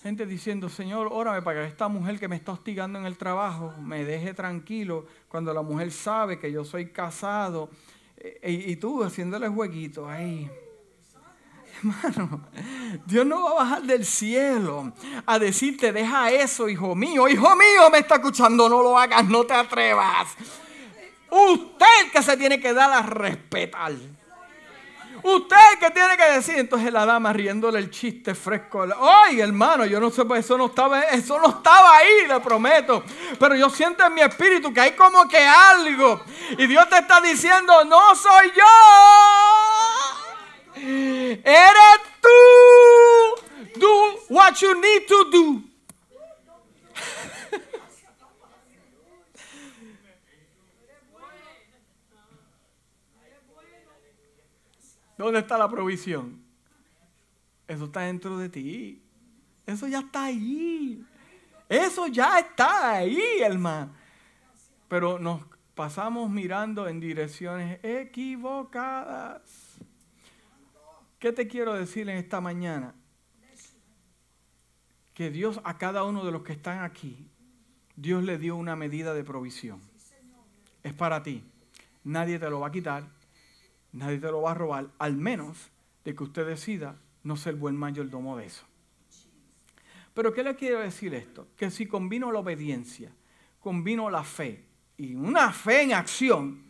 Gente 0.03 0.27
diciendo, 0.27 0.69
Señor, 0.69 1.09
órame 1.11 1.41
para 1.41 1.63
que 1.63 1.67
esta 1.67 1.87
mujer 1.87 2.19
que 2.19 2.27
me 2.27 2.35
está 2.35 2.51
hostigando 2.51 2.99
en 2.99 3.07
el 3.07 3.17
trabajo 3.17 3.73
me 3.81 4.05
deje 4.05 4.35
tranquilo. 4.35 5.07
Cuando 5.27 5.51
la 5.51 5.63
mujer 5.63 5.91
sabe 5.91 6.37
que 6.37 6.51
yo 6.51 6.63
soy 6.63 6.91
casado 6.91 7.71
y, 8.43 8.75
tú 8.75 9.03
haciéndole 9.03 9.47
jueguito 9.47 10.07
ahí. 10.07 10.47
Hermano, 11.79 12.47
Dios 13.05 13.25
no 13.25 13.45
va 13.45 13.49
a 13.49 13.53
bajar 13.55 13.81
del 13.81 14.05
cielo 14.05 14.93
a 15.25 15.39
decirte, 15.39 15.91
deja 15.91 16.31
eso, 16.31 16.69
hijo 16.69 16.93
mío. 16.93 17.27
Hijo 17.27 17.55
mío, 17.55 17.89
me 17.91 17.97
está 17.97 18.15
escuchando, 18.15 18.69
no 18.69 18.83
lo 18.83 18.95
hagas, 18.95 19.25
no 19.27 19.43
te 19.43 19.55
atrevas. 19.55 20.35
Usted 21.29 22.11
que 22.11 22.21
se 22.21 22.37
tiene 22.37 22.59
que 22.59 22.73
dar 22.73 22.91
a 22.91 23.01
respetar. 23.01 23.93
Usted 25.23 25.79
que 25.79 25.89
tiene 25.89 26.17
que 26.17 26.25
decir, 26.33 26.55
entonces 26.59 26.93
la 26.93 27.03
dama 27.05 27.33
riéndole 27.33 27.79
el 27.79 27.89
chiste 27.89 28.35
fresco. 28.35 28.85
Ay, 29.01 29.41
hermano, 29.41 29.85
yo 29.85 29.99
no 29.99 30.11
sé, 30.11 30.23
pues 30.23 30.45
eso 30.45 30.55
no 30.55 30.67
estaba, 30.67 31.01
eso 31.01 31.39
no 31.39 31.49
estaba 31.49 31.97
ahí, 31.97 32.27
le 32.27 32.39
prometo. 32.39 33.03
Pero 33.39 33.55
yo 33.55 33.69
siento 33.71 34.05
en 34.05 34.13
mi 34.13 34.21
espíritu 34.21 34.71
que 34.71 34.81
hay 34.81 34.91
como 34.91 35.27
que 35.27 35.39
algo. 35.39 36.21
Y 36.57 36.67
Dios 36.67 36.87
te 36.89 36.99
está 36.99 37.21
diciendo, 37.21 37.83
no 37.85 38.13
soy 38.13 38.51
yo. 38.55 38.63
Eres 41.43 42.01
tú. 42.21 42.29
Do 43.79 44.19
what 44.29 44.53
you 44.61 44.75
need 44.75 45.07
to 45.07 45.23
do. 45.25 45.74
¿Dónde 55.17 55.39
está 55.39 55.57
la 55.57 55.69
provisión? 55.69 56.43
Eso 57.67 57.85
está 57.85 58.01
dentro 58.01 58.37
de 58.37 58.49
ti. 58.49 59.01
Eso 59.65 59.87
ya 59.87 59.99
está 59.99 60.25
ahí. 60.25 61.03
Eso 61.67 62.07
ya 62.07 62.39
está 62.39 62.91
ahí, 62.91 63.39
hermano. 63.41 63.93
Pero 64.87 65.17
nos 65.17 65.41
pasamos 65.73 66.29
mirando 66.29 66.87
en 66.87 66.99
direcciones 66.99 67.79
equivocadas. 67.83 69.41
¿Qué 71.19 71.31
te 71.31 71.47
quiero 71.47 71.73
decir 71.73 72.07
en 72.09 72.17
esta 72.17 72.39
mañana? 72.39 72.93
Que 75.13 75.31
Dios 75.31 75.59
a 75.63 75.77
cada 75.77 76.03
uno 76.03 76.25
de 76.25 76.31
los 76.31 76.43
que 76.43 76.53
están 76.53 76.83
aquí, 76.83 77.29
Dios 77.95 78.23
le 78.23 78.37
dio 78.37 78.55
una 78.55 78.75
medida 78.75 79.13
de 79.13 79.23
provisión. 79.23 79.81
Es 80.83 80.93
para 80.93 81.23
ti. 81.23 81.43
Nadie 82.03 82.37
te 82.37 82.49
lo 82.49 82.59
va 82.59 82.67
a 82.67 82.71
quitar. 82.71 83.14
Nadie 83.95 84.17
te 84.17 84.29
lo 84.29 84.41
va 84.41 84.51
a 84.51 84.55
robar, 84.55 84.91
al 84.99 85.15
menos 85.15 85.71
de 86.03 86.13
que 86.13 86.23
usted 86.23 86.45
decida 86.45 86.97
no 87.23 87.37
ser 87.37 87.55
buen 87.55 87.77
mayordomo 87.77 88.35
de 88.37 88.45
eso. 88.45 88.65
Pero 90.13 90.33
¿qué 90.33 90.43
le 90.43 90.55
quiero 90.55 90.81
decir 90.81 91.13
esto? 91.13 91.47
Que 91.55 91.71
si 91.71 91.87
combino 91.87 92.29
la 92.31 92.39
obediencia, 92.39 93.11
combino 93.61 94.09
la 94.09 94.25
fe 94.25 94.65
y 94.97 95.15
una 95.15 95.51
fe 95.53 95.83
en 95.83 95.93
acción, 95.93 96.61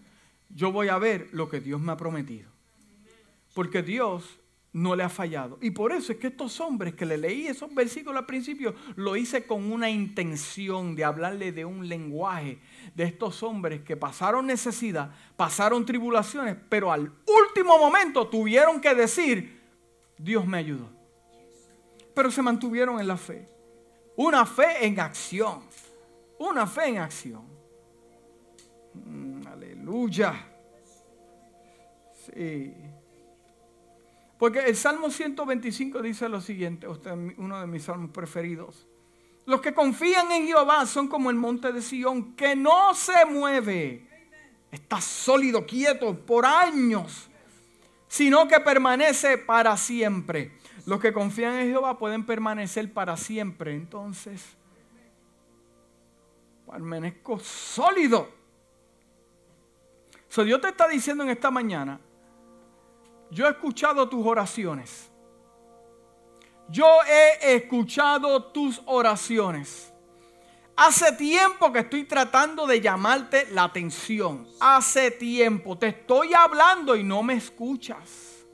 yo 0.50 0.72
voy 0.72 0.90
a 0.90 1.00
ver 1.00 1.30
lo 1.32 1.50
que 1.50 1.60
Dios 1.60 1.82
me 1.82 1.92
ha 1.92 1.98
prometido. 1.98 2.50
Porque 3.56 3.82
Dios 3.82 4.40
no 4.76 4.94
le 4.94 5.04
ha 5.04 5.10
fallado. 5.10 5.58
Y 5.62 5.72
por 5.72 5.94
eso 5.94 6.12
es 6.12 6.18
que 6.18 6.28
estos 6.28 6.60
hombres 6.60 6.96
que 6.96 7.06
le 7.06 7.18
leí 7.18 7.48
esos 7.48 7.74
versículos 7.74 8.20
al 8.20 8.26
principio, 8.26 8.76
lo 8.98 9.16
hice 9.16 9.46
con 9.46 9.72
una 9.72 9.90
intención 9.90 10.98
de 10.98 11.06
hablarle 11.06 11.54
de 11.54 11.64
un 11.64 11.88
lenguaje 11.88 12.60
de 12.94 13.06
estos 13.06 13.42
hombres 13.42 13.84
que 13.84 13.96
pasaron 13.96 14.46
necesidad, 14.46 15.16
pasaron 15.38 15.86
tribulaciones, 15.86 16.58
pero 16.68 16.92
al 16.92 17.10
último 17.26 17.80
momento 17.80 18.28
tuvieron 18.28 18.82
que 18.82 18.94
decir, 18.94 19.62
Dios 20.18 20.46
me 20.46 20.58
ayudó. 20.58 20.90
Pero 22.14 22.30
se 22.30 22.42
mantuvieron 22.42 23.00
en 23.00 23.08
la 23.08 23.16
fe. 23.16 23.48
Una 24.18 24.46
fe 24.46 24.86
en 24.86 25.00
acción. 25.00 25.62
Una 26.38 26.68
fe 26.68 26.88
en 26.90 26.98
acción. 26.98 27.46
Mm, 28.94 29.48
aleluya. 29.48 30.34
Sí. 32.26 32.74
Porque 34.38 34.60
el 34.60 34.76
Salmo 34.76 35.10
125 35.10 36.02
dice 36.02 36.28
lo 36.28 36.42
siguiente, 36.42 36.88
uno 37.38 37.62
de 37.62 37.68
mis 37.68 37.84
salmos 37.84 38.12
preferidos. 38.12 38.86
Los 39.46 39.62
que 39.62 39.74
confían 39.74 40.32
en 40.32 40.48
Jehová 40.48 40.86
son 40.86 41.08
como 41.08 41.30
el 41.30 41.36
monte 41.36 41.72
de 41.72 41.82
Sión, 41.82 42.36
que 42.36 42.56
no 42.56 42.94
se 42.96 43.26
mueve. 43.26 44.08
Está 44.72 45.00
sólido, 45.00 45.66
quieto 45.66 46.16
por 46.16 46.46
años, 46.46 47.30
sino 48.08 48.48
que 48.48 48.60
permanece 48.60 49.38
para 49.38 49.78
siempre. 49.78 50.58
Los 50.86 51.00
que 51.00 51.14
confían 51.14 51.56
en 51.56 51.70
Jehová 51.70 51.98
pueden 51.98 52.26
permanecer 52.26 52.92
para 52.92 53.16
siempre. 53.16 53.74
Entonces, 53.74 54.44
permanezco 56.70 57.40
sólido. 57.40 58.30
Dios 60.44 60.60
te 60.60 60.68
está 60.68 60.88
diciendo 60.88 61.24
en 61.24 61.30
esta 61.30 61.50
mañana, 61.50 62.00
yo 63.32 63.48
he 63.48 63.52
escuchado 63.52 64.08
tus 64.08 64.26
oraciones. 64.26 65.12
Yo 66.70 66.88
he 67.08 67.56
escuchado 67.56 68.44
tus 68.46 68.82
oraciones. 68.86 69.92
Hace 70.76 71.14
tiempo 71.14 71.72
que 71.72 71.80
estoy 71.80 72.04
tratando 72.04 72.68
de 72.68 72.82
llamarte 72.82 73.48
la 73.52 73.66
atención. 73.66 74.48
Hace 74.60 75.12
tiempo 75.12 75.78
te 75.78 75.88
estoy 75.88 76.34
hablando 76.34 76.96
y 76.96 77.04
no 77.04 77.24
me 77.24 77.36
escuchas. 77.36 78.46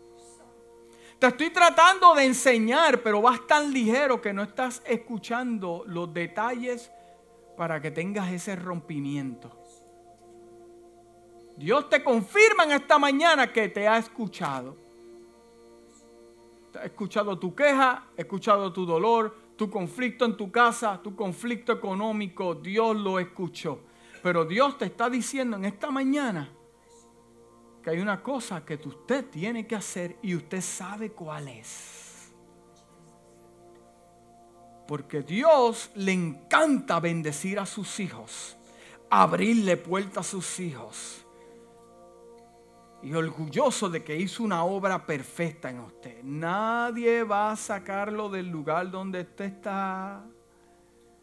Te 1.18 1.28
estoy 1.28 1.52
tratando 1.52 2.14
de 2.16 2.26
enseñar, 2.26 3.02
pero 3.02 3.22
vas 3.22 3.46
tan 3.48 3.72
ligero 3.72 4.22
que 4.22 4.34
no 4.34 4.44
estás 4.44 4.82
escuchando 4.86 5.84
los 5.86 6.14
detalles 6.14 6.92
para 7.56 7.80
que 7.80 7.92
tengas 7.92 8.32
ese 8.32 8.56
rompimiento. 8.56 9.61
Dios 11.62 11.88
te 11.90 12.04
confirma 12.04 12.64
en 12.64 12.72
esta 12.72 12.98
mañana 12.98 13.54
que 13.54 13.70
te 13.70 13.88
ha 13.88 14.00
escuchado. 14.00 14.76
He 16.82 16.88
escuchado 16.88 17.38
tu 17.38 17.54
queja, 17.54 18.08
he 18.18 18.22
escuchado 18.22 18.74
tu 18.74 18.84
dolor, 18.84 19.36
tu 19.56 19.70
conflicto 19.70 20.26
en 20.26 20.36
tu 20.36 20.52
casa, 20.52 21.00
tu 21.04 21.16
conflicto 21.16 21.72
económico. 21.72 22.56
Dios 22.56 22.98
lo 22.98 23.20
escuchó. 23.20 23.82
Pero 24.24 24.44
Dios 24.44 24.76
te 24.80 24.86
está 24.86 25.08
diciendo 25.08 25.56
en 25.56 25.66
esta 25.66 25.92
mañana 25.92 26.50
que 27.84 27.92
hay 27.92 28.00
una 28.00 28.24
cosa 28.24 28.66
que 28.66 28.80
usted 28.84 29.26
tiene 29.30 29.68
que 29.68 29.76
hacer 29.76 30.18
y 30.24 30.34
usted 30.34 30.62
sabe 30.62 31.12
cuál 31.12 31.48
es. 31.48 32.34
Porque 34.88 35.22
Dios 35.22 35.92
le 35.94 36.12
encanta 36.12 37.00
bendecir 37.00 37.60
a 37.60 37.68
sus 37.68 38.00
hijos, 38.00 38.58
abrirle 39.12 39.78
puertas 39.78 40.26
a 40.26 40.32
sus 40.32 40.60
hijos. 40.60 41.21
Y 43.04 43.14
orgulloso 43.14 43.90
de 43.90 44.04
que 44.04 44.16
hizo 44.16 44.44
una 44.44 44.64
obra 44.64 45.06
perfecta 45.06 45.70
en 45.70 45.80
usted. 45.80 46.24
Nadie 46.24 47.24
va 47.24 47.52
a 47.52 47.56
sacarlo 47.56 48.30
del 48.30 48.48
lugar 48.50 48.92
donde 48.92 49.22
usted 49.22 49.46
está. 49.46 50.24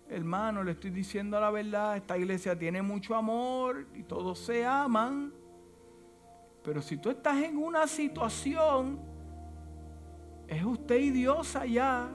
Hermano, 0.09 0.65
le 0.65 0.73
estoy 0.73 0.91
diciendo 0.91 1.39
la 1.41 1.51
verdad, 1.51 1.97
esta 1.97 2.17
iglesia 2.17 2.59
tiene 2.59 2.83
mucho 2.83 3.15
amor 3.15 3.87
y 3.95 4.03
todos 4.03 4.39
se 4.39 4.67
aman. 4.67 5.33
Pero 6.65 6.83
si 6.83 6.97
tú 6.97 7.11
estás 7.11 7.43
en 7.43 7.57
una 7.57 7.87
situación, 7.87 8.99
es 10.49 10.65
usted 10.65 10.99
y 10.99 11.11
Dios 11.11 11.55
allá. 11.55 12.09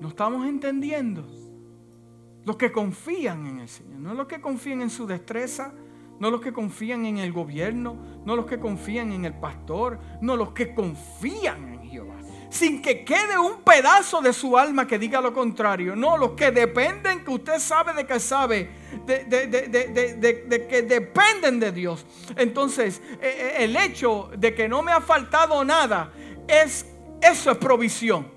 ¿No 0.00 0.08
estamos 0.08 0.46
entendiendo? 0.46 1.24
Los 2.44 2.56
que 2.56 2.72
confían 2.72 3.46
en 3.46 3.60
el 3.60 3.68
Señor, 3.68 4.00
no 4.00 4.14
los 4.14 4.26
que 4.26 4.40
confían 4.40 4.80
en 4.80 4.88
su 4.88 5.06
destreza, 5.06 5.74
no 6.20 6.30
los 6.30 6.40
que 6.42 6.52
confían 6.52 7.06
en 7.06 7.18
el 7.18 7.32
gobierno, 7.32 7.96
no 8.24 8.36
los 8.36 8.44
que 8.44 8.60
confían 8.60 9.10
en 9.10 9.24
el 9.24 9.34
pastor, 9.34 9.98
no 10.20 10.36
los 10.36 10.52
que 10.52 10.74
confían 10.74 11.72
en 11.72 11.90
Jehová. 11.90 12.16
Sin 12.50 12.82
que 12.82 13.04
quede 13.04 13.38
un 13.38 13.62
pedazo 13.62 14.20
de 14.20 14.34
su 14.34 14.58
alma 14.58 14.86
que 14.86 14.98
diga 14.98 15.20
lo 15.22 15.32
contrario. 15.32 15.96
No, 15.96 16.18
los 16.18 16.32
que 16.32 16.50
dependen, 16.50 17.24
que 17.24 17.30
usted 17.30 17.58
sabe 17.58 17.94
de 17.94 18.06
que 18.06 18.20
sabe, 18.20 18.70
de, 19.06 20.66
que 20.68 20.82
dependen 20.82 21.58
de 21.58 21.72
Dios. 21.72 22.04
Entonces, 22.36 23.00
eh, 23.12 23.18
eh, 23.22 23.64
el 23.64 23.74
hecho 23.76 24.30
de 24.36 24.54
que 24.54 24.68
no 24.68 24.82
me 24.82 24.92
ha 24.92 25.00
faltado 25.00 25.64
nada, 25.64 26.12
es, 26.46 26.86
eso 27.22 27.50
es 27.50 27.56
provisión. 27.56 28.28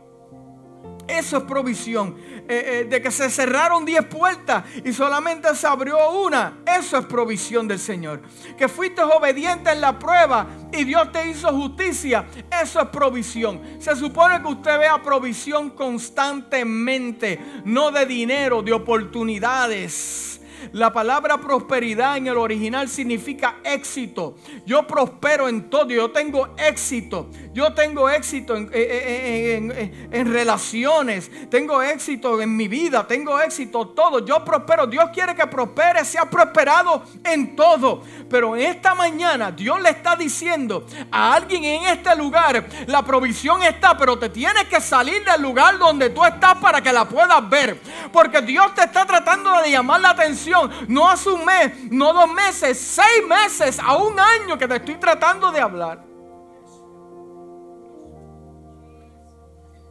Eso 1.07 1.37
es 1.37 1.43
provisión. 1.43 2.15
Eh, 2.45 2.81
eh, 2.81 2.87
de 2.89 3.01
que 3.01 3.09
se 3.09 3.29
cerraron 3.29 3.85
10 3.85 4.05
puertas 4.07 4.65
y 4.83 4.91
solamente 4.91 5.55
se 5.55 5.65
abrió 5.65 6.11
una. 6.11 6.57
Eso 6.65 6.97
es 6.97 7.05
provisión 7.05 7.69
del 7.69 7.79
Señor. 7.79 8.21
Que 8.57 8.67
fuiste 8.67 9.01
obediente 9.01 9.71
en 9.71 9.79
la 9.79 9.97
prueba 9.97 10.47
y 10.71 10.83
Dios 10.83 11.09
te 11.13 11.25
hizo 11.29 11.47
justicia. 11.53 12.25
Eso 12.61 12.81
es 12.81 12.87
provisión. 12.89 13.61
Se 13.79 13.95
supone 13.95 14.41
que 14.41 14.47
usted 14.49 14.77
vea 14.77 15.01
provisión 15.01 15.69
constantemente. 15.69 17.39
No 17.63 17.91
de 17.91 18.05
dinero, 18.05 18.61
de 18.61 18.73
oportunidades 18.73 20.41
la 20.71 20.93
palabra 20.93 21.37
prosperidad 21.39 22.17
en 22.17 22.27
el 22.27 22.37
original 22.37 22.87
significa 22.87 23.57
éxito. 23.63 24.35
Yo 24.65 24.87
prospero 24.87 25.47
en 25.47 25.69
todo, 25.69 25.89
yo 25.89 26.11
tengo 26.11 26.55
éxito. 26.57 27.29
Yo 27.53 27.73
tengo 27.73 28.09
éxito 28.09 28.55
en, 28.55 30.33
relaciones, 30.33 31.29
tengo 31.49 31.81
éxito 31.81 32.41
en 32.41 32.55
mi 32.55 32.67
vida, 32.67 33.05
tengo 33.07 33.39
éxito 33.39 33.89
todo. 33.89 34.25
Yo 34.25 34.43
prospero. 34.43 34.87
Dios 34.87 35.09
quiere 35.13 35.35
que 35.35 35.45
prospere, 35.47 36.03
sea 36.05 36.29
prosperado 36.29 37.03
en 37.23 37.55
todo. 37.55 38.01
Pero 38.29 38.55
en 38.55 38.63
esta 38.63 38.95
mañana 38.95 39.51
Dios 39.51 39.81
le 39.81 39.89
está 39.89 40.15
diciendo 40.15 40.85
a 41.11 41.33
alguien 41.33 41.63
en 41.63 41.83
este 41.85 42.15
lugar, 42.15 42.65
la 42.87 43.03
provisión 43.03 43.61
está, 43.63 43.97
pero 43.97 44.17
te 44.17 44.29
tienes 44.29 44.63
que 44.65 44.81
salir 44.81 45.23
del 45.23 45.41
lugar 45.41 45.77
donde 45.77 46.09
tú 46.09 46.23
estás 46.25 46.55
para 46.55 46.81
que 46.81 46.91
la 46.91 47.07
puedas 47.07 47.47
ver. 47.49 47.79
Porque 48.11 48.41
Dios 48.41 48.73
te 48.73 48.83
está 48.83 49.05
tratando 49.05 49.61
de 49.61 49.71
llamar 49.71 50.01
la 50.01 50.09
atención 50.11 50.52
no 50.87 51.09
hace 51.09 51.29
un 51.29 51.45
mes, 51.45 51.91
no 51.91 52.13
dos 52.13 52.31
meses, 52.31 52.77
seis 52.77 53.27
meses, 53.27 53.79
a 53.79 53.97
un 53.97 54.19
año 54.19 54.57
que 54.57 54.67
te 54.67 54.75
estoy 54.75 54.95
tratando 54.95 55.51
de 55.51 55.59
hablar. 55.59 56.03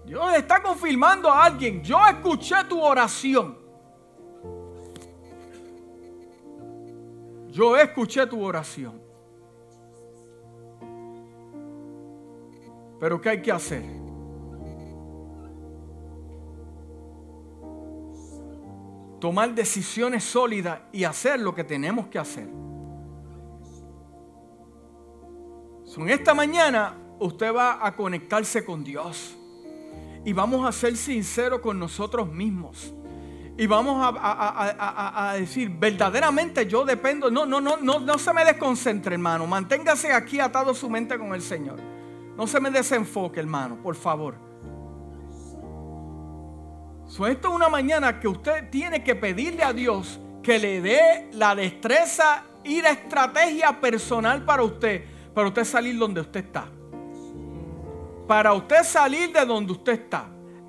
Dios 0.04 0.34
está 0.34 0.62
confirmando 0.62 1.30
a 1.30 1.44
alguien, 1.44 1.82
yo 1.82 1.98
escuché 2.06 2.56
tu 2.68 2.80
oración. 2.82 3.56
Yo 7.48 7.76
escuché 7.76 8.26
tu 8.26 8.42
oración. 8.42 9.00
Pero 12.98 13.20
¿qué 13.20 13.28
hay 13.30 13.42
que 13.42 13.52
hacer? 13.52 14.01
Tomar 19.22 19.54
decisiones 19.54 20.24
sólidas 20.24 20.80
y 20.90 21.04
hacer 21.04 21.38
lo 21.38 21.54
que 21.54 21.62
tenemos 21.62 22.08
que 22.08 22.18
hacer. 22.18 22.48
en 25.96 26.08
esta 26.08 26.34
mañana 26.34 26.96
usted 27.20 27.54
va 27.54 27.86
a 27.86 27.94
conectarse 27.94 28.64
con 28.64 28.82
Dios 28.82 29.36
y 30.24 30.32
vamos 30.32 30.66
a 30.66 30.72
ser 30.72 30.96
sinceros 30.96 31.60
con 31.60 31.78
nosotros 31.78 32.32
mismos. 32.32 32.92
Y 33.56 33.68
vamos 33.68 34.12
a, 34.18 35.34
decir, 35.38 35.70
verdaderamente 35.70 36.66
yo 36.66 36.84
dependo. 36.84 37.30
No, 37.30 37.46
no, 37.46 37.60
no, 37.60 37.76
no, 37.76 38.00
no 38.00 38.18
se 38.18 38.32
me 38.32 38.44
desconcentre, 38.44 39.14
hermano. 39.14 39.46
Manténgase 39.46 40.12
aquí 40.12 40.40
atado 40.40 40.74
su 40.74 40.90
mente 40.90 41.16
con 41.16 41.32
el 41.32 41.42
Señor. 41.42 41.78
No 42.36 42.48
se 42.48 42.58
me 42.58 42.72
desenfoque, 42.72 43.38
hermano, 43.38 43.76
por 43.80 43.94
favor 43.94 44.51
esto 47.20 47.48
es 47.48 47.54
una 47.54 47.68
mañana 47.68 48.18
que 48.18 48.26
usted 48.26 48.70
tiene 48.70 49.04
que 49.04 49.14
pedirle 49.14 49.62
a 49.62 49.72
Dios 49.72 50.18
que 50.42 50.58
le 50.58 50.80
dé 50.80 51.28
la 51.32 51.54
destreza 51.54 52.44
y 52.64 52.80
la 52.80 52.90
estrategia 52.90 53.80
personal 53.80 54.44
para 54.44 54.62
usted, 54.62 55.04
para 55.34 55.48
usted 55.48 55.64
salir 55.64 55.98
donde 55.98 56.22
usted 56.22 56.46
está. 56.46 56.66
Para 58.26 58.54
usted 58.54 58.82
salir 58.82 59.30
de 59.30 59.44
donde 59.44 59.72
usted 59.72 59.92
está. 59.92 60.26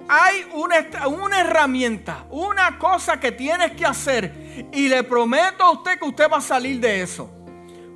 Hay 0.09 0.45
una, 0.53 1.07
una 1.07 1.39
herramienta, 1.39 2.25
una 2.29 2.77
cosa 2.77 3.19
que 3.19 3.31
tienes 3.31 3.71
que 3.71 3.85
hacer 3.85 4.67
y 4.73 4.89
le 4.89 5.01
prometo 5.03 5.63
a 5.63 5.71
usted 5.71 5.97
que 5.97 6.05
usted 6.05 6.29
va 6.29 6.37
a 6.37 6.41
salir 6.41 6.79
de 6.79 7.01
eso. 7.01 7.42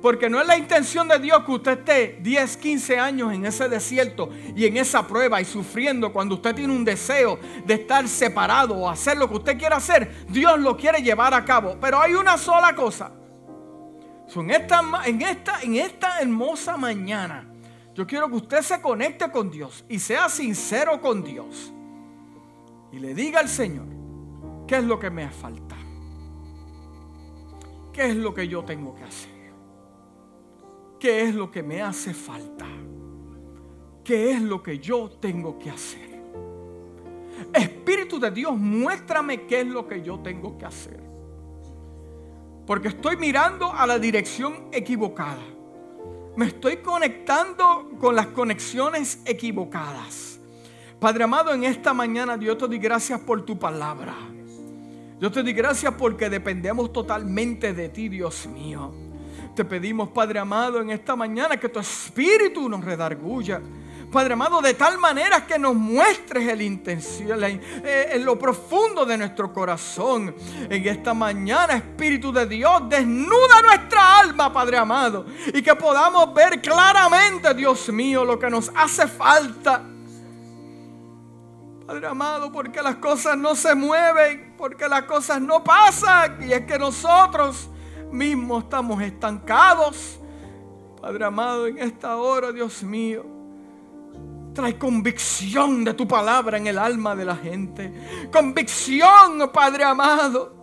Porque 0.00 0.30
no 0.30 0.40
es 0.40 0.46
la 0.46 0.56
intención 0.56 1.08
de 1.08 1.18
Dios 1.18 1.42
que 1.44 1.50
usted 1.50 1.78
esté 1.78 2.18
10, 2.20 2.56
15 2.56 2.98
años 2.98 3.32
en 3.32 3.44
ese 3.44 3.68
desierto 3.68 4.30
y 4.54 4.64
en 4.66 4.76
esa 4.76 5.06
prueba 5.06 5.40
y 5.40 5.44
sufriendo 5.44 6.12
cuando 6.12 6.36
usted 6.36 6.54
tiene 6.54 6.72
un 6.72 6.84
deseo 6.84 7.38
de 7.64 7.74
estar 7.74 8.06
separado 8.06 8.76
o 8.76 8.88
hacer 8.88 9.16
lo 9.16 9.28
que 9.28 9.36
usted 9.36 9.58
quiera 9.58 9.76
hacer. 9.76 10.26
Dios 10.28 10.58
lo 10.60 10.76
quiere 10.76 11.02
llevar 11.02 11.34
a 11.34 11.44
cabo. 11.44 11.76
Pero 11.80 12.00
hay 12.00 12.14
una 12.14 12.38
sola 12.38 12.74
cosa. 12.76 13.10
en, 14.36 14.50
esta, 14.50 14.82
en, 15.04 15.22
esta, 15.22 15.62
en 15.62 15.74
esta 15.74 16.20
hermosa 16.20 16.76
mañana, 16.76 17.50
yo 17.92 18.06
quiero 18.06 18.28
que 18.28 18.36
usted 18.36 18.62
se 18.62 18.80
conecte 18.80 19.28
con 19.32 19.50
Dios 19.50 19.84
y 19.88 19.98
sea 19.98 20.28
sincero 20.28 21.00
con 21.00 21.24
Dios. 21.24 21.72
Y 22.92 23.00
le 23.00 23.14
diga 23.14 23.40
al 23.40 23.48
Señor, 23.48 23.86
¿qué 24.68 24.76
es 24.76 24.84
lo 24.84 25.00
que 25.00 25.10
me 25.10 25.28
falta? 25.28 25.74
¿Qué 27.92 28.06
es 28.06 28.16
lo 28.16 28.32
que 28.32 28.46
yo 28.46 28.62
tengo 28.62 28.94
que 28.94 29.02
hacer? 29.02 29.37
¿Qué 30.98 31.22
es 31.22 31.34
lo 31.34 31.50
que 31.50 31.62
me 31.62 31.80
hace 31.80 32.12
falta? 32.12 32.66
¿Qué 34.02 34.32
es 34.32 34.42
lo 34.42 34.62
que 34.62 34.78
yo 34.78 35.10
tengo 35.20 35.58
que 35.58 35.70
hacer? 35.70 36.08
Espíritu 37.52 38.18
de 38.18 38.30
Dios, 38.30 38.56
muéstrame 38.56 39.46
qué 39.46 39.60
es 39.60 39.66
lo 39.66 39.86
que 39.86 40.02
yo 40.02 40.18
tengo 40.20 40.58
que 40.58 40.66
hacer. 40.66 41.00
Porque 42.66 42.88
estoy 42.88 43.16
mirando 43.16 43.72
a 43.72 43.86
la 43.86 43.98
dirección 43.98 44.68
equivocada. 44.72 45.42
Me 46.36 46.46
estoy 46.46 46.78
conectando 46.78 47.90
con 47.98 48.16
las 48.16 48.28
conexiones 48.28 49.20
equivocadas. 49.24 50.40
Padre 51.00 51.24
amado, 51.24 51.54
en 51.54 51.64
esta 51.64 51.94
mañana 51.94 52.36
Dios 52.36 52.58
te 52.58 52.66
doy 52.66 52.78
gracias 52.78 53.20
por 53.20 53.44
tu 53.44 53.58
palabra. 53.58 54.14
Yo 55.20 55.30
te 55.30 55.42
doy 55.42 55.52
gracias 55.52 55.94
porque 55.94 56.28
dependemos 56.28 56.92
totalmente 56.92 57.72
de 57.72 57.88
ti, 57.88 58.08
Dios 58.08 58.46
mío. 58.46 59.07
Te 59.58 59.64
pedimos, 59.64 60.10
Padre 60.10 60.38
amado, 60.38 60.80
en 60.80 60.90
esta 60.90 61.16
mañana 61.16 61.56
que 61.56 61.68
tu 61.68 61.80
espíritu 61.80 62.68
nos 62.68 62.84
redarguya. 62.84 63.60
Padre 64.12 64.34
amado, 64.34 64.60
de 64.62 64.72
tal 64.74 64.98
manera 64.98 65.44
que 65.48 65.58
nos 65.58 65.74
muestres 65.74 66.46
el 66.46 66.62
intención, 66.62 67.42
eh, 67.42 68.10
en 68.12 68.24
lo 68.24 68.38
profundo 68.38 69.04
de 69.04 69.18
nuestro 69.18 69.52
corazón. 69.52 70.32
En 70.70 70.86
esta 70.86 71.12
mañana, 71.12 71.74
Espíritu 71.74 72.32
de 72.32 72.46
Dios, 72.46 72.88
desnuda 72.88 73.60
nuestra 73.66 74.20
alma, 74.20 74.52
Padre 74.52 74.76
amado, 74.76 75.26
y 75.52 75.60
que 75.60 75.74
podamos 75.74 76.32
ver 76.32 76.62
claramente, 76.62 77.52
Dios 77.52 77.88
mío, 77.88 78.24
lo 78.24 78.38
que 78.38 78.48
nos 78.48 78.70
hace 78.76 79.08
falta. 79.08 79.82
Padre 81.84 82.06
amado, 82.06 82.52
porque 82.52 82.80
las 82.80 82.94
cosas 82.94 83.36
no 83.36 83.56
se 83.56 83.74
mueven, 83.74 84.54
porque 84.56 84.86
las 84.86 85.02
cosas 85.02 85.40
no 85.40 85.64
pasan, 85.64 86.48
y 86.48 86.52
es 86.52 86.60
que 86.60 86.78
nosotros 86.78 87.70
mismos 88.12 88.64
estamos 88.64 89.02
estancados. 89.02 90.18
Padre 91.00 91.24
amado, 91.24 91.66
en 91.66 91.78
esta 91.78 92.16
hora, 92.16 92.52
Dios 92.52 92.82
mío, 92.82 93.24
trae 94.52 94.76
convicción 94.76 95.84
de 95.84 95.94
tu 95.94 96.08
palabra 96.08 96.58
en 96.58 96.66
el 96.66 96.78
alma 96.78 97.14
de 97.14 97.24
la 97.24 97.36
gente. 97.36 97.92
Convicción, 98.32 99.50
Padre 99.52 99.84
amado. 99.84 100.56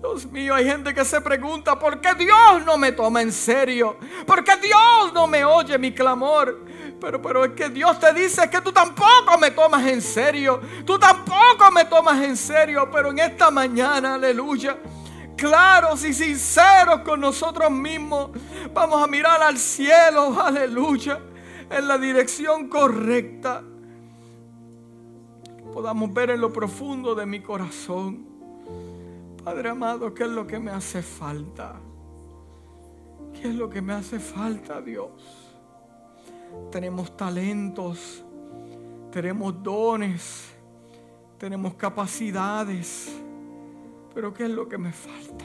Dios 0.00 0.26
mío, 0.26 0.54
hay 0.54 0.64
gente 0.64 0.94
que 0.94 1.04
se 1.04 1.20
pregunta, 1.20 1.78
¿por 1.78 2.00
qué 2.00 2.14
Dios 2.14 2.64
no 2.64 2.78
me 2.78 2.92
toma 2.92 3.22
en 3.22 3.32
serio? 3.32 3.96
¿Por 4.26 4.44
qué 4.44 4.56
Dios 4.56 5.12
no 5.12 5.26
me 5.26 5.44
oye 5.44 5.76
mi 5.78 5.92
clamor? 5.92 6.64
Pero, 7.00 7.20
pero 7.20 7.44
es 7.44 7.52
que 7.52 7.68
Dios 7.68 7.98
te 7.98 8.12
dice 8.12 8.48
que 8.50 8.60
tú 8.60 8.72
tampoco 8.72 9.38
me 9.40 9.50
tomas 9.50 9.86
en 9.86 10.02
serio. 10.02 10.60
Tú 10.84 10.98
tampoco 10.98 11.70
me 11.72 11.84
tomas 11.84 12.22
en 12.22 12.36
serio. 12.36 12.88
Pero 12.92 13.10
en 13.10 13.20
esta 13.20 13.50
mañana, 13.50 14.14
aleluya 14.14 14.76
claros 15.38 16.04
y 16.04 16.12
sinceros 16.12 17.00
con 17.00 17.20
nosotros 17.20 17.70
mismos. 17.70 18.30
Vamos 18.74 19.02
a 19.02 19.06
mirar 19.06 19.40
al 19.40 19.56
cielo, 19.56 20.38
aleluya, 20.38 21.20
en 21.70 21.88
la 21.88 21.96
dirección 21.96 22.68
correcta. 22.68 23.62
Podamos 25.72 26.12
ver 26.12 26.30
en 26.30 26.40
lo 26.40 26.52
profundo 26.52 27.14
de 27.14 27.24
mi 27.24 27.40
corazón. 27.40 28.26
Padre 29.44 29.70
amado, 29.70 30.12
¿qué 30.12 30.24
es 30.24 30.30
lo 30.30 30.46
que 30.46 30.58
me 30.58 30.72
hace 30.72 31.00
falta? 31.00 31.76
¿Qué 33.32 33.48
es 33.48 33.54
lo 33.54 33.70
que 33.70 33.80
me 33.80 33.92
hace 33.92 34.18
falta, 34.18 34.80
Dios? 34.80 35.10
Tenemos 36.72 37.16
talentos, 37.16 38.24
tenemos 39.12 39.62
dones, 39.62 40.50
tenemos 41.38 41.74
capacidades 41.74 43.22
pero 44.18 44.34
¿qué 44.34 44.46
es 44.46 44.50
lo 44.50 44.68
que 44.68 44.78
me 44.78 44.90
falta? 44.90 45.44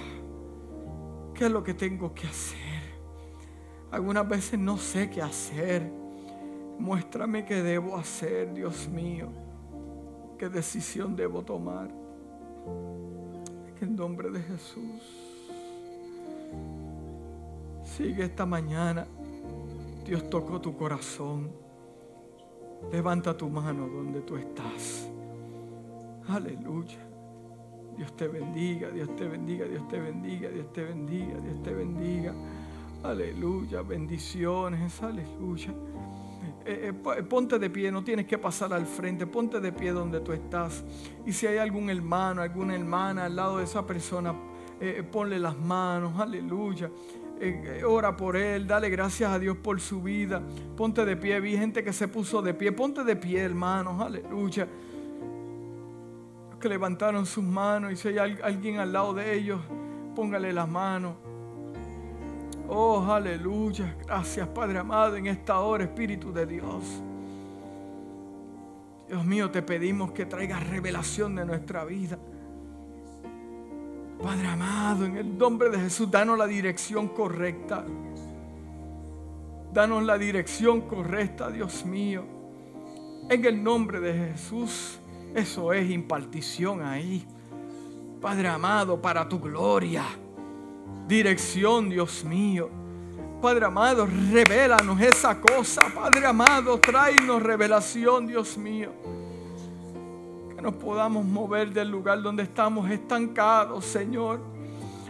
¿Qué 1.36 1.46
es 1.46 1.52
lo 1.52 1.64
que 1.64 1.76
tengo 1.76 2.12
que 2.16 2.26
hacer? 2.26 2.82
Algunas 3.92 4.28
veces 4.28 4.58
no 4.58 4.78
sé 4.78 5.12
qué 5.12 5.22
hacer. 5.22 5.88
Muéstrame 6.80 7.46
qué 7.46 7.62
debo 7.62 7.96
hacer, 7.96 8.52
Dios 8.52 8.90
mío. 8.90 9.30
¿Qué 10.40 10.50
decisión 10.50 11.16
debo 11.16 11.44
tomar? 11.44 11.92
En 13.80 13.96
nombre 13.96 14.32
de 14.32 14.42
Jesús. 14.42 15.04
Sigue 17.84 18.24
esta 18.24 18.48
mañana. 18.48 19.06
Dios 20.04 20.28
tocó 20.32 20.60
tu 20.60 20.76
corazón. 20.76 21.52
Levanta 22.92 23.38
tu 23.38 23.48
mano 23.52 23.88
donde 23.88 24.22
tú 24.22 24.36
estás. 24.36 25.08
Aleluya. 26.28 27.13
Dios 27.98 28.16
te 28.16 28.28
bendiga, 28.28 28.90
Dios 28.90 29.16
te 29.16 29.28
bendiga, 29.28 29.66
Dios 29.66 29.88
te 29.88 30.00
bendiga, 30.00 30.50
Dios 30.50 30.74
te 30.74 30.84
bendiga, 30.84 31.38
Dios 31.40 31.64
te 31.64 31.74
bendiga. 31.74 32.34
Aleluya, 33.04 33.82
bendiciones, 33.82 35.02
aleluya. 35.02 35.74
Eh, 36.66 36.94
eh, 37.18 37.24
ponte 37.24 37.60
de 37.60 37.70
pie, 37.70 37.92
no 37.92 38.04
tienes 38.04 38.26
que 38.26 38.38
pasar 38.38 38.74
al 38.74 38.86
frente, 38.86 39.28
ponte 39.28 39.60
de 39.60 39.72
pie 39.72 39.92
donde 39.92 40.22
tú 40.22 40.32
estás. 40.32 40.84
Y 41.26 41.34
si 41.34 41.46
hay 41.46 41.58
algún 41.58 41.90
hermano, 41.90 42.42
alguna 42.42 42.76
hermana 42.76 43.26
al 43.26 43.36
lado 43.36 43.58
de 43.58 43.66
esa 43.66 43.86
persona, 43.86 44.34
eh, 44.80 45.04
ponle 45.10 45.38
las 45.40 45.58
manos, 45.58 46.20
aleluya. 46.20 46.90
ora 47.86 48.16
por 48.16 48.38
él, 48.38 48.66
dale 48.66 48.90
gracias 48.90 49.30
a 49.30 49.38
Dios 49.38 49.58
por 49.58 49.82
su 49.82 50.02
vida. 50.02 50.42
Ponte 50.78 51.04
de 51.04 51.18
pie, 51.18 51.42
vi 51.42 51.58
gente 51.58 51.84
que 51.84 51.92
se 51.92 52.08
puso 52.08 52.42
de 52.42 52.54
pie, 52.54 52.72
ponte 52.72 53.04
de 53.04 53.16
pie, 53.18 53.42
hermanos, 53.42 54.02
aleluya 54.02 54.68
que 56.64 56.70
levantaron 56.70 57.26
sus 57.26 57.44
manos 57.44 57.92
y 57.92 57.98
si 57.98 58.08
hay 58.08 58.38
alguien 58.42 58.80
al 58.80 58.94
lado 58.94 59.14
de 59.14 59.36
ellos, 59.36 59.60
póngale 60.16 60.54
las 60.54 60.70
manos. 60.70 61.16
Oh, 62.70 63.04
aleluya. 63.04 63.98
Gracias, 64.06 64.48
Padre 64.48 64.80
amado, 64.80 65.18
en 65.18 65.28
esta 65.28 65.60
hora, 65.60 65.84
Espíritu 65.84 66.32
de 66.32 66.46
Dios. 66.46 67.02
Dios 69.10 69.26
mío, 69.26 69.52
te 69.52 69.62
pedimos 69.62 70.14
que 70.14 70.26
traigas 70.26 70.66
revelación 70.66 71.36
de 71.36 71.46
nuestra 71.46 71.84
vida. 71.84 72.18
Padre 74.22 74.48
amado, 74.48 75.06
en 75.06 75.18
el 75.18 75.38
nombre 75.38 75.70
de 75.70 75.80
Jesús, 75.80 76.10
danos 76.10 76.38
la 76.38 76.48
dirección 76.48 77.10
correcta. 77.10 77.84
Danos 79.74 80.02
la 80.02 80.18
dirección 80.18 80.80
correcta, 80.80 81.52
Dios 81.52 81.86
mío. 81.86 82.24
En 83.30 83.44
el 83.44 83.62
nombre 83.62 84.00
de 84.00 84.14
Jesús. 84.14 85.02
Eso 85.34 85.74
es 85.74 85.90
impartición 85.90 86.84
ahí. 86.86 87.26
Padre 88.22 88.48
amado, 88.48 89.02
para 89.02 89.28
tu 89.28 89.40
gloria. 89.40 90.04
Dirección, 91.08 91.90
Dios 91.90 92.24
mío. 92.24 92.70
Padre 93.42 93.66
amado, 93.66 94.08
revélanos 94.32 95.02
esa 95.02 95.42
cosa. 95.42 95.82
Padre 95.94 96.28
amado, 96.28 96.80
tráenos 96.80 97.42
revelación, 97.42 98.28
Dios 98.28 98.58
mío. 98.58 98.92
Que 100.56 100.62
nos 100.62 100.76
podamos 100.76 101.26
mover 101.26 101.74
del 101.74 101.90
lugar 101.90 102.22
donde 102.22 102.44
estamos 102.44 102.90
estancados, 102.92 103.86
Señor. 103.86 104.40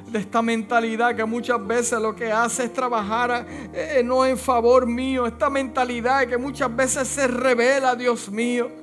De 0.07 0.19
esta 0.19 0.41
mentalidad 0.41 1.15
que 1.15 1.25
muchas 1.25 1.65
veces 1.67 1.99
lo 1.99 2.15
que 2.15 2.31
hace 2.31 2.65
es 2.65 2.73
trabajar 2.73 3.45
eh, 3.73 4.01
no 4.05 4.25
en 4.25 4.37
favor 4.37 4.87
mío. 4.87 5.27
Esta 5.27 5.49
mentalidad 5.49 6.25
que 6.27 6.37
muchas 6.37 6.73
veces 6.73 7.09
se 7.09 7.27
revela, 7.27 7.93
Dios 7.93 8.31
mío 8.31 8.82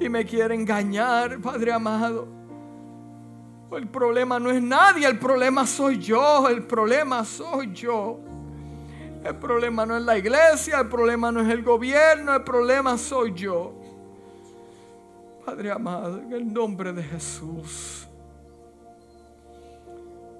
y 0.00 0.08
me 0.08 0.24
quiere 0.24 0.54
engañar, 0.54 1.38
Padre 1.40 1.72
amado. 1.72 2.26
El 3.70 3.88
problema 3.88 4.40
no 4.40 4.50
es 4.50 4.60
nadie, 4.60 5.06
el 5.06 5.18
problema 5.18 5.66
soy 5.66 5.98
yo, 5.98 6.48
el 6.48 6.64
problema 6.64 7.24
soy 7.24 7.72
yo. 7.72 8.18
El 9.22 9.36
problema 9.36 9.84
no 9.84 9.98
es 9.98 10.02
la 10.02 10.16
iglesia, 10.16 10.80
el 10.80 10.88
problema 10.88 11.30
no 11.30 11.42
es 11.42 11.48
el 11.50 11.62
gobierno, 11.62 12.34
el 12.34 12.42
problema 12.42 12.96
soy 12.96 13.34
yo. 13.34 13.74
Padre 15.44 15.70
amado, 15.70 16.18
en 16.18 16.32
el 16.32 16.52
nombre 16.52 16.92
de 16.92 17.02
Jesús, 17.02 18.08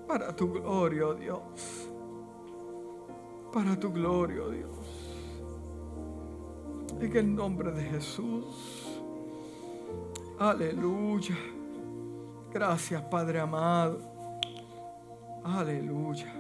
para 0.09 0.35
tu 0.35 0.53
gloria, 0.53 1.07
oh 1.07 1.15
Dios, 1.15 1.89
para 3.53 3.79
tu 3.79 3.93
gloria, 3.93 4.43
oh 4.43 4.51
Dios, 4.51 4.71
en 7.01 7.17
el 7.17 7.35
nombre 7.35 7.71
de 7.73 7.83
Jesús. 7.83 8.80
Aleluya. 10.41 11.37
Gracias, 12.51 13.03
Padre 13.03 13.41
amado. 13.41 14.01
Aleluya. 15.45 16.40